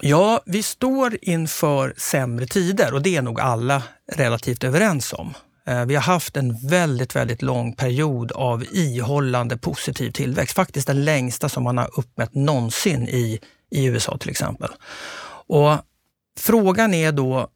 Ja, 0.00 0.42
vi 0.46 0.62
står 0.62 1.18
inför 1.22 1.94
sämre 1.96 2.46
tider 2.46 2.94
och 2.94 3.02
det 3.02 3.16
är 3.16 3.22
nog 3.22 3.40
alla 3.40 3.82
relativt 4.12 4.64
överens 4.64 5.12
om. 5.12 5.34
Eh, 5.66 5.84
vi 5.84 5.94
har 5.94 6.02
haft 6.02 6.36
en 6.36 6.68
väldigt, 6.68 7.16
väldigt 7.16 7.42
lång 7.42 7.72
period 7.72 8.32
av 8.32 8.64
ihållande 8.72 9.56
positiv 9.56 10.10
tillväxt. 10.10 10.56
Faktiskt 10.56 10.86
den 10.86 11.04
längsta 11.04 11.48
som 11.48 11.64
man 11.64 11.78
har 11.78 11.98
uppmätt 11.98 12.34
någonsin 12.34 13.08
i, 13.08 13.40
i 13.70 13.84
USA 13.84 14.18
till 14.18 14.30
exempel. 14.30 14.70
Och 15.46 15.76
frågan 16.38 16.94
är 16.94 17.12
då, 17.12 17.48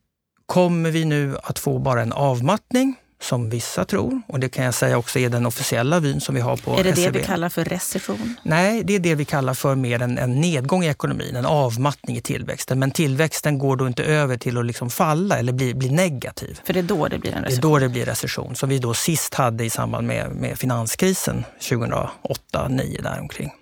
kommer 0.47 0.91
vi 0.91 1.05
nu 1.05 1.37
att 1.43 1.59
få 1.59 1.79
bara 1.79 2.03
en 2.03 2.13
avmattning 2.13 2.97
som 3.23 3.51
vissa 3.51 3.85
tror. 3.85 4.23
Och 4.29 4.41
det 4.41 4.49
kan 4.49 4.65
jag 4.65 4.75
säga 4.75 4.99
också 4.99 5.19
är 5.19 5.29
den 5.29 5.47
officiella 5.47 6.01
vyn 6.01 6.21
som 6.21 6.35
vi 6.35 6.41
har 6.41 6.57
på 6.57 6.79
Är 6.79 6.85
det 6.85 6.91
SCB. 6.91 7.11
det 7.11 7.19
vi 7.19 7.25
kallar 7.25 7.49
för 7.49 7.65
recession? 7.65 8.37
Nej, 8.43 8.85
det 8.85 8.95
är 8.95 8.99
det 8.99 9.15
vi 9.15 9.25
kallar 9.25 9.55
för 9.55 9.75
mer 9.75 10.03
en, 10.03 10.19
en 10.19 10.41
nedgång 10.41 10.85
i 10.85 10.89
ekonomin, 10.89 11.37
en 11.37 11.47
avmattning 11.47 12.17
i 12.17 12.21
tillväxten. 12.21 12.79
Men 12.79 12.91
tillväxten 12.91 13.59
går 13.59 13.77
då 13.77 13.87
inte 13.87 14.05
över 14.05 14.37
till 14.37 14.59
att 14.59 14.67
liksom 14.67 14.91
falla 14.91 15.39
eller 15.39 15.53
bli, 15.53 15.75
bli 15.75 15.91
negativ. 15.91 16.61
För 16.65 16.73
det 16.73 16.81
är 16.81 16.83
då 16.83 17.09
det 17.09 17.19
blir 17.19 17.33
en 17.33 17.45
recession? 17.45 17.61
Det 17.61 17.67
är 17.67 17.71
då 17.71 17.79
det 17.79 17.89
blir 17.89 18.05
recession, 18.05 18.55
som 18.55 18.69
vi 18.69 18.79
då 18.79 18.95
sist 18.95 19.35
hade 19.35 19.65
i 19.65 19.71
samband 19.71 20.07
med, 20.07 20.31
med 20.31 20.59
finanskrisen 20.59 21.45
2008-2009 21.61 23.03
däromkring. 23.03 23.53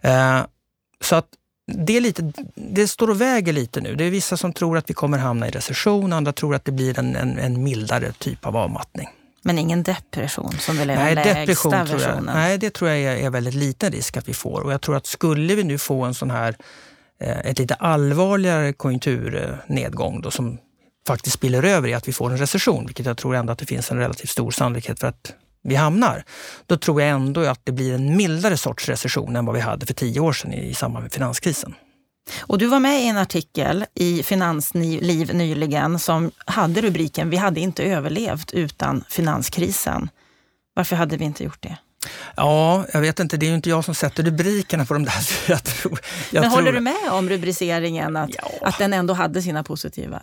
Eh, 0.00 0.40
så 1.00 1.16
att 1.16 1.26
det, 1.66 1.96
är 1.96 2.00
lite, 2.00 2.32
det 2.54 2.88
står 2.88 3.10
och 3.10 3.20
väger 3.20 3.52
lite 3.52 3.80
nu. 3.80 3.94
Det 3.94 4.04
är 4.04 4.10
vissa 4.10 4.36
som 4.36 4.52
tror 4.52 4.78
att 4.78 4.90
vi 4.90 4.94
kommer 4.94 5.18
hamna 5.18 5.48
i 5.48 5.50
recession, 5.50 6.12
andra 6.12 6.32
tror 6.32 6.54
att 6.54 6.64
det 6.64 6.72
blir 6.72 6.98
en, 6.98 7.16
en, 7.16 7.38
en 7.38 7.62
mildare 7.62 8.12
typ 8.12 8.46
av 8.46 8.56
avmattning. 8.56 9.08
Men 9.42 9.58
ingen 9.58 9.82
depression 9.82 10.52
som 10.58 10.76
väl 10.76 10.90
är 10.90 10.96
Nej, 10.96 11.14
den 11.14 11.24
lägsta 11.24 11.70
tror 11.70 11.74
jag, 11.74 11.84
versionen? 11.84 12.34
Nej, 12.34 12.58
det 12.58 12.70
tror 12.70 12.90
jag 12.90 12.98
är, 12.98 13.26
är 13.26 13.30
väldigt 13.30 13.54
liten 13.54 13.92
risk 13.92 14.16
att 14.16 14.28
vi 14.28 14.34
får. 14.34 14.60
Och 14.60 14.72
jag 14.72 14.80
tror 14.80 14.96
att 14.96 15.06
skulle 15.06 15.54
vi 15.54 15.64
nu 15.64 15.78
få 15.78 16.02
en 16.04 16.14
sån 16.14 16.30
här, 16.30 16.56
eh, 17.20 17.38
ett 17.38 17.58
lite 17.58 17.74
allvarligare 17.74 18.72
konjunkturnedgång 18.72 20.20
då, 20.20 20.30
som 20.30 20.58
faktiskt 21.06 21.34
spiller 21.34 21.62
över 21.62 21.88
i 21.88 21.94
att 21.94 22.08
vi 22.08 22.12
får 22.12 22.30
en 22.30 22.38
recession, 22.38 22.86
vilket 22.86 23.06
jag 23.06 23.16
tror 23.16 23.36
ändå 23.36 23.52
att 23.52 23.58
det 23.58 23.66
finns 23.66 23.90
en 23.90 23.98
relativt 23.98 24.30
stor 24.30 24.50
sannolikhet 24.50 25.00
för 25.00 25.06
att 25.06 25.34
vi 25.64 25.74
hamnar. 25.74 26.24
Då 26.66 26.76
tror 26.76 27.02
jag 27.02 27.10
ändå 27.10 27.40
att 27.40 27.60
det 27.64 27.72
blir 27.72 27.94
en 27.94 28.16
mildare 28.16 28.56
sorts 28.56 28.88
recession 28.88 29.36
än 29.36 29.46
vad 29.46 29.54
vi 29.54 29.60
hade 29.60 29.86
för 29.86 29.94
tio 29.94 30.20
år 30.20 30.32
sedan 30.32 30.52
i, 30.52 30.74
samband 30.74 31.02
med 31.02 31.12
finanskrisen. 31.12 31.74
Och 32.40 32.58
du 32.58 32.66
var 32.66 32.80
med 32.80 33.00
i 33.02 33.06
en 33.08 33.16
artikel 33.16 33.84
i 33.94 34.22
Finansliv 34.22 35.34
nyligen 35.34 35.98
som 35.98 36.30
hade 36.46 36.80
rubriken 36.80 37.30
Vi 37.30 37.36
hade 37.36 37.60
inte 37.60 37.82
överlevt 37.82 38.52
utan 38.52 39.04
finanskrisen. 39.08 40.08
Varför 40.74 40.96
hade 40.96 41.16
vi 41.16 41.24
inte 41.24 41.44
gjort 41.44 41.62
det? 41.62 41.76
Ja, 42.36 42.84
jag 42.92 43.00
vet 43.00 43.20
inte. 43.20 43.36
Det 43.36 43.46
är 43.46 43.48
ju 43.48 43.54
inte 43.54 43.70
jag 43.70 43.84
som 43.84 43.94
sätter 43.94 44.22
rubrikerna 44.22 44.84
på 44.84 44.94
de 44.94 45.04
där. 45.04 45.28
Jag 45.48 45.64
tror, 45.64 46.00
jag 46.30 46.40
Men 46.40 46.50
tror, 46.50 46.60
håller 46.60 46.72
du 46.72 46.80
med 46.80 47.10
om 47.10 47.28
rubriceringen 47.28 48.16
att, 48.16 48.30
Ja. 48.34 48.50
att 48.68 48.78
den 48.78 48.92
ändå 48.92 49.14
hade 49.14 49.42
sina 49.42 49.64
positiva... 49.64 50.22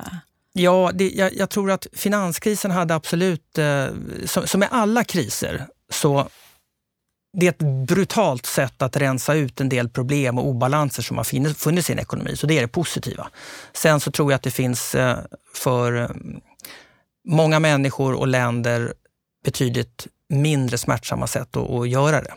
Ja, 0.60 0.92
det, 0.94 1.10
jag, 1.10 1.36
jag 1.36 1.50
tror 1.50 1.72
att 1.72 1.88
finanskrisen 1.94 2.72
hade 2.72 2.96
absolut, 2.96 3.58
eh, 3.58 3.88
som, 4.26 4.48
som 4.48 4.60
med 4.60 4.70
alla 4.72 5.04
kriser, 5.04 5.68
så 5.92 6.30
det 7.38 7.46
är 7.46 7.50
ett 7.50 7.88
brutalt 7.88 8.46
sätt 8.46 8.82
att 8.82 8.98
rensa 8.98 9.34
ut 9.34 9.62
en 9.62 9.70
del 9.70 9.90
problem 9.90 10.38
och 10.38 10.48
obalanser 10.48 11.04
som 11.04 11.18
har 11.18 11.24
funnits- 11.24 11.90
i 11.90 11.94
en 11.94 12.00
ekonomi. 12.00 12.36
Så 12.36 12.48
det 12.48 12.58
är 12.58 12.62
det 12.62 12.68
positiva. 12.68 13.30
Sen 13.74 14.00
så 14.00 14.12
tror 14.12 14.32
jag 14.32 14.36
att 14.36 14.44
det 14.44 14.52
finns 14.52 14.96
eh, 14.96 15.18
för 15.56 16.02
eh, 16.02 16.10
många 17.28 17.60
människor 17.60 18.14
och 18.14 18.28
länder 18.28 18.94
betydligt 19.46 20.08
mindre 20.30 20.78
smärtsamma 20.78 21.28
sätt 21.28 21.58
att, 21.58 21.70
att 21.70 21.90
göra 21.90 22.22
det. 22.22 22.34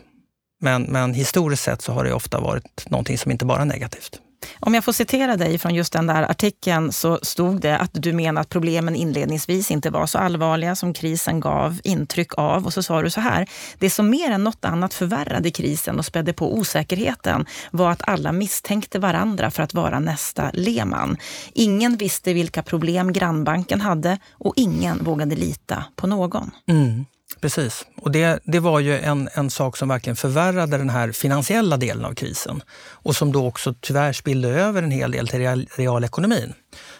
Men, 0.61 0.83
men 0.83 1.13
historiskt 1.13 1.63
sett 1.63 1.81
så 1.81 1.91
har 1.91 2.03
det 2.03 2.13
ofta 2.13 2.39
varit 2.39 2.89
någonting 2.89 3.17
som 3.17 3.31
inte 3.31 3.45
bara 3.45 3.61
är 3.61 3.65
negativt. 3.65 4.19
Om 4.59 4.73
jag 4.73 4.83
får 4.83 4.93
citera 4.93 5.37
dig 5.37 5.57
från 5.57 5.75
just 5.75 5.93
den 5.93 6.07
där 6.07 6.23
artikeln 6.23 6.91
så 6.91 7.19
stod 7.21 7.61
det 7.61 7.77
att 7.77 7.89
du 7.93 8.13
menar 8.13 8.41
att 8.41 8.49
problemen 8.49 8.95
inledningsvis 8.95 9.71
inte 9.71 9.89
var 9.89 10.05
så 10.05 10.17
allvarliga 10.17 10.75
som 10.75 10.93
krisen 10.93 11.39
gav 11.39 11.79
intryck 11.83 12.37
av. 12.37 12.65
Och 12.65 12.73
så 12.73 12.83
sa 12.83 13.01
du 13.01 13.09
så 13.09 13.21
här, 13.21 13.47
det 13.77 13.89
som 13.89 14.09
mer 14.09 14.31
än 14.31 14.43
något 14.43 14.65
annat 14.65 14.93
förvärrade 14.93 15.51
krisen 15.51 15.99
och 15.99 16.05
spädde 16.05 16.33
på 16.33 16.53
osäkerheten 16.53 17.45
var 17.71 17.91
att 17.91 18.07
alla 18.07 18.31
misstänkte 18.31 18.99
varandra 18.99 19.51
för 19.51 19.63
att 19.63 19.73
vara 19.73 19.99
nästa 19.99 20.51
Lehman. 20.53 21.17
Ingen 21.53 21.97
visste 21.97 22.33
vilka 22.33 22.63
problem 22.63 23.13
grannbanken 23.13 23.81
hade 23.81 24.17
och 24.31 24.53
ingen 24.55 25.03
vågade 25.03 25.35
lita 25.35 25.83
på 25.95 26.07
någon. 26.07 26.51
Mm, 26.67 27.05
precis. 27.41 27.85
Och 28.01 28.11
det, 28.11 28.39
det 28.43 28.59
var 28.59 28.79
ju 28.79 28.99
en, 28.99 29.29
en 29.33 29.49
sak 29.49 29.77
som 29.77 29.89
verkligen 29.89 30.15
förvärrade 30.15 30.77
den 30.77 30.89
här 30.89 31.11
finansiella 31.11 31.77
delen 31.77 32.05
av 32.05 32.13
krisen 32.13 32.63
och 32.89 33.15
som 33.15 33.31
då 33.31 33.47
också 33.47 33.73
tyvärr 33.79 34.13
spillde 34.13 34.49
över 34.49 34.83
en 34.83 34.91
hel 34.91 35.11
del 35.11 35.27
till 35.27 35.39
real, 35.39 35.67
realekonomin. 35.75 36.53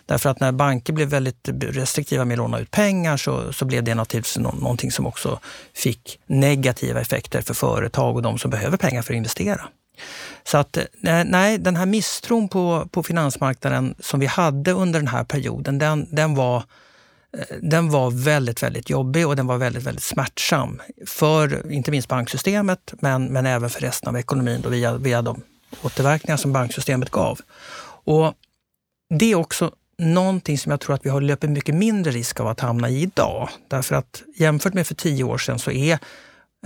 Därför 0.06 0.30
att 0.30 0.39
när 0.39 0.52
banker 0.52 0.93
blev 0.93 1.08
väldigt 1.08 1.50
restriktiva 1.62 2.26
med 2.26 2.36
att 2.36 2.38
låna 2.38 2.60
ut 2.60 2.72
pengar 2.72 3.17
så, 3.17 3.54
så 3.54 3.65
blev 3.65 3.84
det 3.84 3.96
naturligtvis 3.96 4.38
någonting 4.38 4.91
som 4.91 5.08
också 5.08 5.39
fick 5.74 6.19
negativa 6.28 7.02
effekter 7.02 7.41
för 7.41 7.54
företag 7.54 8.15
och 8.15 8.22
de 8.22 8.38
som 8.38 8.52
behöver 8.52 8.78
pengar 8.78 9.02
för 9.02 9.13
att 9.13 9.17
investera. 9.17 9.62
Så 10.43 10.58
att 10.58 10.78
nej, 11.26 11.58
den 11.58 11.76
här 11.76 11.86
misstron 11.86 12.50
på, 12.50 12.88
på 12.91 13.04
finansmarknaden 13.04 13.96
som 14.00 14.19
vi 14.19 14.26
hade 14.26 14.72
under 14.72 15.00
den 15.00 15.08
här 15.08 15.24
perioden, 15.24 15.78
den, 15.78 16.08
den 16.15 16.36
var 16.36 16.63
den 17.62 17.89
var 17.89 18.12
väldigt, 18.12 18.63
väldigt 18.63 18.89
jobbig 18.89 19.28
och 19.28 19.36
den 19.36 19.48
var 19.48 19.58
väldigt, 19.58 19.84
väldigt 19.84 20.04
smärtsam 20.04 20.82
för 21.06 21.72
inte 21.72 21.91
minst 21.91 22.08
banksystemet, 22.08 22.93
men, 23.00 23.26
men 23.26 23.46
även 23.46 23.69
för 23.69 23.82
resten 23.82 24.10
av 24.10 24.17
ekonomin 24.17 24.62
då 24.62 24.69
via, 24.69 24.98
via 24.98 25.22
de 25.22 25.41
återverkningar 25.82 26.38
som 26.38 26.54
banksystemet 26.54 27.10
gav. 27.10 27.39
Och 28.06 28.34
det 29.19 29.32
är 29.32 29.36
också 29.36 29.72
någonting 29.98 30.58
som 30.58 30.69
jag 30.69 30.80
tror 30.80 30.96
att 30.96 31.06
vi 31.06 31.10
har 31.10 31.22
löper 31.22 31.48
mycket 31.48 31.76
mindre 31.76 32.12
risk 32.12 32.39
av 32.39 32.48
att 32.48 32.60
hamna 32.60 32.89
i 32.89 33.02
idag. 33.02 33.50
Därför 33.67 33.96
att 33.96 34.24
jämfört 34.36 34.74
med 34.74 34.88
för 34.88 34.96
tio 34.96 35.24
år 35.24 35.38
sedan 35.38 35.60
så 35.60 35.72
är 35.72 36.00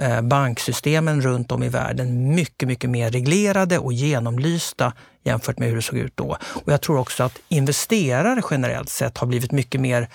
eh, 0.02 0.22
banksystemen 0.22 1.22
runt 1.22 1.52
om 1.52 1.64
i 1.64 1.70
världen 1.70 2.36
mycket, 2.36 2.68
mycket 2.68 2.90
mer 2.90 3.12
reglerade 3.12 3.80
och 3.80 3.94
genomlysta 3.94 4.94
jämfört 5.24 5.60
med 5.60 5.70
hur 5.70 5.76
det 5.76 5.82
såg 5.82 5.98
ut 5.98 6.18
då. 6.18 6.38
Och 6.42 6.72
jag 6.72 6.82
tror 6.82 6.98
också 6.98 7.24
att 7.24 7.40
investerare 7.50 8.42
generellt 8.52 8.90
sett 8.90 9.18
har 9.18 9.28
blivit 9.28 9.52
mycket 9.52 9.82
mer 9.82 10.10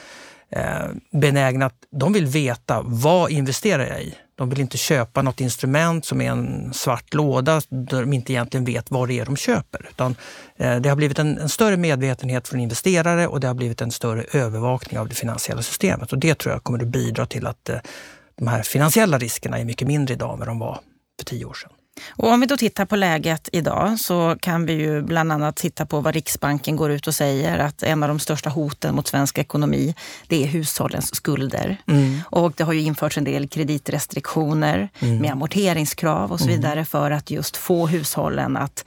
Eh, 0.57 0.87
benägna 1.11 1.67
att 1.67 1.77
de 1.91 2.13
vill 2.13 2.27
veta 2.27 2.83
vad 2.85 3.31
investerar 3.31 3.87
jag 3.87 4.03
i? 4.03 4.15
De 4.35 4.49
vill 4.49 4.61
inte 4.61 4.79
köpa 4.79 5.23
något 5.23 5.41
instrument 5.41 6.05
som 6.05 6.21
är 6.21 6.31
en 6.31 6.75
svart 6.75 7.15
låda 7.15 7.61
där 7.69 8.01
de 8.01 8.13
inte 8.13 8.33
egentligen 8.33 8.65
vet 8.65 8.91
vad 8.91 9.09
det 9.09 9.19
är 9.19 9.25
de 9.25 9.37
köper. 9.37 9.87
Utan, 9.91 10.17
eh, 10.57 10.77
det 10.77 10.89
har 10.89 10.97
blivit 10.97 11.19
en, 11.19 11.39
en 11.39 11.49
större 11.49 11.77
medvetenhet 11.77 12.49
från 12.49 12.61
investerare 12.61 13.27
och 13.27 13.41
det 13.41 13.47
har 13.47 13.55
blivit 13.55 13.81
en 13.81 13.91
större 13.91 14.25
övervakning 14.33 15.01
av 15.01 15.09
det 15.09 15.15
finansiella 15.15 15.63
systemet. 15.63 16.13
Och 16.13 16.19
det 16.19 16.35
tror 16.39 16.53
jag 16.55 16.63
kommer 16.63 16.79
att 16.79 16.89
bidra 16.89 17.27
till 17.27 17.47
att 17.47 17.69
eh, 17.69 17.79
de 18.39 18.47
här 18.47 18.63
finansiella 18.63 19.19
riskerna 19.19 19.59
är 19.59 19.65
mycket 19.65 19.89
mindre 19.89 20.15
idag 20.15 20.33
än 20.33 20.39
vad 20.39 20.49
de 20.49 20.59
var 20.59 20.81
för 21.19 21.25
tio 21.25 21.45
år 21.45 21.55
sedan. 21.55 21.73
Och 22.11 22.29
om 22.29 22.41
vi 22.41 22.47
då 22.47 22.57
tittar 22.57 22.85
på 22.85 22.97
läget 22.97 23.49
idag 23.53 24.01
så 24.01 24.37
kan 24.41 24.67
vi 24.67 24.73
ju 24.73 25.03
bland 25.03 25.33
annat 25.33 25.57
titta 25.57 25.87
på 25.87 26.01
vad 26.01 26.15
Riksbanken 26.15 26.77
går 26.77 26.91
ut 26.91 27.07
och 27.07 27.15
säger 27.15 27.59
att 27.59 27.83
en 27.83 28.03
av 28.03 28.09
de 28.09 28.19
största 28.19 28.51
hoten 28.51 28.95
mot 28.95 29.09
svensk 29.09 29.39
ekonomi 29.39 29.95
det 30.27 30.43
är 30.43 30.47
hushållens 30.47 31.15
skulder. 31.15 31.77
Och 32.31 32.53
det 32.57 32.65
har 32.65 32.73
ju 32.73 32.81
införts 32.81 33.19
en 33.19 33.25
del 33.25 33.49
kreditrestriktioner 33.49 34.89
med 35.21 35.33
amorteringskrav 35.33 36.33
och 36.33 36.41
så 36.41 36.47
vidare 36.47 36.85
för 36.85 37.11
att 37.11 37.31
just 37.31 37.57
få 37.57 37.87
hushållen 37.87 38.57
att 38.57 38.85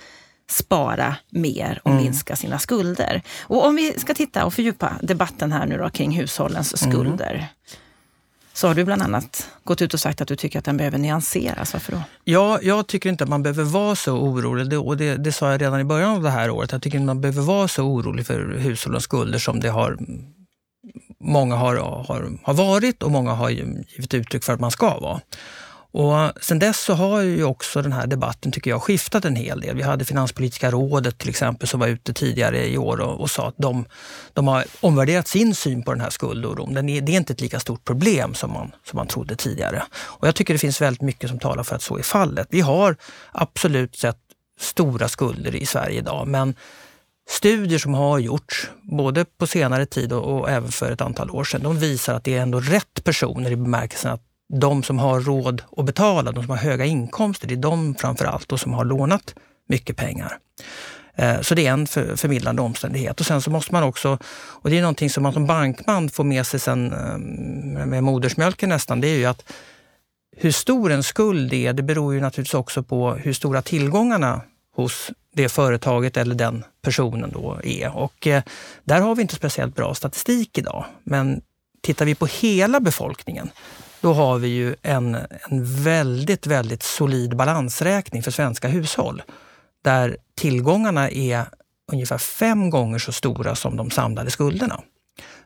spara 0.50 1.16
mer 1.30 1.82
och 1.84 1.92
minska 1.92 2.36
sina 2.36 2.60
skulder. 2.60 3.22
Och 3.42 3.66
om 3.66 3.76
vi 3.76 4.00
ska 4.00 4.14
titta 4.14 4.46
och 4.46 4.54
fördjupa 4.54 4.94
debatten 5.02 5.52
här 5.52 5.66
nu 5.66 5.78
då 5.78 5.90
kring 5.90 6.12
hushållens 6.12 6.78
skulder 6.78 7.48
så 8.56 8.68
har 8.68 8.76
du 8.76 8.84
bland 8.84 9.02
annat 9.02 9.50
gått 9.64 9.82
ut 9.82 9.94
och 9.94 10.00
sagt 10.00 10.22
att 10.22 10.28
du 10.28 10.36
tycker 10.36 10.60
att 10.60 10.66
den 10.66 10.78
behöver 10.78 10.98
nyanseras. 10.98 11.74
Varför 11.74 11.92
då? 11.92 12.02
Ja, 12.24 12.60
jag 12.62 12.88
tycker 12.88 13.10
inte 13.10 13.24
att 13.24 13.30
man 13.30 13.44
behöver 13.44 13.64
vara 13.64 13.96
så 13.96 14.18
orolig. 14.18 14.70
Det, 14.70 14.78
och 14.78 14.98
det, 14.98 15.16
det 15.16 15.32
sa 15.32 15.52
jag 15.52 15.62
redan 15.62 15.80
i 15.80 15.84
början 15.84 16.12
av 16.12 16.24
det 16.24 16.30
här 16.30 16.50
året. 16.50 16.72
Jag 16.72 16.82
tycker 16.82 16.98
inte 16.98 17.06
man 17.06 17.22
behöver 17.22 17.42
vara 17.42 17.68
så 17.68 17.84
orolig 17.84 18.28
för 18.28 18.58
hushållens 18.58 19.04
skulder 19.04 19.40
som 19.40 19.60
det 19.60 19.70
har 19.70 19.98
många 21.20 21.56
har, 21.56 21.76
har, 21.76 22.40
har 22.44 22.54
varit 22.54 23.04
och 23.04 23.12
många 23.12 23.32
har 23.32 23.50
givit 23.50 24.14
uttryck 24.14 24.44
för 24.44 24.54
att 24.54 24.60
man 24.60 24.72
ska 24.72 25.00
vara. 25.00 25.22
Och 25.98 26.44
sen 26.44 26.60
dess 26.60 26.80
så 26.80 26.94
har 26.94 27.22
ju 27.22 27.44
också 27.44 27.82
den 27.82 27.92
här 27.92 28.08
debatten 28.08 28.52
tycker 28.52 28.72
jag 28.72 28.82
skiftat 28.82 29.26
en 29.26 29.36
hel 29.36 29.62
del. 29.62 29.76
Vi 29.76 29.84
hade 29.84 30.06
Finanspolitiska 30.06 30.72
rådet 30.72 31.18
till 31.18 31.30
exempel 31.30 31.68
som 31.68 31.80
var 31.80 31.88
ute 31.88 32.14
tidigare 32.14 32.68
i 32.68 32.78
år 32.78 33.02
och, 33.02 33.22
och 33.22 33.30
sa 33.30 33.48
att 33.48 33.58
de, 33.58 33.86
de 34.34 34.48
har 34.48 34.66
omvärderat 34.82 35.28
sin 35.28 35.56
syn 35.56 35.84
på 35.84 35.92
den 35.92 36.02
här 36.02 36.10
skuldoron. 36.10 36.74
Den 36.74 36.90
är, 36.90 37.02
det 37.02 37.12
är 37.12 37.18
inte 37.18 37.34
ett 37.34 37.42
lika 37.42 37.60
stort 37.60 37.86
problem 37.86 38.34
som 38.34 38.54
man, 38.54 38.72
som 38.84 38.98
man 38.98 39.08
trodde 39.08 39.36
tidigare. 39.36 39.84
Och 39.96 40.28
jag 40.28 40.36
tycker 40.36 40.54
det 40.54 40.58
finns 40.58 40.82
väldigt 40.82 41.02
mycket 41.02 41.30
som 41.30 41.40
talar 41.40 41.64
för 41.64 41.76
att 41.76 41.82
så 41.82 41.98
är 41.98 42.04
fallet. 42.04 42.48
Vi 42.50 42.62
har 42.62 42.96
absolut 43.32 43.96
sett 43.96 44.20
stora 44.60 45.08
skulder 45.08 45.56
i 45.56 45.66
Sverige 45.66 45.98
idag 45.98 46.28
men 46.28 46.56
studier 47.30 47.80
som 47.80 47.94
har 47.94 48.20
gjorts, 48.20 48.70
både 48.82 49.26
på 49.26 49.48
senare 49.48 49.86
tid 49.86 50.14
och, 50.14 50.40
och 50.40 50.50
även 50.50 50.72
för 50.72 50.92
ett 50.92 51.02
antal 51.02 51.30
år 51.30 51.44
sedan, 51.44 51.64
de 51.64 51.80
visar 51.80 52.14
att 52.14 52.24
det 52.24 52.38
är 52.38 52.42
ändå 52.42 52.60
rätt 52.60 53.04
personer 53.04 53.52
i 53.52 53.56
bemärkelsen 53.56 54.12
att 54.12 54.22
de 54.54 54.84
som 54.84 55.00
har 55.00 55.20
råd 55.20 55.62
att 55.78 55.86
betala, 55.86 56.32
de 56.32 56.44
som 56.44 56.50
har 56.50 56.58
höga 56.58 56.86
inkomster, 56.86 57.48
det 57.48 57.54
är 57.54 57.58
de 57.58 57.96
framför 57.96 58.26
allt 58.26 58.52
och 58.52 58.60
som 58.60 58.74
har 58.74 58.86
lånat 58.86 59.36
mycket 59.68 59.98
pengar. 59.98 60.38
Eh, 61.16 61.42
så 61.42 61.56
det 61.56 61.68
är 61.68 61.72
en 61.72 61.88
för, 61.88 62.16
förmildrande 62.16 62.62
omständighet. 62.62 63.20
Och 63.20 63.26
sen 63.26 63.42
så 63.42 63.50
måste 63.50 63.74
man 63.74 63.84
också, 63.84 64.18
och 64.36 64.70
det 64.70 64.78
är 64.78 64.82
någonting 64.82 65.10
som 65.10 65.24
man 65.24 65.34
som 65.34 65.46
bankman 65.46 66.10
får 66.10 66.24
med 66.24 66.48
sig 66.48 66.60
sen 66.60 66.94
eh, 66.94 67.18
med 67.86 68.04
modersmjölken 68.04 68.70
nästan, 68.70 69.02
det 69.02 69.08
är 69.08 69.18
ju 69.18 69.26
att 69.26 69.52
hur 70.38 70.52
stor 70.52 70.92
en 70.92 71.04
skuld 71.04 71.54
är, 71.54 71.74
det 71.74 71.84
beror 71.84 72.14
ju 72.14 72.22
naturligtvis 72.22 72.54
också 72.54 72.84
på 72.84 73.14
hur 73.14 73.34
stora 73.34 73.62
tillgångarna 73.62 74.42
hos 74.76 75.12
det 75.34 75.50
företaget 75.50 76.18
eller 76.18 76.36
den 76.36 76.64
personen 76.82 77.32
då 77.32 77.60
är. 77.64 77.98
Och 77.98 78.28
eh, 78.28 78.44
där 78.84 79.02
har 79.02 79.16
vi 79.16 79.22
inte 79.22 79.36
speciellt 79.36 79.76
bra 79.76 79.94
statistik 79.94 80.58
idag. 80.58 80.86
Men 81.04 81.42
tittar 81.82 82.06
vi 82.06 82.16
på 82.16 82.26
hela 82.26 82.80
befolkningen, 82.80 83.50
då 84.06 84.14
har 84.14 84.38
vi 84.38 84.48
ju 84.48 84.76
en, 84.82 85.16
en 85.50 85.84
väldigt, 85.84 86.48
väldigt 86.48 86.84
solid 86.84 87.36
balansräkning 87.36 88.24
för 88.24 88.32
svenska 88.32 88.68
hushåll. 88.68 89.22
Där 89.84 90.18
tillgångarna 90.36 91.10
är 91.10 91.46
ungefär 91.92 92.18
fem 92.18 92.70
gånger 92.70 93.00
så 93.00 93.12
stora 93.12 93.56
som 93.56 93.78
de 93.78 93.92
samlade 93.92 94.32
skulderna. 94.32 94.82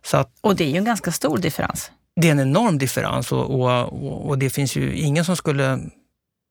Så 0.06 0.18
att 0.18 0.30
Och 0.42 0.56
det 0.56 0.64
är 0.64 0.70
ju 0.70 0.78
en 0.78 0.86
ganska 0.86 1.12
stor 1.12 1.38
differens. 1.38 1.92
det 2.16 2.28
är 2.28 2.32
en 2.32 2.40
enorm 2.40 2.78
differens 2.78 3.32
och, 3.32 3.62
och, 3.62 4.30
och, 4.30 4.38
det 4.38 4.50
finns 4.50 4.76
ju 4.76 4.96
ingen 4.96 5.26
som 5.26 5.36
skulle 5.36 5.80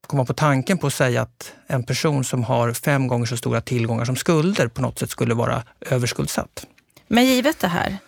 komma 0.06 0.24
på 0.24 0.34
tanken 0.34 0.78
på 0.78 0.86
att 0.86 0.94
säga 0.94 1.22
att 1.22 1.52
en 1.66 1.84
person 1.84 2.24
som 2.24 2.44
har 2.44 2.72
fem 2.72 3.08
gånger 3.08 3.26
så 3.26 3.36
stora 3.36 3.60
tillgångar 3.60 4.04
som 4.04 4.16
skulder 4.16 4.68
på 4.68 4.82
något 4.82 4.98
sätt 4.98 5.10
skulle 5.10 5.34
vara 5.34 5.62
överskuldsatt. 5.80 6.66
Men 7.08 7.24
givet 7.24 7.60
det 7.60 7.68
här, 7.68 7.98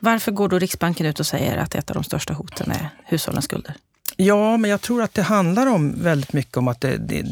varför 0.00 0.32
går 0.32 0.48
då 0.48 0.58
Riksbanken 0.58 1.06
ut 1.06 1.20
och 1.20 1.26
säger 1.26 1.56
att 1.58 1.74
ett 1.74 1.90
av 1.90 1.94
de 1.94 2.04
största 2.04 2.32
hoten 2.32 2.70
är 2.70 2.88
hushållens 3.04 3.44
skulder? 3.44 3.74
Ja, 4.16 4.56
men 4.56 4.70
jag 4.70 4.80
tror 4.80 5.02
att 5.02 5.14
det 5.14 5.22
handlar 5.22 5.66
om 5.66 6.02
väldigt 6.02 6.32
mycket 6.32 6.56
om 6.56 6.68
att 6.68 6.80
det, 6.80 6.96
det, 6.96 7.24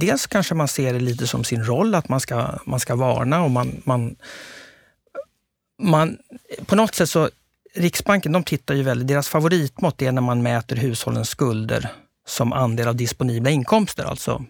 dels 0.00 0.26
kanske 0.26 0.54
man 0.54 0.68
ser 0.68 0.92
det 0.92 1.00
lite 1.00 1.26
som 1.26 1.44
sin 1.44 1.64
roll 1.64 1.94
att 1.94 2.08
man 2.08 2.20
ska, 2.20 2.58
man 2.64 2.80
ska 2.80 2.96
varna 2.96 3.42
och 3.42 3.50
man, 3.50 3.82
man, 3.84 4.16
man 5.82 6.18
på 6.66 6.76
något 6.76 6.94
sätt 6.94 7.10
så 7.10 7.30
Riksbanken 7.74 8.32
de 8.32 8.44
tittar 8.44 8.74
ju 8.74 8.82
väldigt, 8.82 9.08
deras 9.08 9.28
favoritmått 9.28 10.02
är 10.02 10.12
när 10.12 10.22
man 10.22 10.42
mäter 10.42 10.76
hushållens 10.76 11.28
skulder 11.28 11.92
som 12.26 12.52
andel 12.52 12.88
av 12.88 12.96
disponibla 12.96 13.50
inkomster, 13.50 14.04
alltså 14.04 14.44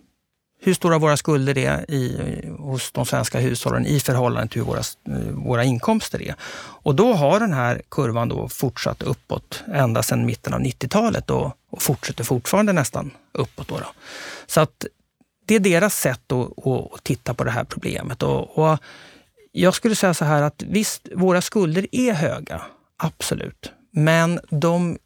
hur 0.60 0.74
stora 0.74 0.98
våra 0.98 1.16
skulder 1.16 1.58
är 1.58 1.90
i, 1.90 2.48
hos 2.58 2.92
de 2.92 3.06
svenska 3.06 3.40
hushållen 3.40 3.86
i 3.86 4.00
förhållande 4.00 4.48
till 4.48 4.60
hur 4.60 4.66
våra, 4.66 4.82
våra 5.32 5.64
inkomster 5.64 6.22
är. 6.22 6.34
Och 6.82 6.94
då 6.94 7.12
har 7.12 7.40
den 7.40 7.52
här 7.52 7.82
kurvan 7.88 8.28
då 8.28 8.48
fortsatt 8.48 9.02
uppåt 9.02 9.62
ända 9.72 10.02
sedan 10.02 10.26
mitten 10.26 10.54
av 10.54 10.60
90-talet 10.60 11.30
och, 11.30 11.52
och 11.70 11.82
fortsätter 11.82 12.24
fortfarande 12.24 12.72
nästan 12.72 13.10
uppåt. 13.32 13.68
Då, 13.68 13.78
då. 13.78 13.86
Så 14.46 14.60
att 14.60 14.86
det 15.46 15.54
är 15.54 15.60
deras 15.60 15.98
sätt 15.98 16.32
att, 16.32 16.66
att, 16.66 17.02
titta 17.02 17.34
på 17.34 17.44
det 17.44 17.50
här 17.50 17.64
problemet. 17.64 18.22
Och, 18.22 18.58
och 18.58 18.78
jag 19.52 19.74
skulle 19.74 19.94
säga 19.94 20.14
så 20.14 20.24
här 20.24 20.42
att 20.42 20.62
visst, 20.62 21.08
våra 21.14 21.40
skulder 21.40 21.86
är 21.92 22.12
höga, 22.12 22.62
absolut. 22.96 23.72
Men 23.90 24.40
de 24.50 24.98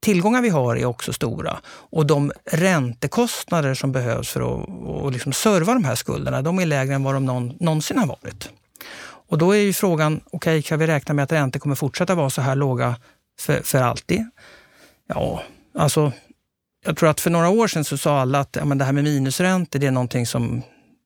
tillgångar 0.00 0.42
vi 0.42 0.48
har 0.48 0.76
är 0.76 0.84
också 0.84 1.12
stora 1.12 1.60
och 1.66 2.06
de 2.06 2.32
räntekostnader 2.50 3.74
som 3.74 3.92
behövs 3.92 4.28
för 4.28 4.40
att 4.40 4.68
och 4.84 5.12
liksom 5.12 5.32
serva 5.32 5.74
de 5.74 5.84
här 5.84 5.94
skulderna, 5.94 6.42
de 6.42 6.58
är 6.58 6.66
lägre 6.66 6.94
än 6.94 7.02
vad 7.02 7.14
de 7.14 7.24
någon, 7.24 7.56
någonsin 7.60 7.98
har 7.98 8.06
varit. 8.06 8.50
Och 9.28 9.38
då 9.38 9.52
är 9.52 9.58
ju 9.58 9.72
frågan, 9.72 10.20
okej, 10.24 10.58
okay, 10.58 10.62
kan 10.62 10.78
vi 10.78 10.86
räkna 10.86 11.14
med 11.14 11.22
att 11.22 11.32
räntor 11.32 11.60
kommer 11.60 11.74
fortsätta 11.74 12.14
vara 12.14 12.30
så 12.30 12.40
här 12.40 12.54
låga 12.54 12.96
för, 13.40 13.60
för 13.62 13.78
alltid? 13.78 14.30
Ja, 15.08 15.42
alltså, 15.74 16.12
jag 16.86 16.96
tror 16.96 17.08
att 17.08 17.20
för 17.20 17.30
några 17.30 17.48
år 17.48 17.68
sedan 17.68 17.84
så 17.84 17.98
sa 17.98 18.20
alla 18.20 18.40
att 18.40 18.56
ja, 18.56 18.64
men 18.64 18.78
det 18.78 18.84
här 18.84 18.92
med 18.92 19.04
minusräntor, 19.04 19.78
det 19.78 19.86
är 19.86 19.90
någonting 19.90 20.26
som 20.26 20.62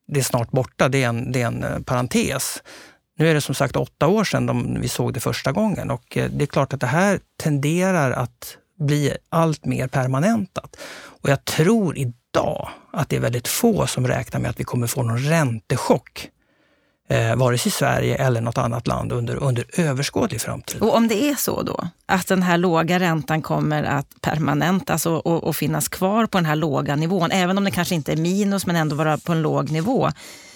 det 0.07 0.19
är 0.19 0.23
snart 0.23 0.51
borta, 0.51 0.89
det 0.89 1.03
är 1.03 1.09
en, 1.09 1.31
det 1.31 1.41
är 1.41 1.47
en 1.47 1.63
eh, 1.63 1.79
parentes. 1.79 2.63
Nu 3.17 3.29
är 3.29 3.33
det 3.33 3.41
som 3.41 3.55
sagt 3.55 3.75
åtta 3.75 4.07
år 4.07 4.23
sedan 4.23 4.45
de, 4.45 4.77
vi 4.81 4.87
såg 4.87 5.13
det 5.13 5.19
första 5.19 5.51
gången 5.51 5.91
och 5.91 6.17
eh, 6.17 6.29
det 6.29 6.43
är 6.43 6.47
klart 6.47 6.73
att 6.73 6.81
det 6.81 6.87
här 6.87 7.19
tenderar 7.43 8.11
att 8.11 8.57
blir 8.83 9.17
allt 9.29 9.65
mer 9.65 9.87
permanentat. 9.87 10.75
Och 11.21 11.29
jag 11.29 11.45
tror 11.45 11.97
idag 11.97 12.69
att 12.91 13.09
det 13.09 13.15
är 13.15 13.19
väldigt 13.19 13.47
få 13.47 13.87
som 13.87 14.07
räknar 14.07 14.39
med 14.39 14.49
att 14.49 14.59
vi 14.59 14.63
kommer 14.63 14.87
få 14.87 15.03
någon 15.03 15.19
räntechock 15.19 16.29
eh, 17.09 17.35
vare 17.35 17.57
sig 17.57 17.69
i 17.69 17.71
Sverige 17.71 18.15
eller 18.15 18.41
något 18.41 18.57
annat 18.57 18.87
land 18.87 19.11
under, 19.11 19.43
under 19.43 19.65
överskådlig 19.77 20.41
framtid. 20.41 20.81
Och 20.81 20.95
om 20.95 21.07
det 21.07 21.29
är 21.29 21.35
så 21.35 21.61
då, 21.61 21.87
att 22.05 22.27
den 22.27 22.43
här 22.43 22.57
låga 22.57 22.99
räntan 22.99 23.41
kommer 23.41 23.83
att 23.83 24.21
permanentas 24.21 25.05
och, 25.05 25.25
och, 25.25 25.43
och 25.43 25.55
finnas 25.55 25.87
kvar 25.87 26.25
på 26.25 26.37
den 26.37 26.45
här 26.45 26.55
låga 26.55 26.95
nivån, 26.95 27.31
även 27.31 27.57
om 27.57 27.63
det 27.63 27.71
kanske 27.71 27.95
inte 27.95 28.11
är 28.11 28.17
minus 28.17 28.65
men 28.65 28.75
ändå 28.75 28.95
vara 28.95 29.17
på 29.17 29.31
en 29.31 29.41
låg 29.41 29.71
nivå. 29.71 30.11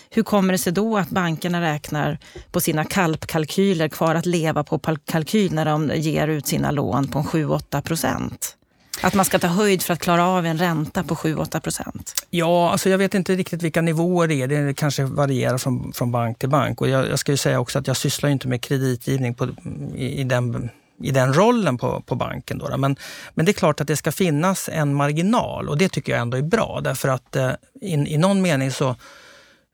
Hur 0.10 0.24
kommer 0.24 0.54
det 0.54 0.58
sig 0.58 0.74
då 0.74 0.98
att 0.98 1.10
bankerna 1.10 1.62
räknar 1.62 2.18
på 2.52 2.60
sina 2.60 2.86
kalpkalkyler 2.86 3.88
kvar 3.88 4.16
att 4.16 4.26
leva 4.26 4.64
på 4.64 4.80
kalkyl 5.06 5.54
när 5.54 5.66
de 5.66 5.92
ger 5.96 6.28
ut 6.28 6.48
sina 6.48 6.72
lån 6.72 7.08
på 7.08 7.20
7-8 7.20 7.82
procent? 7.82 8.58
Att 9.02 9.14
man 9.14 9.26
ska 9.26 9.40
ta 9.40 9.48
höjd 9.48 9.82
för 9.82 9.94
att 9.94 10.00
klara 10.00 10.28
av 10.28 10.46
en 10.46 10.58
ränta 10.58 11.04
på 11.04 11.16
7-8 11.16 11.60
procent? 11.60 12.26
Ja, 12.30 12.72
alltså 12.72 12.90
jag 12.90 12.98
vet 12.98 13.14
inte 13.14 13.36
riktigt 13.36 13.64
vilka 13.64 13.82
nivåer 13.82 14.28
det 14.28 14.42
är. 14.42 14.48
Det 14.48 14.74
kanske 14.74 15.04
varierar 15.04 15.58
från, 15.58 15.94
från 15.94 16.12
bank 16.12 16.40
till 16.40 16.50
bank. 16.50 16.82
Och 16.82 16.90
jag, 16.90 17.08
jag 17.08 17.20
ska 17.20 17.32
ju 17.32 17.38
säga 17.38 17.60
också 17.60 17.80
att 17.80 17.88
jag 17.88 17.98
sysslar 17.98 18.30
inte 18.30 18.48
med 18.48 18.62
kreditgivning 18.62 19.34
på, 19.34 19.48
i, 19.96 20.22
i 20.22 20.24
den 20.24 20.70
i 21.02 21.12
den 21.12 21.34
rollen 21.34 21.78
på, 21.78 22.02
på 22.02 22.16
banken. 22.16 22.58
Då, 22.58 22.78
men, 22.78 22.96
men 23.34 23.46
det 23.46 23.52
är 23.52 23.54
klart 23.54 23.82
att 23.82 23.88
det 23.88 23.98
ska 23.98 24.12
finnas 24.12 24.70
en 24.74 24.94
marginal 24.94 25.70
och 25.70 25.78
det 25.78 25.90
tycker 25.90 26.12
jag 26.12 26.22
ändå 26.22 26.38
är 26.38 26.42
bra 26.42 26.82
därför 26.84 27.10
att 27.10 27.36
eh, 27.36 27.52
in, 27.82 28.08
i 28.08 28.18
någon 28.18 28.42
mening 28.42 28.72
så 28.72 28.96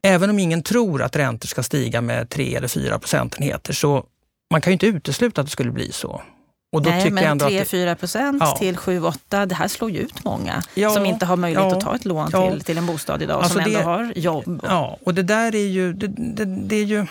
Även 0.03 0.29
om 0.29 0.39
ingen 0.39 0.63
tror 0.63 1.01
att 1.01 1.15
räntor 1.15 1.47
ska 1.47 1.63
stiga 1.63 2.01
med 2.01 2.29
3 2.29 2.55
eller 2.55 2.67
4 2.67 2.99
procentenheter 2.99 3.73
så 3.73 4.05
man 4.51 4.61
kan 4.61 4.71
ju 4.71 4.73
inte 4.73 4.85
utesluta 4.85 5.41
att 5.41 5.47
det 5.47 5.51
skulle 5.51 5.71
bli 5.71 5.91
så. 5.91 6.21
Och 6.73 6.81
då 6.81 6.89
Nej, 6.89 7.11
men 7.11 7.39
3-4 7.39 7.95
procent 7.95 8.43
ja. 8.45 8.55
till 8.55 8.77
7-8, 8.77 9.45
det 9.45 9.55
här 9.55 9.67
slår 9.67 9.91
ju 9.91 9.99
ut 9.99 10.23
många 10.23 10.63
ja, 10.73 10.89
som 10.89 11.05
inte 11.05 11.25
har 11.25 11.35
möjlighet 11.35 11.71
ja, 11.71 11.77
att 11.77 11.83
ta 11.83 11.95
ett 11.95 12.05
lån 12.05 12.31
till, 12.31 12.61
till 12.61 12.77
en 12.77 12.85
bostad 12.85 13.21
idag, 13.21 13.37
alltså 13.37 13.53
som 13.53 13.71
det, 13.71 13.77
ändå 13.77 13.89
har 13.89 14.13
jobb. 14.15 14.59
Ja, 14.63 14.97
och 15.03 15.13
det 15.13 15.23
där 15.23 15.55
är 15.55 15.67
ju... 15.67 15.93
Det, 15.93 16.07
det, 16.07 16.45
det, 16.45 16.75
är 16.75 16.83
ju 16.83 17.05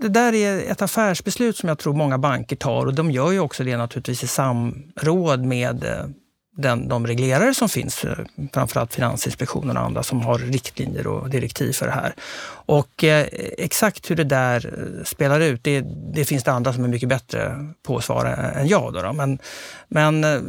det 0.00 0.08
där 0.08 0.32
är 0.34 0.70
ett 0.70 0.82
affärsbeslut 0.82 1.56
som 1.56 1.68
jag 1.68 1.78
tror 1.78 1.94
många 1.94 2.18
banker 2.18 2.56
tar 2.56 2.86
och 2.86 2.94
de 2.94 3.10
gör 3.10 3.32
ju 3.32 3.40
också 3.40 3.64
det 3.64 3.76
naturligtvis 3.76 4.24
i 4.24 4.26
samråd 4.26 5.44
med 5.44 5.84
eh, 5.84 6.04
den, 6.56 6.88
de 6.88 7.06
reglerare 7.06 7.54
som 7.54 7.68
finns, 7.68 8.04
eh, 8.04 8.18
framförallt 8.52 8.94
Finansinspektionen 8.94 9.76
och 9.76 9.82
andra 9.82 10.02
som 10.02 10.20
har 10.20 10.38
riktlinjer 10.38 11.06
och 11.06 11.30
direktiv 11.30 11.72
för 11.72 11.86
det 11.86 11.92
här. 11.92 12.14
Och 12.66 13.04
eh, 13.04 13.26
exakt 13.58 14.10
hur 14.10 14.16
det 14.16 14.24
där 14.24 14.66
eh, 14.66 15.04
spelar 15.04 15.40
ut, 15.40 15.64
det, 15.64 15.80
det, 16.14 16.24
finns 16.24 16.44
det 16.44 16.52
andra 16.52 16.72
som 16.72 16.84
är 16.84 16.88
mycket 16.88 17.08
bättre 17.08 17.66
på 17.82 17.96
att 17.96 18.04
svara 18.04 18.36
än 18.36 18.68
jag. 18.68 18.92
Då, 18.92 19.02
då. 19.02 19.12
Men, 19.12 19.38
men 19.88 20.24
eh, 20.24 20.40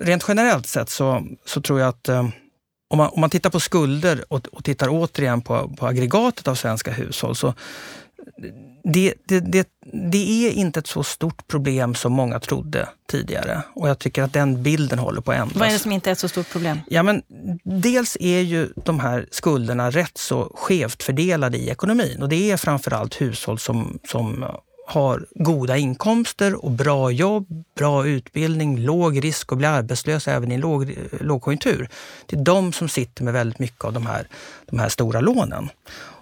rent 0.00 0.24
generellt 0.28 0.66
sett 0.66 0.88
så, 0.88 1.26
så 1.44 1.60
tror 1.60 1.80
jag 1.80 1.88
att 1.88 2.08
eh, 2.08 2.28
om, 2.90 2.98
man, 2.98 3.10
om 3.12 3.20
man 3.20 3.30
tittar 3.30 3.50
på 3.50 3.60
skulder 3.60 4.24
och, 4.28 4.46
och 4.52 4.64
tittar 4.64 4.88
återigen 4.90 5.40
på, 5.40 5.68
på 5.78 5.86
aggregatet 5.86 6.48
av 6.48 6.54
svenska 6.54 6.92
hushåll 6.92 7.36
så 7.36 7.54
det, 8.84 9.14
det, 9.24 9.40
det, 9.40 9.68
det, 9.92 10.46
är 10.46 10.50
inte 10.50 10.80
ett 10.80 10.86
så 10.86 11.04
stort 11.04 11.48
problem 11.48 11.94
som 11.94 12.12
många 12.12 12.40
trodde 12.40 12.88
tidigare. 13.08 13.62
Och 13.74 13.88
jag 13.88 13.98
tycker 13.98 14.22
att 14.22 14.32
den 14.32 14.62
bilden 14.62 14.98
håller 14.98 15.20
på 15.20 15.32
att 15.32 15.38
ändras. 15.38 15.56
Vad 15.56 15.68
är 15.68 15.72
det 15.72 15.78
som 15.78 15.92
inte 15.92 16.10
är 16.10 16.12
ett 16.12 16.18
så 16.18 16.28
stort 16.28 16.50
problem? 16.50 16.80
Ja, 16.88 17.02
men 17.02 17.22
dels 17.64 18.16
är 18.20 18.40
ju 18.40 18.68
de 18.84 19.00
här 19.00 19.26
skulderna 19.30 19.90
rätt 19.90 20.18
så 20.18 20.52
skevt 20.54 21.02
fördelade 21.02 21.58
i 21.58 21.68
ekonomin. 21.68 22.22
Och 22.22 22.28
det 22.28 22.50
är 22.50 22.56
framförallt 22.56 23.20
hushåll 23.20 23.58
som, 23.58 23.98
som 24.08 24.44
har 24.90 25.26
goda 25.34 25.76
inkomster 25.76 26.64
och 26.64 26.70
bra 26.70 27.10
jobb, 27.10 27.64
bra 27.76 28.06
utbildning, 28.06 28.78
låg 28.78 29.24
risk 29.24 29.52
att 29.52 29.58
bli 29.58 29.66
arbetslösa 29.66 30.32
även 30.32 30.52
i 30.52 30.58
låg, 30.58 30.98
lågkonjunktur. 31.20 31.88
Det 32.26 32.36
är 32.36 32.40
de 32.40 32.72
som 32.72 32.88
sitter 32.88 33.24
med 33.24 33.32
väldigt 33.32 33.58
mycket 33.58 33.84
av 33.84 33.92
de 33.92 34.06
här, 34.06 34.28
de 34.66 34.78
här 34.78 34.88
stora 34.88 35.20
lånen. 35.20 35.70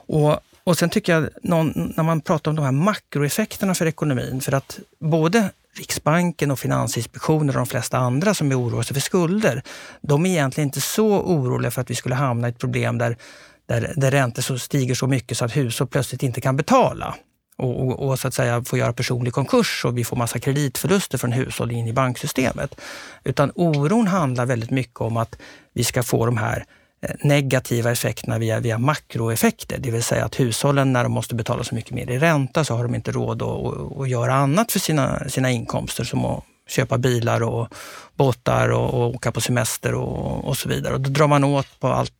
Och 0.07 0.41
och 0.69 0.79
sen 0.79 0.91
tycker 0.91 1.13
jag, 1.13 1.29
någon, 1.43 1.93
när 1.97 2.05
man 2.05 2.21
pratar 2.21 2.51
om 2.51 2.57
de 2.57 2.65
här 2.65 2.73
makroeffekterna 2.73 3.75
för 3.75 3.87
ekonomin, 3.87 4.41
för 4.41 4.53
att 4.53 4.79
både 5.01 5.51
Riksbanken 5.77 6.51
och 6.51 6.59
Finansinspektionen 6.59 7.49
och 7.49 7.55
de 7.55 7.67
flesta 7.67 7.99
andra 7.99 8.35
som 8.35 8.51
är 8.53 8.61
oroade 8.61 8.85
sig 8.85 8.95
för 8.95 9.01
skulder, 9.01 9.63
de 10.01 10.27
är 10.27 10.31
egentligen 10.31 10.69
inte 10.69 10.81
så 10.81 11.21
oroliga 11.21 11.71
för 11.71 11.81
att 11.81 11.91
vi 11.91 11.95
skulle 11.95 12.15
hamna 12.15 12.49
i 12.49 12.51
ett 12.51 12.59
problem 12.59 12.99
där, 12.99 13.17
där, 13.69 13.93
där 13.97 14.11
räntor 14.11 14.43
så 14.43 14.59
stiger 14.59 14.95
så 14.95 15.07
mycket 15.07 15.39
så 15.39 15.45
att 15.45 15.57
hushåll 15.57 15.87
plötsligt 15.87 16.23
inte 16.23 16.41
kan 16.41 16.57
betala. 16.57 17.15
Och, 17.57 17.81
och, 17.81 18.09
och, 18.09 18.19
så 18.19 18.29
att 18.29 18.35
säga 18.35 18.65
får 18.65 18.79
göra 18.79 18.93
personlig 18.93 19.33
konkurs 19.33 19.85
och 19.85 19.99
vi 19.99 20.05
får 20.05 20.17
massa 20.17 20.39
kreditförluster 20.39 21.19
från 21.19 21.33
hushåll 21.33 21.71
in 21.71 21.87
i 21.87 21.93
banksystemet. 21.93 22.81
Utan 23.25 23.53
oron 23.55 24.07
handlar 24.07 24.47
väldigt 24.47 24.71
mycket 24.71 25.01
om 25.01 25.17
att 25.17 25.39
vi 25.73 25.85
ska 25.85 26.03
få 26.03 26.27
de 26.27 26.37
här 26.37 26.65
negativa 27.23 27.91
effekterna 27.91 28.39
via, 28.39 28.61
via 28.61 28.79
makroeffekter. 28.79 29.79
Det 29.79 29.91
vill 29.91 30.03
säga 30.03 30.25
att 30.25 30.41
hushållen 30.41 30.93
när 30.93 31.03
de 31.03 31.13
måste 31.13 31.35
betala 31.35 31.65
så 31.65 31.75
mycket 31.75 31.91
mer 31.91 32.11
i 32.11 32.19
ränta 32.19 32.65
så 32.65 32.75
har 32.75 32.83
de 32.83 32.95
inte 32.95 33.13
råd 33.13 33.43
att, 33.43 33.49
att, 33.49 34.01
att 34.01 34.09
göra 34.09 34.35
annat 34.35 34.73
för 34.73 34.79
sina, 34.79 35.29
sina 35.29 35.51
inkomster 35.51 36.05
som 36.05 36.25
att 36.25 36.45
köpa 36.69 36.99
bilar 36.99 37.43
och 37.43 37.69
båtar 38.17 38.69
och, 38.69 38.95
och 38.95 39.15
åka 39.15 39.33
på 39.33 39.41
semester 39.41 39.95
och, 39.95 40.45
och 40.45 40.57
så 40.57 40.69
vidare. 40.69 40.95
Och 40.95 41.01
då 41.01 41.11
drar 41.11 41.29
man 41.29 41.45
åt 41.45 41.81
på 41.81 41.89
allt 41.89 42.13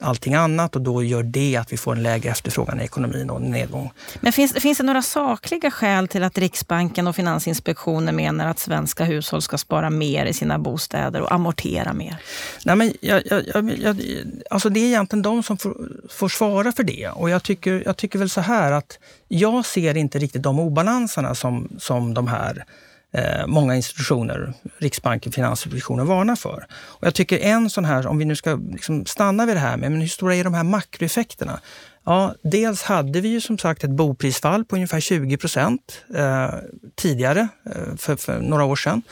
allting 0.00 0.34
annat 0.34 0.76
och 0.76 0.82
då 0.82 1.02
gör 1.02 1.22
det 1.22 1.56
att 1.56 1.72
vi 1.72 1.76
får 1.76 1.92
en 1.92 2.02
lägre 2.02 2.30
efterfrågan 2.30 2.80
i 2.80 2.84
ekonomin 2.84 3.30
och 3.30 3.40
en 3.40 3.50
nedgång. 3.50 3.90
Men 4.20 4.32
finns, 4.32 4.52
finns 4.52 4.78
det 4.78 4.84
några 4.84 5.02
sakliga 5.02 5.70
skäl 5.70 6.08
till 6.08 6.24
att 6.24 6.38
Riksbanken 6.38 7.06
och 7.06 7.16
Finansinspektionen 7.16 8.16
menar 8.16 8.46
att 8.46 8.58
svenska 8.58 9.04
hushåll 9.04 9.42
ska 9.42 9.58
spara 9.58 9.90
mer 9.90 10.26
i 10.26 10.32
sina 10.32 10.58
bostäder 10.58 11.20
och 11.20 11.32
amortera 11.32 11.92
mer? 11.92 12.16
Nej, 12.64 12.76
men 12.76 12.92
jag, 13.00 13.22
jag, 13.26 13.72
jag, 13.78 14.02
alltså 14.50 14.68
det 14.68 14.80
är 14.80 14.86
egentligen 14.86 15.22
de 15.22 15.42
som 15.42 15.58
får, 15.58 15.76
får 16.10 16.28
svara 16.28 16.72
för 16.72 16.82
det 16.82 17.08
och 17.08 17.30
jag 17.30 17.42
tycker, 17.42 17.82
jag 17.86 17.96
tycker 17.96 18.18
väl 18.18 18.30
så 18.30 18.40
här 18.40 18.72
att 18.72 18.98
jag 19.28 19.66
ser 19.66 19.96
inte 19.96 20.18
riktigt 20.18 20.42
de 20.42 20.58
obalanserna 20.58 21.34
som, 21.34 21.68
som 21.78 22.14
de 22.14 22.28
här 22.28 22.64
eh, 23.12 23.46
många 23.46 23.76
institutioner, 23.76 24.52
Riksbanken, 24.78 25.32
Finansinspektionen 25.32 26.06
varnar 26.06 26.36
för. 26.36 26.66
Och 26.70 27.06
jag 27.06 27.14
tycker 27.14 27.38
en 27.38 27.70
sån 27.70 27.84
här, 27.84 28.06
om 28.06 28.18
vi 28.18 28.24
nu 28.24 28.36
ska 28.36 28.54
liksom 28.54 29.06
stanna 29.06 29.46
vid 29.46 29.56
det 29.56 29.60
här 29.60 29.76
med 29.76 29.90
men 29.90 30.00
hur 30.00 30.08
stora 30.08 30.34
är 30.34 30.44
de 30.44 30.54
här 30.54 30.64
makroeffekterna? 30.64 31.60
Ja, 32.04 32.34
dels 32.42 32.82
hade 32.82 33.20
vi 33.20 33.28
ju 33.28 33.40
som 33.40 33.58
sagt 33.58 33.84
ett 33.84 33.90
boprisfall 33.90 34.64
på 34.64 34.76
ungefär 34.76 35.00
20 35.00 35.36
procent 35.36 36.04
eh, 36.14 36.50
tidigare, 36.94 37.48
eh, 37.66 37.96
för, 37.96 38.16
för, 38.16 38.40
några 38.40 38.64
år 38.64 38.76
sedan. 38.76 39.02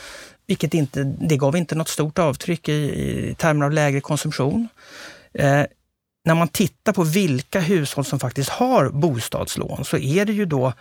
Vilket 0.47 0.75
inte, 0.75 1.05
det 1.05 1.37
gav 1.37 1.57
inte 1.57 1.75
något 1.75 1.89
stort 1.89 2.19
avtryck 2.19 2.69
i, 2.69 2.73
i 2.73 3.35
termer 3.39 3.67
av 3.67 3.73
lägre 3.73 4.01
konsumtion. 4.01 4.69
Eh, 5.35 5.63
när 6.25 6.35
man 6.35 6.49
tittar 6.49 6.93
på 6.93 7.03
vilka 7.03 7.61
hushåll 7.61 8.05
som 8.05 8.21
faktiskt 8.21 8.51
har 8.51 8.89
bostadslån 8.89 9.85
så 9.85 9.97
är 9.97 10.25
det 10.25 10.33
ju 10.33 10.45
då 10.45 10.73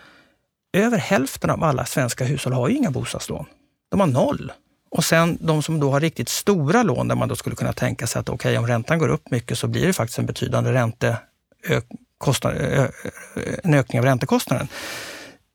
över 0.76 0.98
hälften 0.98 1.50
av 1.50 1.64
alla 1.64 1.86
svenska 1.86 2.24
hushåll 2.24 2.52
har 2.52 2.68
ju 2.68 2.76
inga 2.76 2.90
bostadslån. 2.90 3.46
De 3.90 4.00
har 4.00 4.06
noll. 4.06 4.52
Och 4.90 5.04
sen 5.04 5.38
de 5.40 5.62
som 5.62 5.80
då 5.80 5.90
har 5.90 6.00
riktigt 6.00 6.28
stora 6.28 6.82
lån 6.82 7.08
där 7.08 7.16
man 7.16 7.28
då 7.28 7.36
skulle 7.36 7.56
kunna 7.56 7.72
tänka 7.72 8.06
sig 8.06 8.20
att 8.20 8.28
okej, 8.28 8.50
okay, 8.50 8.58
om 8.58 8.66
räntan 8.66 8.98
går 8.98 9.08
upp 9.08 9.30
mycket 9.30 9.58
så 9.58 9.66
blir 9.66 9.86
det 9.86 9.92
faktiskt 9.92 10.18
en 10.18 10.26
betydande 10.26 10.72
ränte, 10.72 11.16
kostnad, 12.18 12.56
en 13.62 13.74
ökning 13.74 14.00
av 14.00 14.04
räntekostnaden. 14.04 14.68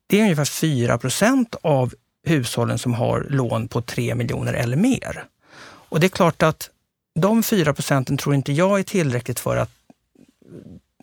Det 0.07 0.17
är 0.17 0.23
ungefär 0.23 0.45
4 0.45 0.97
procent 0.97 1.55
av 1.61 1.93
hushållen 2.23 2.77
som 2.77 2.93
har 2.93 3.27
lån 3.29 3.67
på 3.67 3.81
3 3.81 4.15
miljoner 4.15 4.53
eller 4.53 4.77
mer. 4.77 5.25
Och 5.63 5.99
det 5.99 6.07
är 6.07 6.09
klart 6.09 6.43
att 6.43 6.69
de 7.15 7.43
4 7.43 7.73
procenten 7.73 8.17
tror 8.17 8.35
inte 8.35 8.53
jag 8.53 8.79
är 8.79 8.83
tillräckligt 8.83 9.39
för 9.39 9.57
att 9.57 9.71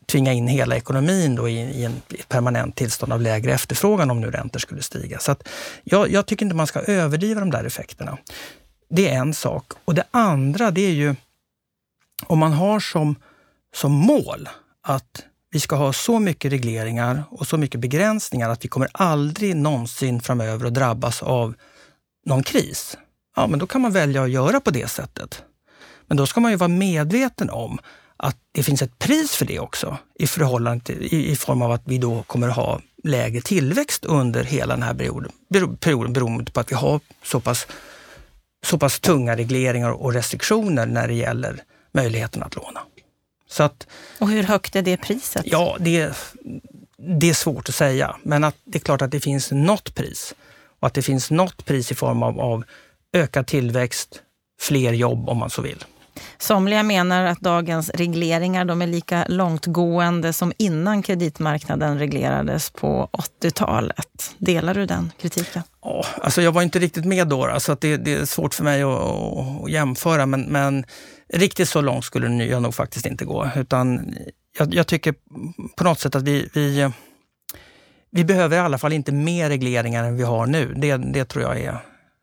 tvinga 0.08 0.32
in 0.32 0.48
hela 0.48 0.76
ekonomin 0.76 1.34
då 1.34 1.48
i, 1.48 1.54
i 1.54 1.84
en 1.84 2.02
permanent 2.28 2.76
tillstånd 2.76 3.12
av 3.12 3.20
lägre 3.20 3.52
efterfrågan 3.52 4.10
om 4.10 4.20
nu 4.20 4.30
räntor 4.30 4.58
skulle 4.58 4.82
stiga. 4.82 5.18
Så 5.18 5.32
att 5.32 5.48
jag, 5.84 6.10
jag 6.10 6.26
tycker 6.26 6.46
inte 6.46 6.56
man 6.56 6.66
ska 6.66 6.80
överdriva 6.80 7.40
de 7.40 7.50
där 7.50 7.64
effekterna. 7.64 8.18
Det 8.90 9.08
är 9.08 9.18
en 9.18 9.34
sak. 9.34 9.72
Och 9.84 9.94
det 9.94 10.04
andra, 10.10 10.70
det 10.70 10.80
är 10.80 10.92
ju 10.92 11.14
om 12.26 12.38
man 12.38 12.52
har 12.52 12.80
som, 12.80 13.16
som 13.74 13.92
mål 13.92 14.48
att 14.82 15.24
vi 15.50 15.60
ska 15.60 15.76
ha 15.76 15.92
så 15.92 16.18
mycket 16.18 16.52
regleringar 16.52 17.24
och 17.30 17.46
så 17.46 17.56
mycket 17.56 17.80
begränsningar 17.80 18.48
att 18.48 18.64
vi 18.64 18.68
kommer 18.68 18.88
aldrig 18.92 19.56
någonsin 19.56 20.20
framöver 20.20 20.66
att 20.66 20.74
drabbas 20.74 21.22
av 21.22 21.54
någon 22.26 22.42
kris. 22.42 22.96
Ja, 23.36 23.46
men 23.46 23.58
då 23.58 23.66
kan 23.66 23.80
man 23.80 23.92
välja 23.92 24.22
att 24.22 24.30
göra 24.30 24.60
på 24.60 24.70
det 24.70 24.88
sättet. 24.88 25.42
Men 26.06 26.16
då 26.16 26.26
ska 26.26 26.40
man 26.40 26.50
ju 26.50 26.56
vara 26.56 26.68
medveten 26.68 27.50
om 27.50 27.78
att 28.18 28.37
det 28.52 28.62
finns 28.62 28.83
ett 28.83 28.98
pris 28.98 29.35
för 29.35 29.44
det 29.44 29.59
också 29.59 29.98
i, 30.18 30.26
förhållande 30.26 30.85
till, 30.85 31.02
i, 31.02 31.31
i 31.31 31.37
form 31.37 31.62
av 31.62 31.72
att 31.72 31.83
vi 31.85 31.98
då 31.98 32.22
kommer 32.22 32.48
ha 32.48 32.81
lägre 33.04 33.40
tillväxt 33.40 34.04
under 34.04 34.44
hela 34.44 34.74
den 34.74 34.83
här 34.83 34.94
perioden, 34.94 35.33
perioden 35.81 36.12
beroende 36.12 36.52
på 36.52 36.61
att 36.61 36.70
vi 36.70 36.74
har 36.74 37.00
så 37.22 37.40
pass, 37.40 37.66
så 38.66 38.78
pass 38.78 39.00
tunga 39.00 39.37
regleringar 39.37 39.90
och 39.90 40.12
restriktioner 40.12 40.87
när 40.87 41.09
det 41.09 41.14
gäller 41.14 41.62
möjligheten 41.92 42.42
att 42.42 42.57
låna. 42.57 42.81
Så 43.50 43.62
att, 43.62 43.87
och 44.18 44.28
hur 44.28 44.42
högt 44.42 44.76
är 44.76 44.83
det 44.83 44.96
priset? 44.96 45.42
Ja, 45.46 45.76
det, 45.81 46.16
det 47.18 47.31
är 47.31 47.35
svårt 47.35 47.68
att 47.68 47.74
säga, 47.74 48.16
men 48.22 48.44
att 48.44 48.57
det 48.64 48.78
är 48.78 48.81
klart 48.81 49.02
att 49.02 49.11
det 49.11 49.20
finns 49.20 49.50
något 49.50 49.94
pris. 49.94 50.35
Och 50.81 50.87
att 50.87 50.94
det 50.94 51.02
finns 51.02 51.31
något 51.31 51.64
pris 51.64 51.92
i 51.92 51.94
form 51.94 52.22
av, 52.22 52.40
av 52.40 52.64
ökad 53.12 53.46
tillväxt, 53.46 54.22
fler 54.61 54.92
jobb 54.92 55.28
om 55.28 55.38
man 55.38 55.50
så 55.50 55.62
vill. 55.62 55.85
Somliga 56.38 56.83
menar 56.83 57.24
att 57.24 57.40
dagens 57.40 57.90
regleringar 57.90 58.64
de 58.64 58.83
är 58.83 58.87
lika 58.87 59.24
långtgående 59.28 60.33
som 60.33 60.52
innan 60.59 61.02
kreditmarknaden 61.02 61.98
reglerades 61.98 62.70
på 62.70 63.09
80-talet. 63.12 64.35
Delar 64.38 64.74
du 64.74 64.87
den 64.87 65.12
kritiken? 65.20 65.62
Ja, 65.83 66.04
alltså 66.22 66.42
jag 66.42 66.52
var 66.52 66.62
inte 66.62 66.78
riktigt 66.78 67.04
med 67.04 67.28
då, 67.28 67.57
så 67.59 67.72
att 67.72 67.81
det, 67.81 67.96
det 67.96 68.14
är 68.14 68.24
svårt 68.24 68.54
för 68.54 68.64
mig 68.64 68.83
att, 68.83 69.02
att 69.64 69.70
jämföra. 69.70 70.26
Men, 70.26 70.42
men, 70.42 70.85
riktigt 71.33 71.68
så 71.68 71.81
långt 71.81 72.04
skulle 72.04 72.44
jag 72.44 72.62
nog 72.62 72.74
faktiskt 72.74 73.07
inte 73.07 73.24
gå. 73.24 73.50
Utan 73.57 74.14
jag, 74.59 74.74
jag 74.74 74.87
tycker 74.87 75.14
på 75.76 75.85
något 75.85 76.00
sätt 76.00 76.14
att 76.14 76.22
vi, 76.22 76.48
vi, 76.54 76.90
vi 78.11 78.24
behöver 78.24 78.57
i 78.57 78.61
alla 78.61 78.78
fall 78.78 78.92
inte 78.92 79.12
mer 79.12 79.48
regleringar 79.48 80.04
än 80.04 80.16
vi 80.16 80.22
har 80.22 80.46
nu. 80.46 80.74
Det, 80.76 80.96
det 80.96 81.24
tror 81.24 81.44
jag 81.44 81.61
är 81.61 81.78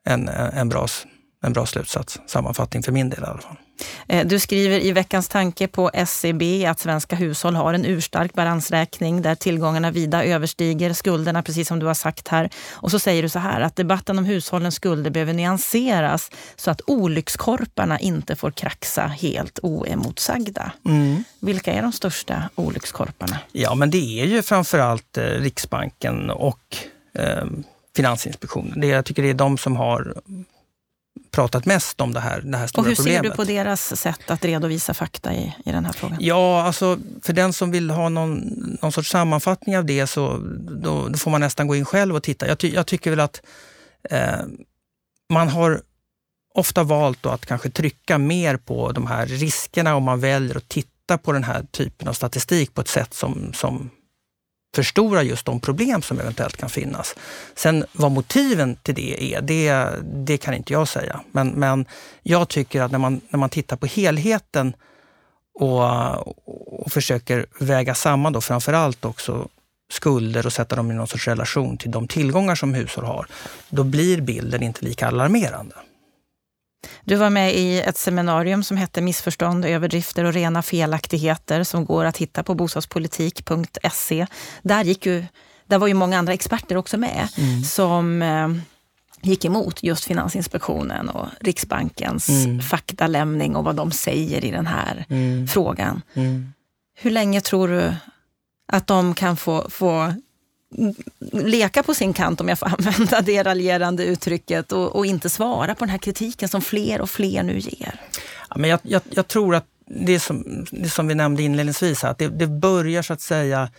en, 0.05 0.27
en, 0.29 0.69
bra, 0.69 0.87
en 1.43 1.53
bra 1.53 1.65
slutsats, 1.65 2.19
sammanfattning 2.27 2.83
för 2.83 2.91
min 2.91 3.09
del 3.09 3.19
i 3.23 3.25
alla 3.25 3.41
fall. 3.41 3.57
Eh, 4.07 4.27
du 4.27 4.39
skriver 4.39 4.79
i 4.79 4.91
veckans 4.91 5.27
tanke 5.27 5.67
på 5.67 5.91
SCB 5.93 6.63
e 6.63 6.65
att 6.65 6.79
svenska 6.79 7.15
hushåll 7.15 7.55
har 7.55 7.73
en 7.73 7.85
urstark 7.85 8.33
balansräkning 8.33 9.21
där 9.21 9.35
tillgångarna 9.35 9.91
vida 9.91 10.25
överstiger 10.25 10.93
skulderna, 10.93 11.43
precis 11.43 11.67
som 11.67 11.79
du 11.79 11.85
har 11.85 11.93
sagt 11.93 12.27
här. 12.27 12.49
Och 12.71 12.91
så 12.91 12.99
säger 12.99 13.23
du 13.23 13.29
så 13.29 13.39
här 13.39 13.61
att 13.61 13.75
debatten 13.75 14.17
om 14.17 14.25
hushållens 14.25 14.75
skulder 14.75 15.11
behöver 15.11 15.33
nyanseras 15.33 16.31
så 16.55 16.71
att 16.71 16.81
olyckskorparna 16.87 17.99
inte 17.99 18.35
får 18.35 18.51
kraxa 18.51 19.01
helt 19.01 19.59
oemotsagda. 19.63 20.71
Mm. 20.85 21.23
Vilka 21.39 21.73
är 21.73 21.81
de 21.81 21.91
största 21.91 22.49
olyckskorparna? 22.55 23.37
Ja, 23.51 23.75
men 23.75 23.91
det 23.91 24.21
är 24.21 24.25
ju 24.25 24.41
framförallt 24.41 25.17
eh, 25.17 25.23
Riksbanken 25.23 26.29
och 26.29 26.77
eh, 27.19 27.45
Finansinspektionen. 27.95 28.81
Det, 28.81 28.87
jag 28.87 29.05
tycker 29.05 29.23
det 29.23 29.29
är 29.29 29.33
de 29.33 29.57
som 29.57 29.75
har 29.75 30.21
pratat 31.31 31.65
mest 31.65 32.01
om 32.01 32.13
det 32.13 32.19
här, 32.19 32.41
det 32.41 32.57
här 32.57 32.67
stora 32.67 32.83
problemet. 32.83 32.99
Och 32.99 33.05
hur 33.05 33.13
ser 33.13 33.23
du 33.23 33.35
på 33.35 33.43
deras 33.43 34.01
sätt 34.01 34.31
att 34.31 34.45
redovisa 34.45 34.93
fakta 34.93 35.33
i, 35.33 35.55
i 35.65 35.71
den 35.71 35.85
här 35.85 35.93
frågan? 35.93 36.17
Ja, 36.21 36.61
alltså 36.63 36.99
för 37.21 37.33
den 37.33 37.53
som 37.53 37.71
vill 37.71 37.89
ha 37.89 38.09
någon, 38.09 38.37
någon 38.81 38.91
sorts 38.91 39.09
sammanfattning 39.09 39.77
av 39.77 39.85
det 39.85 40.07
så 40.07 40.37
då, 40.83 41.07
då 41.07 41.17
får 41.17 41.31
man 41.31 41.41
nästan 41.41 41.67
gå 41.67 41.75
in 41.75 41.85
själv 41.85 42.15
och 42.15 42.23
titta. 42.23 42.47
Jag, 42.47 42.59
ty, 42.59 42.73
jag 42.73 42.87
tycker 42.87 43.09
väl 43.09 43.19
att 43.19 43.41
eh, 44.09 44.39
man 45.29 45.49
har 45.49 45.81
ofta 46.53 46.83
valt 46.83 47.25
att 47.25 47.45
kanske 47.45 47.69
trycka 47.69 48.17
mer 48.17 48.57
på 48.57 48.91
de 48.91 49.07
här 49.07 49.25
riskerna 49.25 49.95
om 49.95 50.03
man 50.03 50.19
väljer 50.19 50.57
att 50.57 50.69
titta 50.69 51.17
på 51.17 51.31
den 51.31 51.43
här 51.43 51.63
typen 51.71 52.07
av 52.07 52.13
statistik 52.13 52.73
på 52.73 52.81
ett 52.81 52.87
sätt 52.87 53.13
som, 53.13 53.53
som 53.53 53.89
förstora 54.75 55.23
just 55.23 55.45
de 55.45 55.59
problem 55.59 56.01
som 56.01 56.19
eventuellt 56.19 56.57
kan 56.57 56.69
finnas. 56.69 57.15
Sen 57.55 57.85
vad 57.91 58.11
motiven 58.11 58.75
till 58.75 58.95
det 58.95 59.33
är, 59.33 59.41
det, 59.41 59.89
det 60.03 60.37
kan 60.37 60.53
inte 60.53 60.73
jag 60.73 60.87
säga. 60.87 61.19
Men, 61.31 61.47
men 61.49 61.85
jag 62.23 62.49
tycker 62.49 62.81
att 62.81 62.91
när 62.91 62.99
man, 62.99 63.21
när 63.29 63.39
man 63.39 63.49
tittar 63.49 63.77
på 63.77 63.85
helheten 63.85 64.73
och, 65.59 65.83
och 66.83 66.91
försöker 66.91 67.45
väga 67.59 67.95
samman 67.95 68.33
då 68.33 68.41
framförallt 68.41 69.05
också 69.05 69.47
skulder 69.91 70.45
och 70.45 70.53
sätta 70.53 70.75
dem 70.75 70.91
i 70.91 70.93
någon 70.93 71.07
sorts 71.07 71.27
relation 71.27 71.77
till 71.77 71.91
de 71.91 72.07
tillgångar 72.07 72.55
som 72.55 72.73
hushåll 72.73 73.05
har, 73.05 73.27
då 73.69 73.83
blir 73.83 74.21
bilden 74.21 74.63
inte 74.63 74.85
lika 74.85 75.07
alarmerande. 75.07 75.75
Du 77.03 77.15
var 77.15 77.29
med 77.29 77.55
i 77.55 77.81
ett 77.81 77.97
seminarium 77.97 78.63
som 78.63 78.77
hette 78.77 79.01
Missförstånd, 79.01 79.65
överdrifter 79.65 80.23
och 80.23 80.33
rena 80.33 80.61
felaktigheter 80.61 81.63
som 81.63 81.85
går 81.85 82.05
att 82.05 82.17
hitta 82.17 82.43
på 82.43 82.55
bostadspolitik.se. 82.55 84.27
Där, 84.61 84.83
gick 84.83 85.05
ju, 85.05 85.25
där 85.67 85.77
var 85.77 85.87
ju 85.87 85.93
många 85.93 86.19
andra 86.19 86.33
experter 86.33 86.77
också 86.77 86.97
med 86.97 87.27
mm. 87.37 87.63
som 87.63 88.21
eh, 88.21 88.49
gick 89.21 89.45
emot 89.45 89.83
just 89.83 90.05
Finansinspektionen 90.05 91.09
och 91.09 91.27
Riksbankens 91.39 92.29
mm. 92.29 92.61
faktalämning 92.61 93.55
och 93.55 93.63
vad 93.63 93.75
de 93.75 93.91
säger 93.91 94.45
i 94.45 94.51
den 94.51 94.67
här 94.67 95.05
mm. 95.09 95.47
frågan. 95.47 96.01
Mm. 96.13 96.53
Hur 96.97 97.11
länge 97.11 97.41
tror 97.41 97.67
du 97.67 97.93
att 98.67 98.87
de 98.87 99.13
kan 99.13 99.37
få, 99.37 99.69
få 99.69 100.13
leka 101.31 101.83
på 101.83 101.93
sin 101.93 102.13
kant, 102.13 102.41
om 102.41 102.49
jag 102.49 102.59
får 102.59 102.67
använda 102.79 103.21
det 103.21 103.43
raljerande 103.43 104.05
uttrycket, 104.05 104.71
och, 104.71 104.95
och, 104.95 105.05
inte 105.05 105.29
svara 105.29 105.75
på 105.75 105.79
den 105.79 105.89
här 105.89 105.97
kritiken 105.97 106.49
som 106.49 106.61
fler 106.61 107.01
och 107.01 107.09
fler 107.09 107.43
nu 107.43 107.59
ger? 107.59 107.99
Ja, 108.49 108.55
men 108.57 108.69
jag, 108.69 108.79
jag, 108.83 109.01
jag 109.09 109.27
tror 109.27 109.55
att 109.55 109.65
det 109.87 110.19
som, 110.19 110.65
det 110.71 110.89
som 110.89 111.07
vi 111.07 111.15
nämnde 111.15 111.43
inledningsvis, 111.43 112.03
att 112.03 112.17
det, 112.17 112.27
det 112.27 112.47
börjar 112.47 113.01
så 113.01 113.13
att 113.13 113.21
säga 113.21 113.69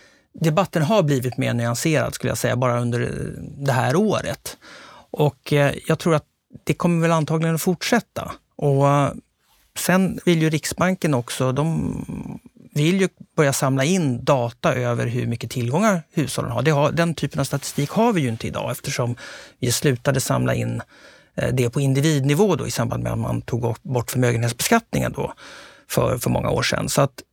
debatten 0.41 0.81
har 0.81 1.03
blivit 1.03 1.37
mer 1.37 1.53
nyanserad 1.53 2.13
skulle 2.13 2.31
jag 2.31 2.37
säga, 2.37 2.55
bara 2.55 2.81
under 2.81 3.31
det 3.57 3.71
här 3.71 3.95
året. 3.95 4.57
Och 5.11 5.53
eh, 5.53 5.75
jag 5.87 5.99
tror 5.99 6.15
att 6.15 6.25
det 6.63 6.73
kommer 6.73 7.01
väl 7.01 7.11
antagligen 7.11 7.55
att 7.55 7.61
fortsätta. 7.61 8.31
Och 8.55 8.89
eh, 8.89 9.11
sen 9.79 10.19
vill 10.25 10.41
ju 10.41 10.49
Riksbanken 10.49 11.13
också, 11.13 11.51
de 11.51 12.39
vill 12.77 13.01
ju 13.01 13.09
börja 13.35 13.53
samla 13.53 13.83
in 13.83 14.23
data 14.23 14.73
över 14.75 15.07
hur 15.07 15.27
mycket 15.27 15.51
tillgångar 15.51 16.03
hushållen 16.13 16.51
har. 16.51 16.71
har. 16.71 16.91
Den 16.91 17.13
typen 17.13 17.39
av 17.39 17.43
statistik 17.43 17.89
har 17.89 18.13
vi 18.13 18.21
ju 18.21 18.29
inte 18.29 18.47
idag 18.47 18.71
eftersom 18.71 19.15
vi 19.59 19.71
slutade 19.71 20.19
samla 20.19 20.55
in 20.55 20.81
eh, 21.35 21.53
det 21.53 21.69
på 21.69 21.81
individnivå 21.81 22.55
då, 22.55 22.67
i 22.67 22.71
samband 22.71 23.03
med 23.03 23.11
att 23.11 23.19
man 23.19 23.41
tog 23.41 23.75
bort 23.81 24.11
förmögenhetsbeskattningen 24.11 25.11
då 25.11 25.33
för, 25.89 26.17
för 26.17 26.29
många 26.29 26.49
år 26.49 26.63
sedan. 26.63 26.89
Så 26.89 27.01
att 27.01 27.23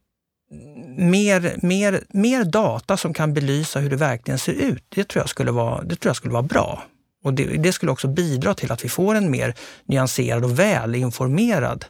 mer, 0.97 1.57
mer, 1.63 2.05
mer 2.09 2.45
data 2.45 2.97
som 2.97 3.15
kan 3.15 3.35
belysa 3.35 3.81
hur 3.81 3.91
det 3.91 3.97
verkligen 3.97 4.39
ser 4.39 4.53
ut, 4.53 4.85
det 4.89 5.09
tror 5.09 5.23
jag 5.23 5.29
skulle 5.29 5.51
vara, 5.51 5.83
det 5.83 5.97
tror 5.97 6.09
jag 6.11 6.17
skulle 6.17 6.33
vara 6.33 6.43
bra. 6.43 6.83
Och 7.25 7.35
det, 7.35 7.45
det 7.45 7.73
skulle 7.73 7.93
också 7.93 8.09
bidra 8.09 8.55
till 8.55 8.73
att 8.73 8.85
vi 8.85 8.89
får 8.89 9.15
en 9.15 9.31
mer 9.31 9.55
nyanserad 9.85 10.45
och 10.45 10.59
väl 10.59 10.95
informerad 10.95 11.85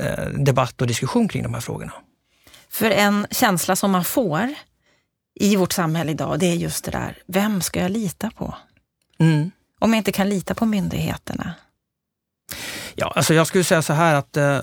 eh, 0.00 0.28
debatt 0.28 0.80
och 0.80 0.86
diskussion 0.86 1.28
kring 1.28 1.42
de 1.42 1.54
här 1.54 1.60
frågorna. 1.60 1.92
För 2.76 2.90
en 2.90 3.26
känsla 3.30 3.76
som 3.76 3.90
man 3.90 4.04
får 4.04 4.54
i 5.34 5.56
vårt 5.56 5.72
samhälle 5.72 6.10
idag, 6.10 6.38
det 6.38 6.46
är 6.46 6.54
just 6.54 6.84
det 6.84 6.90
där, 6.90 7.18
vem 7.26 7.60
ska 7.60 7.80
jag 7.80 7.90
lita 7.90 8.30
på? 8.30 8.54
Mm. 9.18 9.50
Om 9.78 9.92
jag 9.92 10.00
inte 10.00 10.12
kan 10.12 10.28
lita 10.28 10.54
på 10.54 10.66
myndigheterna. 10.66 11.54
Ja, 12.94 13.12
alltså 13.16 13.34
jag 13.34 13.46
skulle 13.46 13.64
säga 13.64 13.82
så 13.82 13.92
här 13.92 14.14
att 14.14 14.36
eh, 14.36 14.60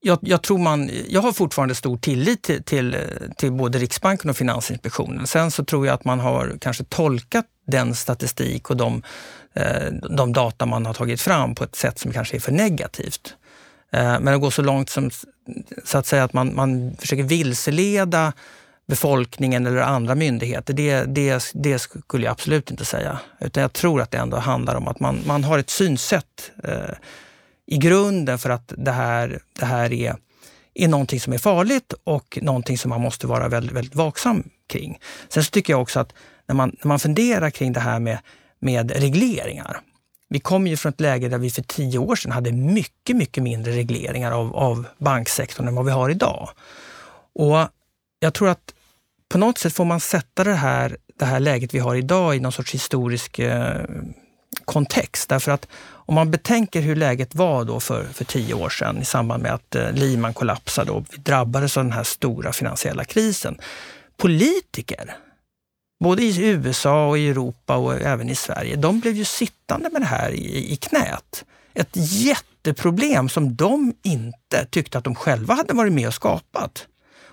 jag, 0.00 0.18
jag, 0.20 0.42
tror 0.42 0.58
man, 0.58 0.90
jag 1.08 1.20
har 1.20 1.32
fortfarande 1.32 1.74
stor 1.74 1.96
tillit 1.96 2.42
till, 2.42 2.62
till, 2.62 2.96
till, 3.36 3.52
både 3.52 3.78
Riksbanken 3.78 4.30
och 4.30 4.36
Finansinspektionen. 4.36 5.26
Sen 5.26 5.50
så 5.50 5.64
tror 5.64 5.86
jag 5.86 5.94
att 5.94 6.04
man 6.04 6.20
har 6.20 6.56
kanske 6.60 6.84
tolkat 6.84 7.46
den 7.66 7.94
statistik 7.94 8.70
och 8.70 8.76
de, 8.76 9.02
eh, 9.54 9.86
de 10.16 10.32
data 10.32 10.66
man 10.66 10.86
har 10.86 10.94
tagit 10.94 11.20
fram 11.20 11.54
på 11.54 11.64
ett 11.64 11.76
sätt 11.76 11.98
som 11.98 12.12
kanske 12.12 12.36
är 12.36 12.40
för 12.40 12.52
negativt. 12.52 13.34
Eh, 13.92 14.20
men 14.20 14.34
att 14.34 14.40
gå 14.40 14.50
så 14.50 14.62
långt 14.62 14.90
som 14.90 15.10
så 15.84 15.98
att 15.98 16.06
säga 16.06 16.24
att 16.24 16.32
man, 16.32 16.54
man 16.54 16.96
försöker 16.98 17.22
vilseleda 17.22 18.32
befolkningen 18.86 19.66
eller 19.66 19.80
andra 19.80 20.14
myndigheter, 20.14 20.74
det, 20.74 21.04
det, 21.04 21.50
det 21.54 21.78
skulle 21.78 22.24
jag 22.24 22.32
absolut 22.32 22.70
inte 22.70 22.84
säga. 22.84 23.18
Utan 23.40 23.60
jag 23.60 23.72
tror 23.72 24.00
att 24.00 24.10
det 24.10 24.18
ändå 24.18 24.36
handlar 24.36 24.74
om 24.74 24.88
att 24.88 25.00
man, 25.00 25.20
man 25.26 25.44
har 25.44 25.58
ett 25.58 25.70
synsätt 25.70 26.52
eh, 26.64 26.94
i 27.66 27.76
grunden 27.76 28.38
för 28.38 28.50
att 28.50 28.72
det 28.76 28.92
här, 28.92 29.40
det 29.58 29.66
här 29.66 29.92
är, 29.92 30.16
är 30.74 30.88
någonting 30.88 31.20
som 31.20 31.32
är 31.32 31.38
farligt 31.38 31.94
och 32.04 32.38
någonting 32.42 32.78
som 32.78 32.88
man 32.88 33.00
måste 33.00 33.26
vara 33.26 33.48
väldigt, 33.48 33.76
väldigt 33.76 33.94
vaksam 33.94 34.48
kring. 34.66 34.98
Sen 35.28 35.44
så 35.44 35.50
tycker 35.50 35.72
jag 35.72 35.82
också 35.82 36.00
att 36.00 36.12
när 36.46 36.54
man, 36.54 36.76
när 36.82 36.88
man 36.88 36.98
funderar 36.98 37.50
kring 37.50 37.72
det 37.72 37.80
här 37.80 38.00
med, 38.00 38.18
med 38.60 38.90
regleringar. 38.90 39.80
Vi 40.28 40.40
kommer 40.40 40.70
ju 40.70 40.76
från 40.76 40.92
ett 40.92 41.00
läge 41.00 41.28
där 41.28 41.38
vi 41.38 41.50
för 41.50 41.62
tio 41.62 41.98
år 41.98 42.16
sedan 42.16 42.32
hade 42.32 42.52
mycket, 42.52 43.16
mycket 43.16 43.42
mindre 43.42 43.72
regleringar 43.72 44.32
av, 44.32 44.56
av 44.56 44.86
banksektorn 44.98 45.68
än 45.68 45.74
vad 45.74 45.84
vi 45.84 45.90
har 45.90 46.10
idag. 46.10 46.48
Och 47.34 47.68
jag 48.18 48.34
tror 48.34 48.48
att 48.48 48.74
på 49.28 49.38
något 49.38 49.58
sätt 49.58 49.72
får 49.72 49.84
man 49.84 50.00
sätta 50.00 50.44
det 50.44 50.54
här, 50.54 50.96
det 51.18 51.24
här 51.24 51.40
läget 51.40 51.74
vi 51.74 51.78
har 51.78 51.94
idag 51.94 52.36
i 52.36 52.40
någon 52.40 52.52
sorts 52.52 52.74
historisk 52.74 53.38
eh, 53.38 53.84
kontext. 54.64 55.28
Därför 55.28 55.52
att 55.52 55.68
om 55.84 56.14
man 56.14 56.30
betänker 56.30 56.80
hur 56.80 56.96
läget 56.96 57.34
var 57.34 57.64
då 57.64 57.80
för, 57.80 58.04
för 58.04 58.24
tio 58.24 58.54
år 58.54 58.68
sedan 58.68 58.98
i 59.02 59.04
samband 59.04 59.42
med 59.42 59.54
att 59.54 59.74
eh, 59.74 59.92
Lehman 59.92 60.34
kollapsade 60.34 60.90
och 60.90 61.06
vi 61.10 61.16
drabbades 61.16 61.76
av 61.76 61.84
den 61.84 61.92
här 61.92 62.04
stora 62.04 62.52
finansiella 62.52 63.04
krisen. 63.04 63.58
Politiker, 64.16 65.16
både 66.00 66.22
i 66.22 66.48
USA 66.48 67.08
och 67.08 67.18
i 67.18 67.28
Europa 67.28 67.76
och 67.76 67.94
även 67.94 68.30
i 68.30 68.34
Sverige, 68.34 68.76
de 68.76 69.00
blev 69.00 69.16
ju 69.16 69.24
sittande 69.24 69.90
med 69.92 70.02
det 70.02 70.06
här 70.06 70.30
i, 70.30 70.72
i 70.72 70.76
knät. 70.76 71.44
Ett 71.74 71.90
jätteproblem 71.94 73.28
som 73.28 73.56
de 73.56 73.94
inte 74.02 74.66
tyckte 74.70 74.98
att 74.98 75.04
de 75.04 75.14
själva 75.14 75.54
hade 75.54 75.74
varit 75.74 75.92
med 75.92 76.08
och 76.08 76.14
skapat. 76.14 76.86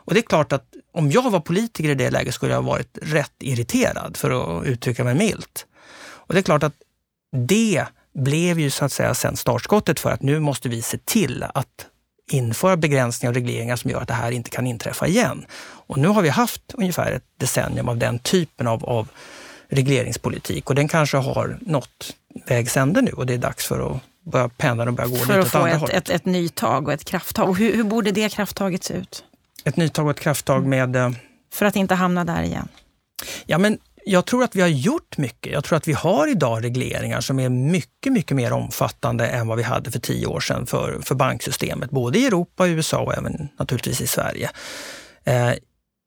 Och 0.04 0.14
det 0.14 0.20
är 0.20 0.24
klart 0.24 0.52
att 0.52 0.66
om 0.94 1.12
jag 1.12 1.32
var 1.32 1.40
politiker 1.40 1.90
i 1.90 1.96
det 1.96 2.10
läget 2.10 2.34
skulle 2.34 2.54
jag 2.54 2.62
varit 2.62 2.98
rätt 3.02 3.34
irriterad, 3.40 4.18
för 4.18 4.60
att 4.60 4.66
uttrycka 4.66 5.04
mig 5.04 5.16
milt. 5.16 5.66
Och 6.04 6.34
det 6.34 6.40
är 6.40 6.44
klart 6.44 6.64
att 6.64 6.76
det 7.48 7.86
blev 8.14 8.60
ju 8.60 8.70
så 8.70 8.86
att 8.86 8.92
säga 8.92 9.14
sen 9.14 9.38
startskottet 9.38 10.00
för 10.00 10.12
att 10.12 10.22
nu 10.22 10.40
måste 10.40 10.70
vi 10.70 10.82
se 10.82 10.98
till 10.98 11.44
att 11.54 11.88
införa 12.32 12.78
begränsningar 12.78 13.32
och 13.32 13.36
regleringar 13.36 13.76
som 13.76 13.92
gör 13.92 14.02
att 14.02 14.08
det 14.08 14.14
här 14.14 14.32
inte 14.32 14.50
kan 14.50 14.68
inträffa 14.68 15.08
igen. 15.08 15.46
Och 15.92 15.98
nu 15.98 16.08
har 16.08 16.22
vi 16.22 16.30
haft 16.30 16.62
ungefär 16.74 17.12
ett 17.12 17.24
decennium 17.38 17.90
av 17.90 17.98
den 17.98 18.20
typen 18.20 18.68
av, 18.68 18.86
av 18.86 19.08
regleringspolitik 19.70 20.70
och 20.70 20.76
den 20.76 20.88
kanske 20.88 21.18
har 21.18 21.58
nått 21.62 22.16
vägs 22.48 22.78
ände 22.78 23.02
nu 23.02 23.12
och 23.12 23.26
det 23.26 23.34
är 23.34 23.38
dags 23.38 23.66
för 23.66 23.92
att 23.92 24.02
börja 24.32 24.50
pendeln 24.50 24.88
och 24.88 24.94
börja 24.94 25.10
gå 25.10 25.16
för 25.16 25.38
lite 25.38 25.40
åt 25.40 25.56
andra 25.56 25.78
hållet. 25.78 25.80
För 25.80 25.86
att 25.86 25.92
få 25.92 25.98
ett, 25.98 26.10
ett, 26.10 26.16
ett 26.16 26.26
nytag 26.26 26.88
och 26.88 26.94
ett 26.94 27.06
krafttag. 27.06 27.50
Och 27.50 27.58
hur, 27.58 27.76
hur 27.76 27.84
borde 27.84 28.12
det 28.12 28.30
krafttaget 28.30 28.84
se 28.84 28.94
ut? 28.94 29.24
Ett 29.64 29.78
nytag 29.78 30.06
och 30.06 30.12
ett 30.12 30.20
krafttag 30.20 30.66
med... 30.66 30.96
Eh, 30.96 31.12
för 31.54 31.66
att 31.66 31.76
inte 31.76 31.96
hamna 31.96 32.26
där 32.26 32.44
igen? 32.44 32.68
Ja, 33.46 33.58
men 33.58 33.78
jag 34.06 34.26
tror 34.26 34.44
att 34.44 34.56
vi 34.56 34.62
har 34.62 34.68
gjort 34.68 35.18
mycket. 35.18 35.54
Jag 35.54 35.64
tror 35.64 35.78
att 35.78 35.88
vi 35.88 35.94
har 35.94 36.28
idag 36.28 36.64
regleringar 36.64 37.22
som 37.22 37.40
är 37.40 37.50
mycket, 37.50 38.14
mycket 38.14 38.38
mer 38.38 38.54
omfattande 38.54 39.28
än 39.28 39.48
vad 39.48 39.58
vi 39.58 39.64
hade 39.64 39.92
för 39.92 40.00
tio 40.00 40.28
år 40.28 40.40
sedan 40.40 40.68
för, 40.68 41.00
för 41.02 41.16
banksystemet, 41.16 41.90
både 41.90 42.20
i 42.20 42.26
Europa, 42.26 42.68
USA 42.68 43.00
och 43.00 43.18
även 43.18 43.50
naturligtvis 43.60 44.02
i 44.02 44.08
Sverige. 44.08 44.50
Eh, 45.24 45.52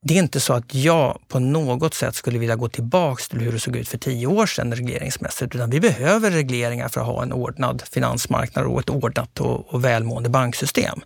det 0.06 0.14
är 0.14 0.18
inte 0.18 0.40
så 0.40 0.52
att 0.52 0.74
jag 0.74 1.18
på 1.28 1.38
något 1.38 1.94
sätt 1.94 2.14
skulle 2.14 2.38
vilja 2.38 2.56
gå 2.56 2.68
tillbaks 2.68 3.28
till 3.28 3.40
hur 3.40 3.52
det 3.52 3.58
såg 3.60 3.76
ut 3.76 3.88
för 3.88 3.98
tio 3.98 4.26
år 4.26 4.46
sedan 4.46 4.74
regleringsmässigt, 4.74 5.54
utan 5.54 5.70
vi 5.70 5.80
behöver 5.80 6.30
regleringar 6.30 6.88
för 6.88 7.00
att 7.00 7.06
ha 7.06 7.22
en 7.22 7.32
ordnad 7.32 7.82
finansmarknad 7.92 8.66
och 8.66 8.80
ett 8.80 8.90
ordnat 8.90 9.40
och, 9.40 9.74
och 9.74 9.84
välmående 9.84 10.28
banksystem. 10.28 11.00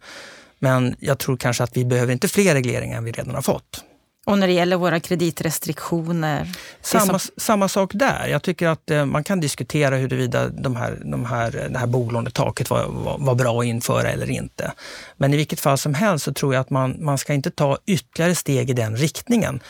Men 0.59 0.96
jag 1.01 1.18
tror 1.18 1.36
kanske 1.36 1.64
att 1.64 1.76
vi 1.76 1.84
behöver 1.84 2.12
inte 2.12 2.28
fler 2.28 2.55
regleringar 2.55 2.99
än 2.99 3.05
vi 3.05 3.12
redan 3.12 3.34
har 3.34 3.42
fått. 3.42 3.84
Och 4.29 4.39
när 4.39 4.47
det 4.47 4.53
gäller 4.53 4.76
våra 4.76 5.01
kreditrestriktioner? 5.01 6.49
Samma, 6.81 7.18
som... 7.18 7.33
samma 7.37 7.68
sak 7.68 7.91
där. 7.95 8.29
Jag 8.29 8.43
tycker 8.43 8.68
att 8.68 8.91
eh, 8.91 9.07
man 9.07 9.24
kan 9.24 9.41
diskutera 9.41 9.97
huruvida 9.97 10.49
de 10.49 10.76
här, 10.76 10.99
de 11.05 11.24
här, 11.24 11.68
det 11.70 11.79
här 11.79 11.87
bolånetaket 11.87 12.70
var, 12.70 12.87
var, 12.87 13.18
var, 13.18 13.35
bra 13.35 13.61
att 13.61 13.64
införa 13.64 14.09
eller 14.09 14.31
inte. 14.31 14.72
Men 15.16 15.35
i 15.35 15.37
vilket 15.37 15.61
fall 15.61 15.79
som 15.79 15.95
helst 15.95 16.24
så 16.24 16.33
tror 16.33 16.55
jag 16.55 16.61
att 16.61 16.70
man, 16.70 16.97
man 17.05 17.18
ska 17.18 17.35
inte 17.35 17.51
ta 17.51 17.79
ytterligare 17.87 18.35
steg 18.35 18.70
i 18.70 18.72
den 18.72 18.97
riktningen. 18.97 19.61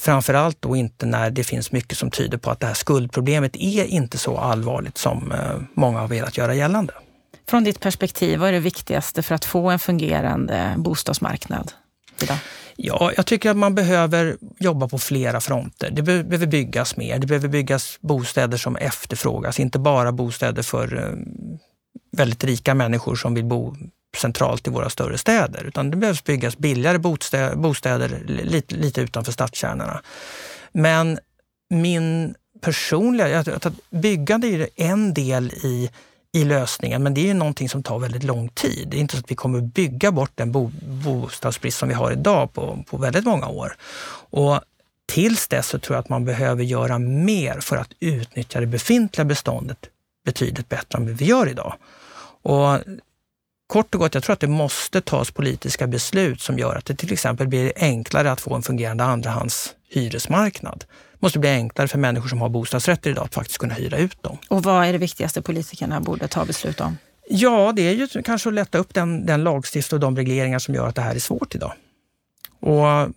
Framförallt 0.00 0.62
då 0.62 0.76
inte 0.76 1.06
när 1.06 1.30
det 1.30 1.44
finns 1.44 1.72
mycket 1.72 1.98
som 1.98 2.10
tyder 2.10 2.38
på 2.38 2.50
att 2.50 2.60
det 2.60 2.66
här 2.66 2.74
skuldproblemet 2.74 3.56
är 3.56 3.84
inte 3.84 4.18
så 4.18 4.38
allvarligt 4.38 4.98
som 4.98 5.32
eh, 5.32 5.60
många 5.74 5.98
har 5.98 6.08
velat 6.08 6.36
göra 6.36 6.54
gällande. 6.54 6.92
Från 7.48 7.64
ditt 7.64 7.80
perspektiv, 7.80 8.38
vad 8.38 8.48
är 8.48 8.52
det 8.52 8.60
viktigaste 8.60 9.22
för 9.22 9.34
att 9.34 9.44
få 9.44 9.70
en 9.70 9.78
fungerande 9.78 10.74
bostadsmarknad 10.76 11.72
idag? 12.22 12.38
Ja, 12.76 13.12
jag 13.16 13.26
tycker 13.26 13.50
att 13.50 13.56
man 13.56 13.74
behöver 13.74 14.36
jobba 14.58 14.88
på 14.88 14.98
flera 14.98 15.40
fronter. 15.40 15.90
Det 15.90 16.02
behöver 16.02 16.46
byggas 16.46 16.96
mer. 16.96 17.18
Det 17.18 17.26
behöver 17.26 17.48
byggas 17.48 17.98
bostäder 18.00 18.56
som 18.56 18.76
efterfrågas, 18.76 19.60
inte 19.60 19.78
bara 19.78 20.12
bostäder 20.12 20.62
för 20.62 20.96
eh, 20.96 21.12
väldigt 22.16 22.44
rika 22.44 22.74
människor 22.74 23.14
som 23.14 23.34
vill 23.34 23.44
bo 23.44 23.76
centralt 24.16 24.66
i 24.66 24.70
våra 24.70 24.90
större 24.90 25.18
städer, 25.18 25.64
utan 25.64 25.90
det 25.90 25.96
behövs 25.96 26.24
byggas 26.24 26.58
billigare 26.58 26.98
bostäder 27.56 28.22
lite, 28.26 28.74
lite 28.74 29.00
utanför 29.00 29.32
stadskärnorna. 29.32 30.02
Men 30.72 31.18
min 31.70 32.34
personliga, 32.60 33.38
att 33.38 33.66
byggande 33.90 34.46
är 34.46 34.68
en 34.76 35.14
del 35.14 35.50
i 35.50 35.90
i 36.32 36.44
lösningen, 36.44 37.02
men 37.02 37.14
det 37.14 37.30
är 37.30 37.34
någonting 37.34 37.68
som 37.68 37.82
tar 37.82 37.98
väldigt 37.98 38.22
lång 38.22 38.48
tid. 38.48 38.88
Det 38.88 38.96
är 38.96 39.00
inte 39.00 39.16
så 39.16 39.20
att 39.20 39.30
vi 39.30 39.34
kommer 39.34 39.60
bygga 39.60 40.12
bort 40.12 40.32
den 40.34 40.52
bo 40.52 40.70
bostadsbrist 40.82 41.78
som 41.78 41.88
vi 41.88 41.94
har 41.94 42.12
idag 42.12 42.52
på, 42.52 42.84
på 42.90 42.96
väldigt 42.96 43.24
många 43.24 43.48
år. 43.48 43.76
Och 44.30 44.60
tills 45.08 45.48
dess 45.48 45.66
så 45.66 45.78
tror 45.78 45.96
jag 45.96 46.00
att 46.02 46.08
man 46.08 46.24
behöver 46.24 46.64
göra 46.64 46.98
mer 46.98 47.60
för 47.60 47.76
att 47.76 47.90
utnyttja 48.00 48.60
det 48.60 48.66
befintliga 48.66 49.24
beståndet 49.24 49.78
betydligt 50.24 50.68
bättre 50.68 50.98
än 50.98 51.14
vi 51.14 51.24
gör 51.24 51.48
idag. 51.48 51.74
Och 52.42 52.78
kort 53.66 53.94
och 53.94 54.00
gott, 54.00 54.14
jag 54.14 54.24
tror 54.24 54.32
att 54.34 54.40
det 54.40 54.46
måste 54.46 55.00
tas 55.00 55.30
politiska 55.30 55.86
beslut 55.86 56.40
som 56.40 56.58
gör 56.58 56.76
att 56.76 56.84
det 56.84 56.94
till 56.94 57.12
exempel 57.12 57.48
blir 57.48 57.72
enklare 57.76 58.32
att 58.32 58.40
få 58.40 58.54
en 58.54 58.62
fungerande 58.62 59.04
andrahands 59.04 59.74
hyresmarknad 59.88 60.84
måste 61.22 61.38
bli 61.38 61.50
enklare 61.50 61.88
för 61.88 61.98
människor 61.98 62.28
som 62.28 62.40
har 62.40 62.48
bostadsrätter 62.48 63.10
idag 63.10 63.24
att 63.24 63.34
faktiskt 63.34 63.58
kunna 63.58 63.74
hyra 63.74 63.98
ut 63.98 64.22
dem. 64.22 64.38
Och 64.48 64.62
vad 64.62 64.86
är 64.86 64.92
det 64.92 64.98
viktigaste 64.98 65.42
politikerna 65.42 66.00
borde 66.00 66.28
ta 66.28 66.44
beslut 66.44 66.80
om? 66.80 66.96
Ja, 67.28 67.72
det 67.76 67.82
är 67.82 67.92
ju 67.92 68.22
kanske 68.22 68.48
att 68.48 68.54
lätta 68.54 68.78
upp 68.78 68.94
den, 68.94 69.26
den 69.26 69.44
lagstiftning 69.44 69.96
och 69.96 70.00
de 70.00 70.16
regleringar 70.16 70.58
som 70.58 70.74
gör 70.74 70.88
att 70.88 70.94
det 70.94 71.02
här 71.02 71.14
är 71.14 71.18
svårt 71.18 71.54
idag. 71.54 71.72
Och 72.60 72.88
mm, 72.88 73.12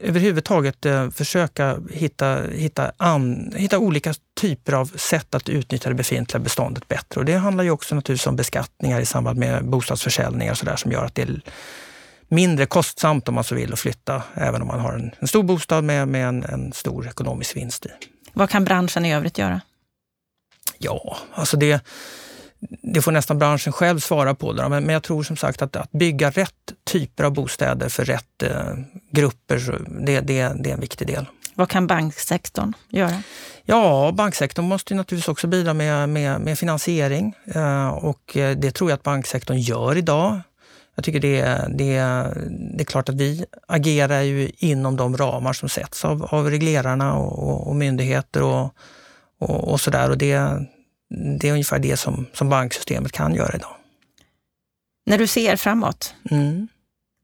överhuvudtaget 0.00 0.86
eh, 0.86 1.10
försöka 1.10 1.78
hitta, 1.90 2.38
hitta, 2.52 2.92
an, 2.96 3.52
hitta 3.56 3.78
olika 3.78 4.14
typer 4.40 4.72
av 4.72 4.92
sätt 4.96 5.34
att 5.34 5.48
utnyttja 5.48 5.88
det 5.88 5.94
befintliga 5.94 6.40
beståndet 6.40 6.88
bättre. 6.88 7.20
Och 7.20 7.24
det 7.24 7.34
handlar 7.34 7.64
ju 7.64 7.70
också 7.70 7.94
naturligtvis 7.94 8.26
om 8.26 8.36
beskattningar 8.36 9.00
i 9.00 9.06
samband 9.06 9.38
med 9.38 9.64
bostadsförsäljningar 9.64 10.54
så 10.54 10.64
där, 10.64 10.76
som 10.76 10.92
gör 10.92 11.04
att 11.04 11.14
det 11.14 11.28
mindre 12.32 12.66
kostsamt 12.66 13.28
om 13.28 13.34
man 13.34 13.44
så 13.44 13.54
vill 13.54 13.72
att 13.72 13.78
flytta, 13.78 14.22
även 14.34 14.62
om 14.62 14.68
man 14.68 14.80
har 14.80 14.92
en, 14.92 15.10
en 15.18 15.28
stor 15.28 15.42
bostad 15.42 15.84
med, 15.84 16.08
med 16.08 16.28
en, 16.28 16.44
en, 16.44 16.72
stor 16.72 17.06
ekonomisk 17.06 17.56
vinst 17.56 17.86
i. 17.86 17.88
Vad 18.32 18.50
kan 18.50 18.64
branschen 18.64 19.04
i 19.04 19.14
övrigt 19.14 19.38
göra? 19.38 19.60
Ja, 20.78 21.16
alltså 21.34 21.56
det, 21.56 21.84
det 22.82 23.02
får 23.02 23.12
nästan 23.12 23.38
branschen 23.38 23.72
själv 23.72 23.98
svara 23.98 24.34
på. 24.34 24.52
Det, 24.52 24.68
men, 24.68 24.84
men 24.84 24.92
jag 24.92 25.02
tror 25.02 25.22
som 25.22 25.36
sagt 25.36 25.62
att, 25.62 25.76
att 25.76 25.92
bygga 25.92 26.30
rätt 26.30 26.72
typer 26.84 27.24
av 27.24 27.32
bostäder 27.32 27.88
för 27.88 28.04
rätt 28.04 28.42
eh, 28.42 28.74
grupper, 29.10 29.80
det, 30.06 30.20
det, 30.20 30.52
det 30.62 30.70
är 30.70 30.74
en 30.74 30.80
viktig 30.80 31.06
del. 31.06 31.26
Vad 31.54 31.68
kan 31.68 31.86
banksektorn 31.86 32.72
göra? 32.88 33.22
Ja, 33.64 34.12
banksektorn 34.14 34.64
måste 34.64 34.94
naturligtvis 34.94 35.28
också 35.28 35.46
bidra 35.46 35.74
med, 35.74 36.08
med, 36.08 36.40
med 36.40 36.58
finansiering 36.58 37.34
eh, 37.54 37.88
och 37.88 38.36
eh, 38.36 38.56
det 38.56 38.70
tror 38.70 38.90
jag 38.90 38.96
att 38.96 39.02
banksektorn 39.02 39.58
gör 39.58 39.96
idag. 39.96 40.40
Jag 40.94 41.04
tycker 41.04 41.20
det, 41.20 41.42
det, 41.68 41.94
det 42.76 42.82
är 42.82 42.84
klart 42.84 43.08
att 43.08 43.14
vi 43.14 43.44
agerar 43.66 44.20
ju 44.20 44.50
inom 44.58 44.96
de 44.96 45.16
ramar 45.16 45.52
som 45.52 45.68
sätts 45.68 46.04
av, 46.04 46.24
av 46.24 46.50
reglerarna 46.50 47.14
och, 47.14 47.68
och 47.68 47.76
myndigheter 47.76 48.42
och, 48.42 48.74
och, 49.38 49.72
och 49.72 49.80
sådär. 49.80 50.10
Och 50.10 50.18
det, 50.18 50.34
det 51.38 51.48
är 51.48 51.52
ungefär 51.52 51.78
det 51.78 51.96
som, 51.96 52.26
som 52.32 52.48
banksystemet 52.48 53.12
kan 53.12 53.34
göra 53.34 53.56
idag. 53.56 53.76
När 55.06 55.18
du 55.18 55.26
ser 55.26 55.56
framåt, 55.56 56.14
mm. 56.30 56.68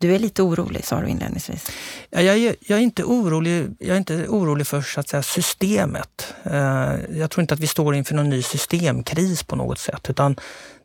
du 0.01 0.15
är 0.15 0.19
lite 0.19 0.43
orolig 0.43 0.85
sa 0.85 1.01
du 1.01 1.09
inledningsvis. 1.09 1.71
Ja, 2.11 2.21
jag, 2.21 2.39
är, 2.39 2.57
jag, 2.61 2.79
är 2.79 2.83
inte 2.83 3.05
orolig, 3.05 3.77
jag 3.79 3.95
är 3.95 3.99
inte 3.99 4.29
orolig 4.29 4.67
för 4.67 4.81
så 4.83 5.01
att 5.01 5.09
säga, 5.09 5.23
systemet. 5.23 6.35
Eh, 6.45 6.95
jag 7.11 7.31
tror 7.31 7.43
inte 7.43 7.55
att 7.55 7.61
vi 7.61 7.67
står 7.67 7.95
inför 7.95 8.15
någon 8.15 8.29
ny 8.29 8.43
systemkris 8.43 9.43
på 9.43 9.57
något 9.57 9.79
sätt, 9.79 10.11
utan 10.11 10.37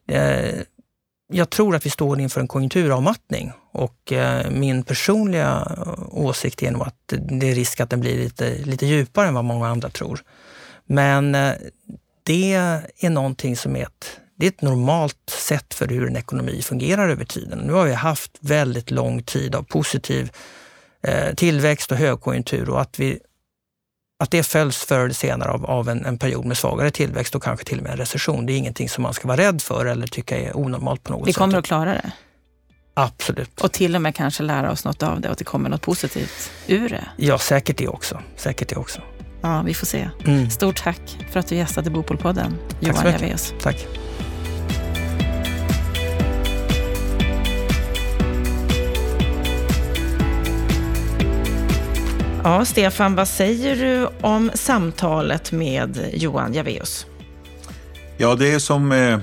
eh, 0.07 0.59
jag 1.33 1.49
tror 1.49 1.75
att 1.75 1.85
vi 1.85 1.89
står 1.89 2.19
inför 2.19 2.41
en 2.41 2.47
konjunkturavmattning 2.47 3.51
och 3.71 4.11
eh, 4.11 4.51
min 4.51 4.83
personliga 4.83 5.67
eh, 5.77 5.93
åsikt 6.11 6.63
är 6.63 6.71
nog 6.71 6.81
att 6.81 7.13
det 7.19 7.49
är 7.51 7.55
risk 7.55 7.79
att 7.79 7.89
den 7.89 7.99
blir 7.99 8.17
lite, 8.17 8.57
lite 8.57 8.85
djupare 8.85 9.27
än 9.27 9.33
vad 9.33 9.45
många 9.45 9.67
andra 9.67 9.89
tror. 9.89 10.19
Men 10.85 11.35
eh, 11.35 11.53
det 12.23 12.53
är 12.53 13.09
någonting 13.09 13.55
som 13.55 13.75
är 13.75 13.83
ett, 13.83 14.19
det 14.35 14.45
är 14.45 14.49
ett 14.49 14.61
normalt 14.61 15.29
sätt 15.29 15.73
för 15.73 15.87
hur 15.87 16.07
en 16.07 16.15
ekonomi 16.15 16.61
fungerar 16.61 17.09
över 17.09 17.25
tiden. 17.25 17.59
Nu 17.59 17.73
har 17.73 17.85
vi 17.85 17.93
haft 17.93 18.37
väldigt 18.39 18.91
lång 18.91 19.23
tid 19.23 19.55
av 19.55 19.63
positiv 19.63 20.31
tillväxt 21.35 21.91
och 21.91 21.97
högkonjunktur 21.97 22.69
och 22.69 22.81
att, 22.81 22.99
vi, 22.99 23.19
att 24.19 24.31
det 24.31 24.43
följs 24.43 24.77
förr 24.77 24.99
eller 24.99 25.13
senare 25.13 25.49
av, 25.49 25.65
av 25.65 25.89
en, 25.89 26.05
en, 26.05 26.17
period 26.17 26.45
med 26.45 26.57
svagare 26.57 26.91
tillväxt 26.91 27.35
och 27.35 27.43
kanske 27.43 27.65
till 27.65 27.77
och 27.77 27.83
med 27.83 27.91
en 27.91 27.97
recession. 27.97 28.45
Det 28.45 28.53
är 28.53 28.57
ingenting 28.57 28.89
som 28.89 29.03
man 29.03 29.13
ska 29.13 29.27
vara 29.27 29.37
rädd 29.37 29.61
för 29.61 29.85
eller 29.85 30.07
tycka 30.07 30.37
är 30.37 30.57
onormalt 30.57 31.03
på 31.03 31.11
något 31.11 31.21
sätt. 31.21 31.27
Vi 31.27 31.33
kommer 31.33 31.57
att 31.57 31.65
klara 31.65 31.93
det? 31.93 32.11
Absolut. 32.93 33.61
Och 33.61 33.71
till 33.71 33.95
och 33.95 34.01
med 34.01 34.15
kanske 34.15 34.43
lära 34.43 34.71
oss 34.71 34.85
något 34.85 35.03
av 35.03 35.21
det 35.21 35.27
och 35.27 35.31
att 35.31 35.37
det 35.37 35.43
kommer 35.43 35.69
något 35.69 35.81
positivt 35.81 36.51
ur 36.67 36.89
det? 36.89 37.05
Ja, 37.17 37.39
säkert 37.39 37.77
det 37.77 37.87
också. 37.87 38.21
Säkert 38.35 38.69
det 38.69 38.75
också. 38.75 39.01
Ja, 39.41 39.61
vi 39.61 39.73
får 39.73 39.85
se. 39.85 40.09
Mm. 40.25 40.49
Stort 40.49 40.83
tack 40.83 41.17
för 41.31 41.39
att 41.39 41.47
du 41.47 41.55
gästade 41.55 41.89
Bopolpodden, 41.89 42.57
Johan 42.79 43.11
Javeus. 43.11 43.53
Tack. 43.61 43.87
Ja, 52.45 52.65
Stefan, 52.65 53.15
vad 53.15 53.27
säger 53.27 53.75
du 53.75 54.07
om 54.21 54.51
samtalet 54.53 55.51
med 55.51 56.09
Johan 56.13 56.53
Javeus? 56.53 57.05
Ja, 58.17 58.35
det 58.35 58.51
är 58.51 58.59
som 58.59 58.91
eh, 58.91 59.19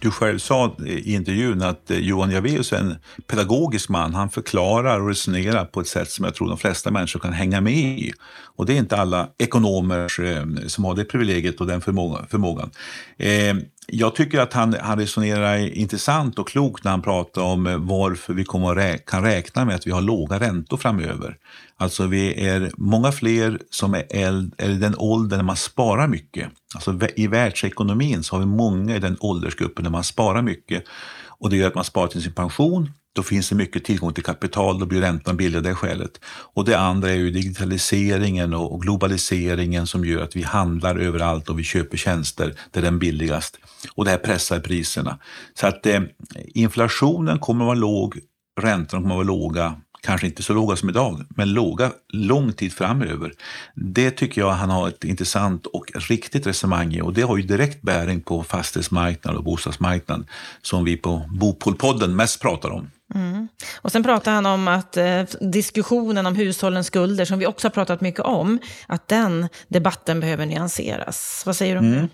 du 0.00 0.10
själv 0.10 0.38
sa 0.38 0.76
i 0.86 1.14
intervjun 1.14 1.62
att 1.62 1.90
eh, 1.90 1.98
Johan 1.98 2.30
Javeus 2.30 2.72
är 2.72 2.76
en 2.76 2.94
pedagogisk 3.26 3.88
man. 3.88 4.14
Han 4.14 4.30
förklarar 4.30 5.00
och 5.00 5.08
resonerar 5.08 5.64
på 5.64 5.80
ett 5.80 5.86
sätt 5.86 6.10
som 6.10 6.24
jag 6.24 6.34
tror 6.34 6.48
de 6.48 6.58
flesta 6.58 6.90
människor 6.90 7.20
kan 7.20 7.32
hänga 7.32 7.60
med 7.60 7.98
i. 7.98 8.12
Och 8.56 8.66
det 8.66 8.72
är 8.72 8.78
inte 8.78 8.96
alla 8.96 9.28
ekonomer 9.38 10.20
eh, 10.24 10.66
som 10.66 10.84
har 10.84 10.94
det 10.94 11.04
privilegiet 11.04 11.60
och 11.60 11.66
den 11.66 11.80
förmågan. 11.80 12.70
Eh, 13.18 13.56
jag 13.92 14.14
tycker 14.14 14.40
att 14.40 14.52
han, 14.52 14.76
han 14.80 14.98
resonerar 14.98 15.56
intressant 15.56 16.38
och 16.38 16.48
klokt 16.48 16.84
när 16.84 16.90
han 16.90 17.02
pratar 17.02 17.42
om 17.42 17.66
eh, 17.66 17.76
varför 17.76 18.34
vi 18.34 18.44
kommer 18.44 18.74
rä 18.74 18.98
kan 18.98 19.22
räkna 19.22 19.64
med 19.64 19.74
att 19.74 19.86
vi 19.86 19.90
har 19.90 20.00
låga 20.00 20.40
räntor 20.40 20.76
framöver. 20.76 21.36
Alltså 21.76 22.06
vi 22.06 22.46
är 22.48 22.70
många 22.76 23.12
fler 23.12 23.60
som 23.70 23.94
är 23.94 24.04
äldre, 24.10 24.64
eller 24.64 24.74
den 24.74 24.94
åldern 24.98 25.36
när 25.36 25.44
man 25.44 25.56
sparar 25.56 26.08
mycket. 26.08 26.48
Alltså 26.74 26.98
i 27.16 27.26
världsekonomin 27.26 28.22
så 28.22 28.34
har 28.34 28.40
vi 28.40 28.46
många 28.46 28.96
i 28.96 28.98
den 28.98 29.16
åldersgruppen 29.20 29.84
där 29.84 29.90
man 29.90 30.04
sparar 30.04 30.42
mycket 30.42 30.84
och 31.26 31.50
det 31.50 31.56
gör 31.56 31.68
att 31.68 31.74
man 31.74 31.84
sparar 31.84 32.08
till 32.08 32.22
sin 32.22 32.32
pension. 32.32 32.90
Då 33.12 33.22
finns 33.22 33.48
det 33.48 33.54
mycket 33.54 33.84
tillgång 33.84 34.12
till 34.12 34.24
kapital, 34.24 34.78
då 34.78 34.86
blir 34.86 35.00
räntan 35.00 35.36
billig 35.36 35.56
av 35.56 35.62
det 35.62 35.74
skälet. 35.74 36.20
Och 36.26 36.64
det 36.64 36.78
andra 36.78 37.10
är 37.10 37.14
ju 37.14 37.30
digitaliseringen 37.30 38.54
och 38.54 38.82
globaliseringen 38.82 39.86
som 39.86 40.04
gör 40.04 40.22
att 40.22 40.36
vi 40.36 40.42
handlar 40.42 40.96
överallt 40.96 41.48
och 41.48 41.58
vi 41.58 41.64
köper 41.64 41.96
tjänster 41.96 42.54
där 42.70 42.82
den 42.82 42.94
är 42.94 42.98
billigast. 42.98 43.58
Och 43.94 44.04
det 44.04 44.10
här 44.10 44.18
pressar 44.18 44.60
priserna. 44.60 45.18
Så 45.54 45.66
att 45.66 45.86
eh, 45.86 46.00
inflationen 46.34 47.38
kommer 47.38 47.64
att 47.64 47.66
vara 47.66 47.78
låg, 47.78 48.20
räntorna 48.60 49.02
kommer 49.02 49.14
att 49.14 49.26
vara 49.26 49.38
låga 49.38 49.80
kanske 50.00 50.26
inte 50.26 50.42
så 50.42 50.54
låga 50.54 50.76
som 50.76 50.88
idag, 50.88 51.24
men 51.28 51.52
låga 51.52 51.92
lång 52.12 52.52
tid 52.52 52.72
framöver. 52.72 53.32
Det 53.74 54.10
tycker 54.10 54.40
jag 54.40 54.50
han 54.50 54.70
har 54.70 54.88
ett 54.88 55.04
intressant 55.04 55.66
och 55.66 55.84
riktigt 55.94 56.46
resonemang 56.46 56.94
i 56.94 57.00
och 57.00 57.14
det 57.14 57.22
har 57.22 57.36
ju 57.36 57.42
direkt 57.42 57.82
bäring 57.82 58.20
på 58.20 58.42
fastighetsmarknaden 58.42 59.38
och 59.38 59.44
bostadsmarknaden 59.44 60.26
som 60.62 60.84
vi 60.84 60.96
på 60.96 61.22
Bopolpodden 61.28 62.16
mest 62.16 62.40
pratar 62.40 62.70
om. 62.70 62.90
Mm. 63.14 63.48
Och 63.76 63.92
sen 63.92 64.02
pratar 64.02 64.32
han 64.32 64.46
om 64.46 64.68
att 64.68 64.96
eh, 64.96 65.22
diskussionen 65.40 66.26
om 66.26 66.36
hushållens 66.36 66.86
skulder, 66.86 67.24
som 67.24 67.38
vi 67.38 67.46
också 67.46 67.66
har 67.66 67.70
pratat 67.70 68.00
mycket 68.00 68.20
om, 68.20 68.58
att 68.86 69.08
den 69.08 69.48
debatten 69.68 70.20
behöver 70.20 70.46
nyanseras. 70.46 71.42
Vad 71.46 71.56
säger 71.56 71.74
du 71.74 71.78
om 71.78 71.86
mm. 71.86 71.98
det? 72.00 72.08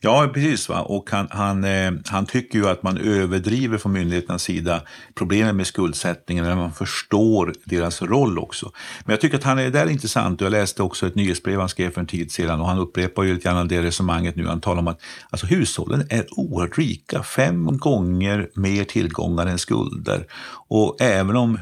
Ja, 0.00 0.30
precis. 0.34 0.68
Va? 0.68 0.80
Och 0.80 1.10
han, 1.10 1.28
han, 1.30 1.64
eh, 1.64 1.92
han 2.06 2.26
tycker 2.26 2.58
ju 2.58 2.68
att 2.68 2.82
man 2.82 2.98
överdriver 2.98 3.78
från 3.78 3.92
myndigheternas 3.92 4.42
sida 4.42 4.82
problemen 5.14 5.56
med 5.56 5.66
skuldsättningen 5.66 6.44
när 6.44 6.56
man 6.56 6.72
förstår 6.72 7.54
deras 7.64 8.02
roll 8.02 8.38
också. 8.38 8.72
Men 9.04 9.12
jag 9.12 9.20
tycker 9.20 9.38
att 9.38 9.44
han 9.44 9.58
är 9.58 9.70
där 9.70 9.86
intressant. 9.86 10.40
Jag 10.40 10.50
läste 10.50 10.82
också 10.82 11.06
ett 11.06 11.14
nyhetsbrev 11.14 11.60
han 11.60 11.68
skrev 11.68 11.90
för 11.90 12.00
en 12.00 12.06
tid 12.06 12.32
sedan 12.32 12.60
och 12.60 12.68
han 12.68 12.78
upprepar 12.78 13.22
ju 13.22 13.34
lite 13.34 13.48
grann 13.48 13.68
det 13.68 13.82
resonemanget 13.82 14.36
nu. 14.36 14.46
Han 14.46 14.60
talar 14.60 14.78
om 14.78 14.88
att 14.88 15.00
alltså, 15.30 15.46
hushållen 15.46 16.06
är 16.10 16.26
oerhört 16.30 16.78
rika, 16.78 17.22
fem 17.22 17.78
gånger 17.78 18.48
mer 18.54 18.84
tillgångar 18.84 19.46
än 19.46 19.58
skulder. 19.58 20.26
Och 20.68 20.96
även 21.00 21.36
om 21.36 21.58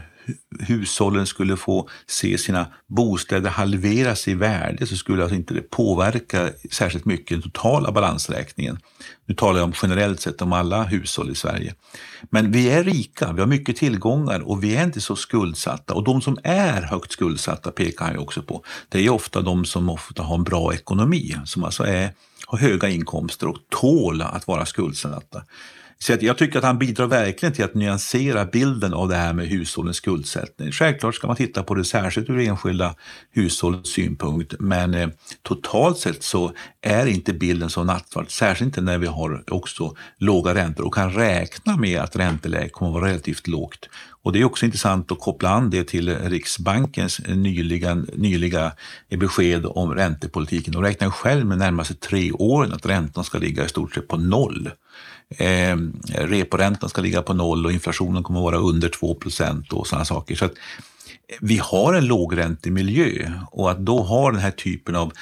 hushållen 0.60 1.26
skulle 1.26 1.56
få 1.56 1.88
se 2.06 2.38
sina 2.38 2.66
bostäder 2.86 3.50
halveras 3.50 4.28
i 4.28 4.34
värde 4.34 4.86
så 4.86 4.96
skulle 4.96 5.22
alltså 5.22 5.36
inte 5.36 5.54
det 5.54 5.70
påverka 5.70 6.50
särskilt 6.70 7.04
mycket 7.04 7.28
den 7.28 7.42
totala 7.42 7.92
balansräkningen. 7.92 8.78
Nu 9.26 9.34
talar 9.34 9.58
jag 9.58 9.64
om 9.64 9.74
generellt 9.82 10.20
sett 10.20 10.42
om 10.42 10.52
alla 10.52 10.82
hushåll 10.82 11.30
i 11.30 11.34
Sverige. 11.34 11.74
Men 12.30 12.52
vi 12.52 12.70
är 12.70 12.84
rika, 12.84 13.32
vi 13.32 13.40
har 13.40 13.46
mycket 13.46 13.76
tillgångar 13.76 14.40
och 14.40 14.64
vi 14.64 14.76
är 14.76 14.84
inte 14.84 15.00
så 15.00 15.16
skuldsatta. 15.16 15.94
Och 15.94 16.04
de 16.04 16.20
som 16.20 16.38
är 16.44 16.82
högt 16.82 17.12
skuldsatta 17.12 17.70
pekar 17.70 18.04
han 18.04 18.14
ju 18.14 18.20
också 18.20 18.42
på. 18.42 18.64
Det 18.88 19.06
är 19.06 19.10
ofta 19.10 19.40
de 19.40 19.64
som 19.64 19.90
ofta 19.90 20.22
har 20.22 20.34
en 20.34 20.44
bra 20.44 20.74
ekonomi, 20.74 21.36
som 21.44 21.64
alltså 21.64 21.84
är, 21.84 22.12
har 22.46 22.58
höga 22.58 22.88
inkomster 22.88 23.48
och 23.48 23.58
tål 23.68 24.22
att 24.22 24.46
vara 24.46 24.66
skuldsatta. 24.66 25.42
Så 26.02 26.16
jag 26.20 26.38
tycker 26.38 26.58
att 26.58 26.64
han 26.64 26.78
bidrar 26.78 27.06
verkligen 27.06 27.52
till 27.52 27.64
att 27.64 27.74
nyansera 27.74 28.44
bilden 28.44 28.94
av 28.94 29.08
det 29.08 29.16
här 29.16 29.32
med 29.32 29.46
hushållens 29.48 29.96
skuldsättning. 29.96 30.72
Självklart 30.72 31.14
ska 31.14 31.26
man 31.26 31.36
titta 31.36 31.62
på 31.62 31.74
det 31.74 31.84
särskilt 31.84 32.30
ur 32.30 32.38
enskilda 32.38 32.94
hushållens 33.30 33.88
synpunkt, 33.88 34.54
men 34.58 34.94
eh, 34.94 35.08
totalt 35.42 35.98
sett 35.98 36.22
så 36.22 36.52
är 36.82 37.06
inte 37.06 37.32
bilden 37.32 37.70
så 37.70 37.84
nattsvart, 37.84 38.30
särskilt 38.30 38.66
inte 38.66 38.80
när 38.80 38.98
vi 38.98 39.06
har 39.06 39.44
också 39.50 39.96
låga 40.18 40.54
räntor 40.54 40.86
och 40.86 40.94
kan 40.94 41.12
räkna 41.12 41.76
med 41.76 42.00
att 42.00 42.16
ränteläget 42.16 42.72
kommer 42.72 42.90
att 42.90 43.00
vara 43.00 43.10
relativt 43.10 43.46
lågt. 43.46 43.88
Och 44.22 44.32
det 44.32 44.40
är 44.40 44.44
också 44.44 44.64
intressant 44.64 45.12
att 45.12 45.20
koppla 45.20 45.48
an 45.48 45.70
det 45.70 45.84
till 45.84 46.18
Riksbankens 46.18 47.20
nyliga, 47.28 47.94
nyliga 47.94 48.72
besked 49.10 49.66
om 49.66 49.94
räntepolitiken. 49.94 50.72
De 50.72 50.82
räknar 50.82 51.10
själv 51.10 51.46
med 51.46 51.58
närmaste 51.58 51.94
tre 51.94 52.32
åren 52.32 52.72
att 52.72 52.86
räntan 52.86 53.24
ska 53.24 53.38
ligga 53.38 53.64
i 53.64 53.68
stort 53.68 53.94
sett 53.94 54.08
på 54.08 54.16
noll. 54.16 54.70
Eh, 55.38 55.76
reporäntan 56.08 56.90
ska 56.90 57.02
ligga 57.02 57.22
på 57.22 57.34
noll 57.34 57.66
och 57.66 57.72
inflationen 57.72 58.22
kommer 58.22 58.40
att 58.40 58.44
vara 58.44 58.58
under 58.58 58.88
2 58.88 59.14
procent 59.14 59.72
och 59.72 59.86
sådana 59.86 60.04
saker. 60.04 60.34
Så 60.34 60.44
att 60.44 60.52
eh, 60.52 61.36
vi 61.40 61.58
har 61.58 61.94
en 61.94 62.06
lågräntemiljö 62.06 63.32
och 63.50 63.70
att 63.70 63.78
då 63.78 64.02
ha 64.02 64.30
den 64.30 64.40
här 64.40 64.50
typen 64.50 64.96
av 64.96 65.12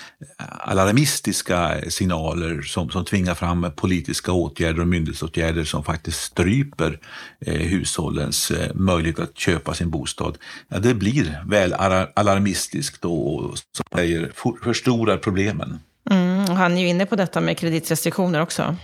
eh, 0.40 0.46
alarmistiska 0.58 1.80
signaler 1.88 2.62
som, 2.62 2.90
som 2.90 3.04
tvingar 3.04 3.34
fram 3.34 3.70
politiska 3.76 4.32
åtgärder 4.32 4.80
och 4.80 4.88
myndighetsåtgärder 4.88 5.64
som 5.64 5.84
faktiskt 5.84 6.20
stryper 6.20 6.98
eh, 7.40 7.54
hushållens 7.54 8.50
eh, 8.50 8.74
möjlighet 8.74 9.18
att 9.18 9.38
köpa 9.38 9.74
sin 9.74 9.90
bostad. 9.90 10.38
Ja, 10.68 10.78
det 10.78 10.94
blir 10.94 11.42
väl 11.46 11.74
alarmistiskt 12.14 13.04
och 13.04 13.58
som 13.72 13.84
säger 13.94 14.32
förstorar 14.64 15.16
problemen. 15.16 15.78
Mm, 16.10 16.56
han 16.56 16.78
är 16.78 16.80
ju 16.80 16.88
inne 16.88 17.06
på 17.06 17.16
detta 17.16 17.40
med 17.40 17.58
kreditrestriktioner 17.58 18.40
också. 18.40 18.76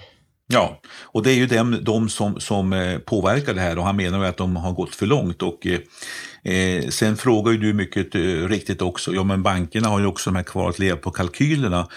Ja, 0.47 0.81
och 1.03 1.23
det 1.23 1.31
är 1.31 1.35
ju 1.35 1.47
dem, 1.47 1.79
de 1.83 2.09
som, 2.09 2.41
som 2.41 2.73
eh, 2.73 2.99
påverkar 2.99 3.55
det 3.55 3.61
här 3.61 3.79
och 3.79 3.85
han 3.85 3.97
menar 3.97 4.25
att 4.25 4.37
de 4.37 4.57
har 4.57 4.73
gått 4.73 4.95
för 4.95 5.07
långt. 5.07 5.43
Och, 5.43 5.67
eh, 5.67 6.55
eh, 6.55 6.89
sen 6.89 7.17
frågar 7.17 7.53
ju 7.53 7.59
du 7.59 7.73
mycket 7.73 8.15
eh, 8.15 8.21
riktigt 8.21 8.83
också, 8.83 9.15
ja 9.15 9.25
men 9.25 9.43
bankerna 9.43 9.89
har 9.89 10.01
ju 10.01 10.07
också 10.07 10.31
de 10.31 10.37
här 10.37 10.43
kvar 10.43 10.69
att 10.69 10.79
leva 10.79 10.97
på 10.97 11.11
kalkylerna 11.11 11.89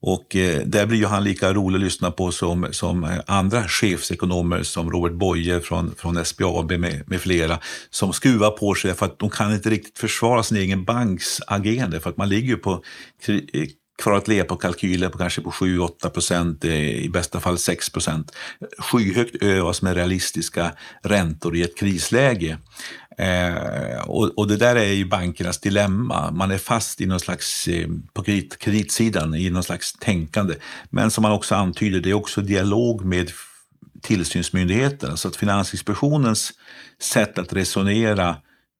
och 0.00 0.36
eh, 0.36 0.60
där 0.66 0.86
blir 0.86 0.98
ju 0.98 1.06
han 1.06 1.24
lika 1.24 1.52
rolig 1.52 1.76
att 1.76 1.84
lyssna 1.84 2.10
på 2.10 2.32
som, 2.32 2.68
som 2.70 3.04
eh, 3.04 3.18
andra 3.26 3.68
chefsekonomer 3.68 4.62
som 4.62 4.90
Robert 4.90 5.12
Boye 5.12 5.60
från, 5.60 5.94
från 5.96 6.24
SBAB 6.24 6.72
med, 6.72 7.02
med 7.06 7.20
flera 7.20 7.58
som 7.90 8.12
skruvar 8.12 8.50
på 8.50 8.74
sig 8.74 8.94
för 8.94 9.06
att 9.06 9.18
de 9.18 9.30
kan 9.30 9.54
inte 9.54 9.70
riktigt 9.70 9.98
försvara 9.98 10.42
sin 10.42 10.58
egen 10.58 10.84
banks 10.84 11.40
agerande 11.46 12.00
för 12.00 12.10
att 12.10 12.16
man 12.16 12.28
ligger 12.28 12.48
ju 12.48 12.56
på 12.56 12.82
kvar 13.98 14.12
att 14.12 14.28
leva 14.28 14.44
på 14.44 14.56
kalkyler 14.56 15.08
på 15.08 15.18
kanske 15.18 15.40
på 15.40 15.50
7-8 15.50 16.08
procent, 16.08 16.64
eh, 16.64 17.04
i 17.04 17.08
bästa 17.08 17.40
fall 17.40 17.58
6 17.58 17.90
procent. 17.90 18.32
Skyhögt 18.78 19.42
över 19.42 19.60
vad 19.60 19.76
som 19.76 19.88
är 19.88 19.94
realistiska 19.94 20.72
räntor 21.02 21.56
i 21.56 21.62
ett 21.62 21.78
krisläge. 21.78 22.58
Eh, 23.18 24.00
och, 24.08 24.38
och, 24.38 24.48
det 24.48 24.56
där 24.56 24.76
är 24.76 24.92
ju 24.92 25.04
bankernas 25.04 25.60
dilemma. 25.60 26.30
Man 26.30 26.50
är 26.50 26.58
fast 26.58 27.00
i 27.00 27.06
någon 27.06 27.20
slags, 27.20 27.68
eh, 27.68 27.88
på 28.12 28.22
kredit, 28.22 28.58
kreditsidan, 28.58 29.34
i 29.34 29.50
någon 29.50 29.62
slags 29.62 29.92
tänkande. 29.92 30.54
Men 30.90 31.10
som 31.10 31.22
man 31.22 31.32
också 31.32 31.54
antyder, 31.54 32.00
det 32.00 32.10
är 32.10 32.14
också 32.14 32.40
dialog 32.40 33.04
med 33.04 33.30
tillsynsmyndigheten. 34.02 35.16
Så 35.16 35.28
att 35.28 35.36
Finansinspektionens 35.36 36.52
sätt 37.00 37.38
att 37.38 37.52
resonera 37.52 38.36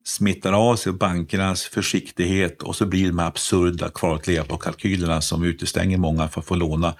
smittar 0.06 0.52
av 0.52 0.76
sig 0.76 0.92
bankernas 0.92 1.64
försiktighet 1.64 2.62
och 2.62 2.76
så 2.76 2.86
blir 2.86 3.06
de 3.06 3.18
absurda 3.18 3.88
kvar 3.88 4.14
att 4.14 4.26
leva 4.26 4.44
på 4.44 4.56
kalkylerna 4.56 5.20
som 5.20 5.44
utestänger 5.44 5.98
många 5.98 6.28
för 6.28 6.40
att 6.40 6.46
få 6.46 6.54
låna. 6.54 6.94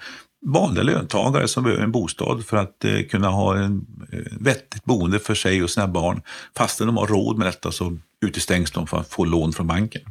Vanliga 0.45 0.83
löntagare 0.83 1.47
som 1.47 1.63
behöver 1.63 1.83
en 1.83 1.91
bostad 1.91 2.45
för 2.45 2.57
att 2.57 2.85
eh, 2.85 3.01
kunna 3.09 3.29
ha 3.29 3.57
en 3.57 3.85
eh, 4.11 4.19
vettigt 4.39 4.83
boende 4.83 5.19
för 5.19 5.35
sig 5.35 5.63
och 5.63 5.69
sina 5.69 5.87
barn. 5.87 6.21
Fastän 6.57 6.87
de 6.87 6.97
har 6.97 7.07
råd 7.07 7.37
med 7.37 7.47
detta 7.47 7.71
så 7.71 7.97
utestängs 8.25 8.71
de 8.71 8.87
för 8.87 8.97
att 8.97 9.09
få 9.09 9.25
lån 9.25 9.53
från 9.53 9.67
banken. 9.67 10.01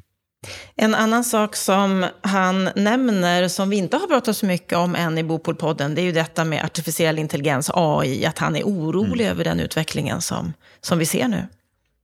En 0.77 0.95
annan 0.95 1.25
sak 1.25 1.57
som 1.57 2.07
han 2.21 2.71
nämner, 2.77 3.49
som 3.49 3.71
vi 3.71 3.77
inte 3.77 3.97
har 3.97 4.07
pratat 4.07 4.37
så 4.37 4.47
mycket 4.47 4.79
om 4.79 4.95
än 4.95 5.19
i 5.19 5.25
Bopolpodden, 5.25 5.95
det 5.95 6.01
är 6.01 6.05
ju 6.05 6.13
detta 6.13 6.45
med 6.45 6.65
artificiell 6.65 7.19
intelligens, 7.19 7.71
AI, 7.75 8.25
att 8.25 8.39
han 8.39 8.57
är 8.57 8.63
orolig 8.63 9.25
mm. 9.25 9.33
över 9.33 9.45
den 9.45 9.61
utvecklingen 9.61 10.23
som, 10.23 10.53
som 10.81 10.99
vi 10.99 11.07
ser 11.07 11.29
nu. 11.29 11.47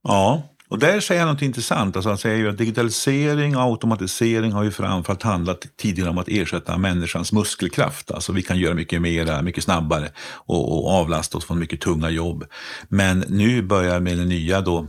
Ja, 0.03 0.43
och 0.73 0.79
där 0.79 1.01
säger 1.01 1.21
han 1.21 1.33
något 1.33 1.43
intressant. 1.43 1.97
Alltså 1.97 2.09
han 2.09 2.19
säger 2.19 2.37
ju 2.37 2.49
att 2.49 2.59
digitalisering 2.59 3.57
och 3.57 3.63
automatisering 3.63 4.53
har 4.53 4.65
ju 4.65 4.71
framförallt 4.71 5.23
handlat 5.23 5.67
tidigare 5.77 6.11
om 6.11 6.19
att 6.19 6.29
ersätta 6.29 6.79
människans 6.79 7.33
muskelkraft. 7.33 8.11
Alltså 8.11 8.33
vi 8.33 8.43
kan 8.43 8.59
göra 8.59 8.75
mycket 8.75 9.03
mer, 9.03 9.43
mycket 9.43 9.65
snabbare 9.65 10.13
och, 10.33 10.79
och 10.79 10.91
avlasta 10.91 11.39
oss 11.39 11.45
från 11.45 11.59
mycket 11.59 11.81
tunga 11.81 12.11
jobb. 12.11 12.45
Men 12.89 13.25
nu 13.29 13.63
börjar 13.63 14.01
med 14.01 14.19
det 14.19 14.25
nya 14.25 14.61
då 14.61 14.87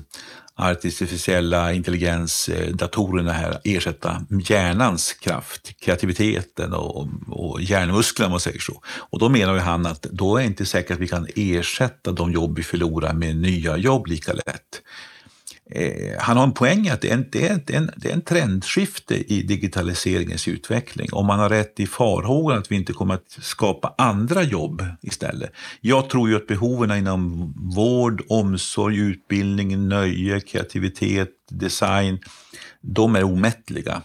artificiella 0.55 1.73
intelligens, 1.73 2.49
eh, 2.49 2.75
datorerna 2.75 3.31
här 3.31 3.59
ersätta 3.63 4.25
hjärnans 4.49 5.13
kraft, 5.13 5.79
kreativiteten 5.79 6.73
och, 6.73 7.07
och 7.27 7.61
hjärnmusklerna 7.61 8.27
om 8.27 8.31
man 8.31 8.39
säger 8.39 8.59
så. 8.59 8.81
Och 8.85 9.19
då 9.19 9.29
menar 9.29 9.57
han 9.57 9.85
att 9.85 10.01
då 10.01 10.37
är 10.37 10.41
det 10.41 10.47
inte 10.47 10.65
säkert 10.65 10.91
att 10.91 11.01
vi 11.01 11.07
kan 11.07 11.27
ersätta 11.35 12.11
de 12.11 12.31
jobb 12.31 12.57
vi 12.57 12.63
förlorar 12.63 13.13
med 13.13 13.35
nya 13.35 13.77
jobb 13.77 14.07
lika 14.07 14.33
lätt. 14.33 14.81
Eh, 15.75 16.17
han 16.19 16.37
har 16.37 16.43
en 16.43 16.51
poäng 16.51 16.89
att 16.89 17.01
det 17.01 17.09
är 17.09 17.13
en, 17.13 17.25
det, 17.31 17.47
är 17.47 17.77
en, 17.77 17.91
det 17.95 18.09
är 18.09 18.13
en 18.13 18.21
trendskifte 18.21 19.33
i 19.33 19.41
digitaliseringens 19.41 20.47
utveckling. 20.47 21.07
Om 21.11 21.25
man 21.25 21.39
har 21.39 21.49
rätt 21.49 21.79
i 21.79 21.87
farhågan 21.87 22.57
att 22.57 22.71
vi 22.71 22.75
inte 22.75 22.93
kommer 22.93 23.13
att 23.13 23.37
skapa 23.41 23.95
andra 23.97 24.43
jobb 24.43 24.85
istället. 25.01 25.51
Jag 25.81 26.09
tror 26.09 26.29
ju 26.29 26.35
att 26.35 26.47
behoven 26.47 26.97
inom 26.97 27.53
vård, 27.75 28.23
omsorg, 28.29 28.97
utbildning, 28.97 29.87
nöje, 29.87 30.39
kreativitet, 30.39 31.29
design, 31.49 32.19
de 32.81 33.15
är 33.15 33.23
omättliga. 33.23 34.01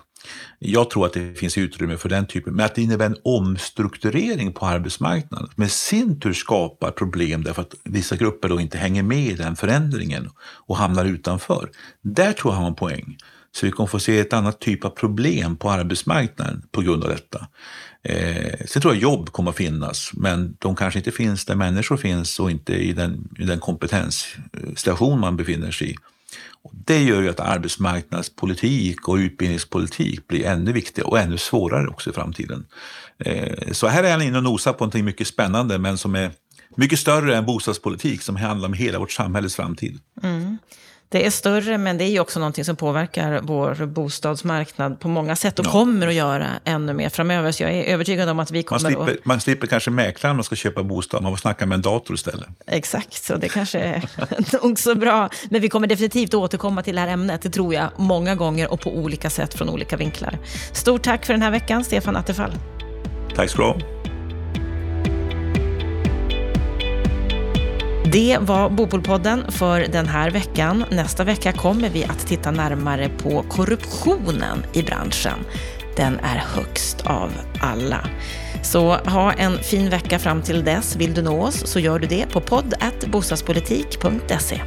Jag 0.58 0.90
tror 0.90 1.06
att 1.06 1.12
det 1.12 1.38
finns 1.38 1.58
utrymme 1.58 1.96
för 1.96 2.08
den 2.08 2.26
typen, 2.26 2.54
men 2.54 2.66
att 2.66 2.74
det 2.74 2.82
innebär 2.82 3.06
en 3.06 3.16
omstrukturering 3.24 4.52
på 4.52 4.66
arbetsmarknaden 4.66 5.48
med 5.56 5.70
sin 5.70 6.20
tur 6.20 6.32
skapar 6.32 6.90
problem 6.90 7.44
därför 7.44 7.62
att 7.62 7.74
vissa 7.84 8.16
grupper 8.16 8.48
då 8.48 8.60
inte 8.60 8.78
hänger 8.78 9.02
med 9.02 9.26
i 9.26 9.34
den 9.34 9.56
förändringen 9.56 10.30
och 10.40 10.76
hamnar 10.76 11.04
utanför. 11.04 11.70
Där 12.02 12.32
tror 12.32 12.52
jag 12.52 12.56
han 12.56 12.62
har 12.62 12.70
en 12.70 12.76
poäng. 12.76 13.16
Så 13.52 13.66
vi 13.66 13.72
kommer 13.72 13.86
få 13.86 14.00
se 14.00 14.18
ett 14.18 14.32
annat 14.32 14.60
typ 14.60 14.84
av 14.84 14.90
problem 14.90 15.56
på 15.56 15.70
arbetsmarknaden 15.70 16.62
på 16.70 16.80
grund 16.80 17.04
av 17.04 17.10
detta. 17.10 17.46
Eh, 18.02 18.66
sen 18.66 18.82
tror 18.82 18.94
jag 18.94 19.02
jobb 19.02 19.32
kommer 19.32 19.50
att 19.50 19.56
finnas, 19.56 20.10
men 20.14 20.56
de 20.58 20.76
kanske 20.76 20.98
inte 20.98 21.12
finns 21.12 21.44
där 21.44 21.54
människor 21.54 21.96
finns 21.96 22.40
och 22.40 22.50
inte 22.50 22.72
i 22.72 22.92
den, 22.92 23.28
i 23.38 23.44
den 23.44 23.60
kompetensstation 23.60 25.20
man 25.20 25.36
befinner 25.36 25.70
sig 25.70 25.90
i. 25.90 25.96
Det 26.72 27.02
gör 27.02 27.22
ju 27.22 27.28
att 27.28 27.40
arbetsmarknadspolitik 27.40 29.08
och 29.08 29.14
utbildningspolitik 29.14 30.26
blir 30.26 30.46
ännu 30.46 30.72
viktigare 30.72 31.08
och 31.08 31.18
ännu 31.18 31.38
svårare 31.38 31.88
också 31.88 32.10
i 32.10 32.12
framtiden. 32.12 32.66
Eh, 33.18 33.72
så 33.72 33.86
här 33.86 34.04
är 34.04 34.12
han 34.12 34.22
inne 34.22 34.36
och 34.36 34.44
nosar 34.44 34.72
på 34.72 34.78
någonting 34.84 35.04
mycket 35.04 35.26
spännande 35.26 35.78
men 35.78 35.98
som 35.98 36.14
är 36.14 36.30
mycket 36.76 36.98
större 36.98 37.36
än 37.36 37.46
bostadspolitik 37.46 38.22
som 38.22 38.36
handlar 38.36 38.68
om 38.68 38.74
hela 38.74 38.98
vårt 38.98 39.12
samhälles 39.12 39.56
framtid. 39.56 40.00
Mm. 40.22 40.58
Det 41.10 41.26
är 41.26 41.30
större, 41.30 41.78
men 41.78 41.98
det 41.98 42.04
är 42.04 42.08
ju 42.08 42.20
också 42.20 42.40
någonting 42.40 42.64
som 42.64 42.76
påverkar 42.76 43.40
vår 43.42 43.86
bostadsmarknad 43.86 45.00
på 45.00 45.08
många 45.08 45.36
sätt 45.36 45.58
och 45.58 45.66
ja. 45.66 45.70
kommer 45.70 46.08
att 46.08 46.14
göra 46.14 46.46
ännu 46.64 46.92
mer 46.92 47.08
framöver. 47.08 47.52
Så 47.52 47.62
jag 47.62 47.72
är 47.72 47.84
övertygad 47.84 48.28
om 48.28 48.38
att 48.38 48.50
vi 48.50 48.62
kommer 48.62 48.82
man 48.82 48.92
slipper, 48.92 49.12
att... 49.12 49.24
Man 49.24 49.40
slipper 49.40 49.66
kanske 49.66 49.90
mäklaren 49.90 50.34
när 50.34 50.36
man 50.36 50.44
ska 50.44 50.56
köpa 50.56 50.82
bostad, 50.82 51.22
man 51.22 51.32
får 51.32 51.36
snacka 51.36 51.66
med 51.66 51.76
en 51.76 51.82
dator 51.82 52.14
istället. 52.14 52.48
Exakt, 52.66 53.24
så 53.24 53.36
det 53.36 53.48
kanske 53.48 53.78
är 53.78 54.08
nog 54.62 54.78
så 54.78 54.94
bra. 54.94 55.28
Men 55.50 55.60
vi 55.60 55.68
kommer 55.68 55.86
definitivt 55.86 56.34
återkomma 56.34 56.82
till 56.82 56.94
det 56.94 57.00
här 57.00 57.08
ämnet, 57.08 57.42
det 57.42 57.50
tror 57.50 57.74
jag, 57.74 57.88
många 57.96 58.34
gånger 58.34 58.72
och 58.72 58.80
på 58.80 58.96
olika 58.96 59.30
sätt 59.30 59.54
från 59.54 59.68
olika 59.68 59.96
vinklar. 59.96 60.38
Stort 60.72 61.02
tack 61.02 61.26
för 61.26 61.32
den 61.32 61.42
här 61.42 61.50
veckan, 61.50 61.84
Stefan 61.84 62.16
Attefall. 62.16 62.52
Tack 63.34 63.50
ska 63.50 63.62
du 63.62 63.68
ha. 63.68 63.97
Det 68.12 68.38
var 68.40 68.70
Bopolpodden 68.70 69.52
för 69.52 69.80
den 69.80 70.06
här 70.06 70.30
veckan. 70.30 70.84
Nästa 70.90 71.24
vecka 71.24 71.52
kommer 71.52 71.90
vi 71.90 72.04
att 72.04 72.26
titta 72.26 72.50
närmare 72.50 73.08
på 73.08 73.44
korruptionen 73.48 74.64
i 74.72 74.82
branschen. 74.82 75.38
Den 75.96 76.18
är 76.18 76.36
högst 76.54 77.06
av 77.06 77.30
alla. 77.60 78.08
Så 78.62 78.94
ha 78.94 79.32
en 79.32 79.58
fin 79.58 79.90
vecka 79.90 80.18
fram 80.18 80.42
till 80.42 80.64
dess. 80.64 80.96
Vill 80.96 81.14
du 81.14 81.22
nå 81.22 81.42
oss 81.42 81.66
så 81.66 81.80
gör 81.80 81.98
du 81.98 82.06
det 82.06 82.26
på 82.32 82.40
podd 82.40 82.74
bostadspolitik.se. 83.12 84.60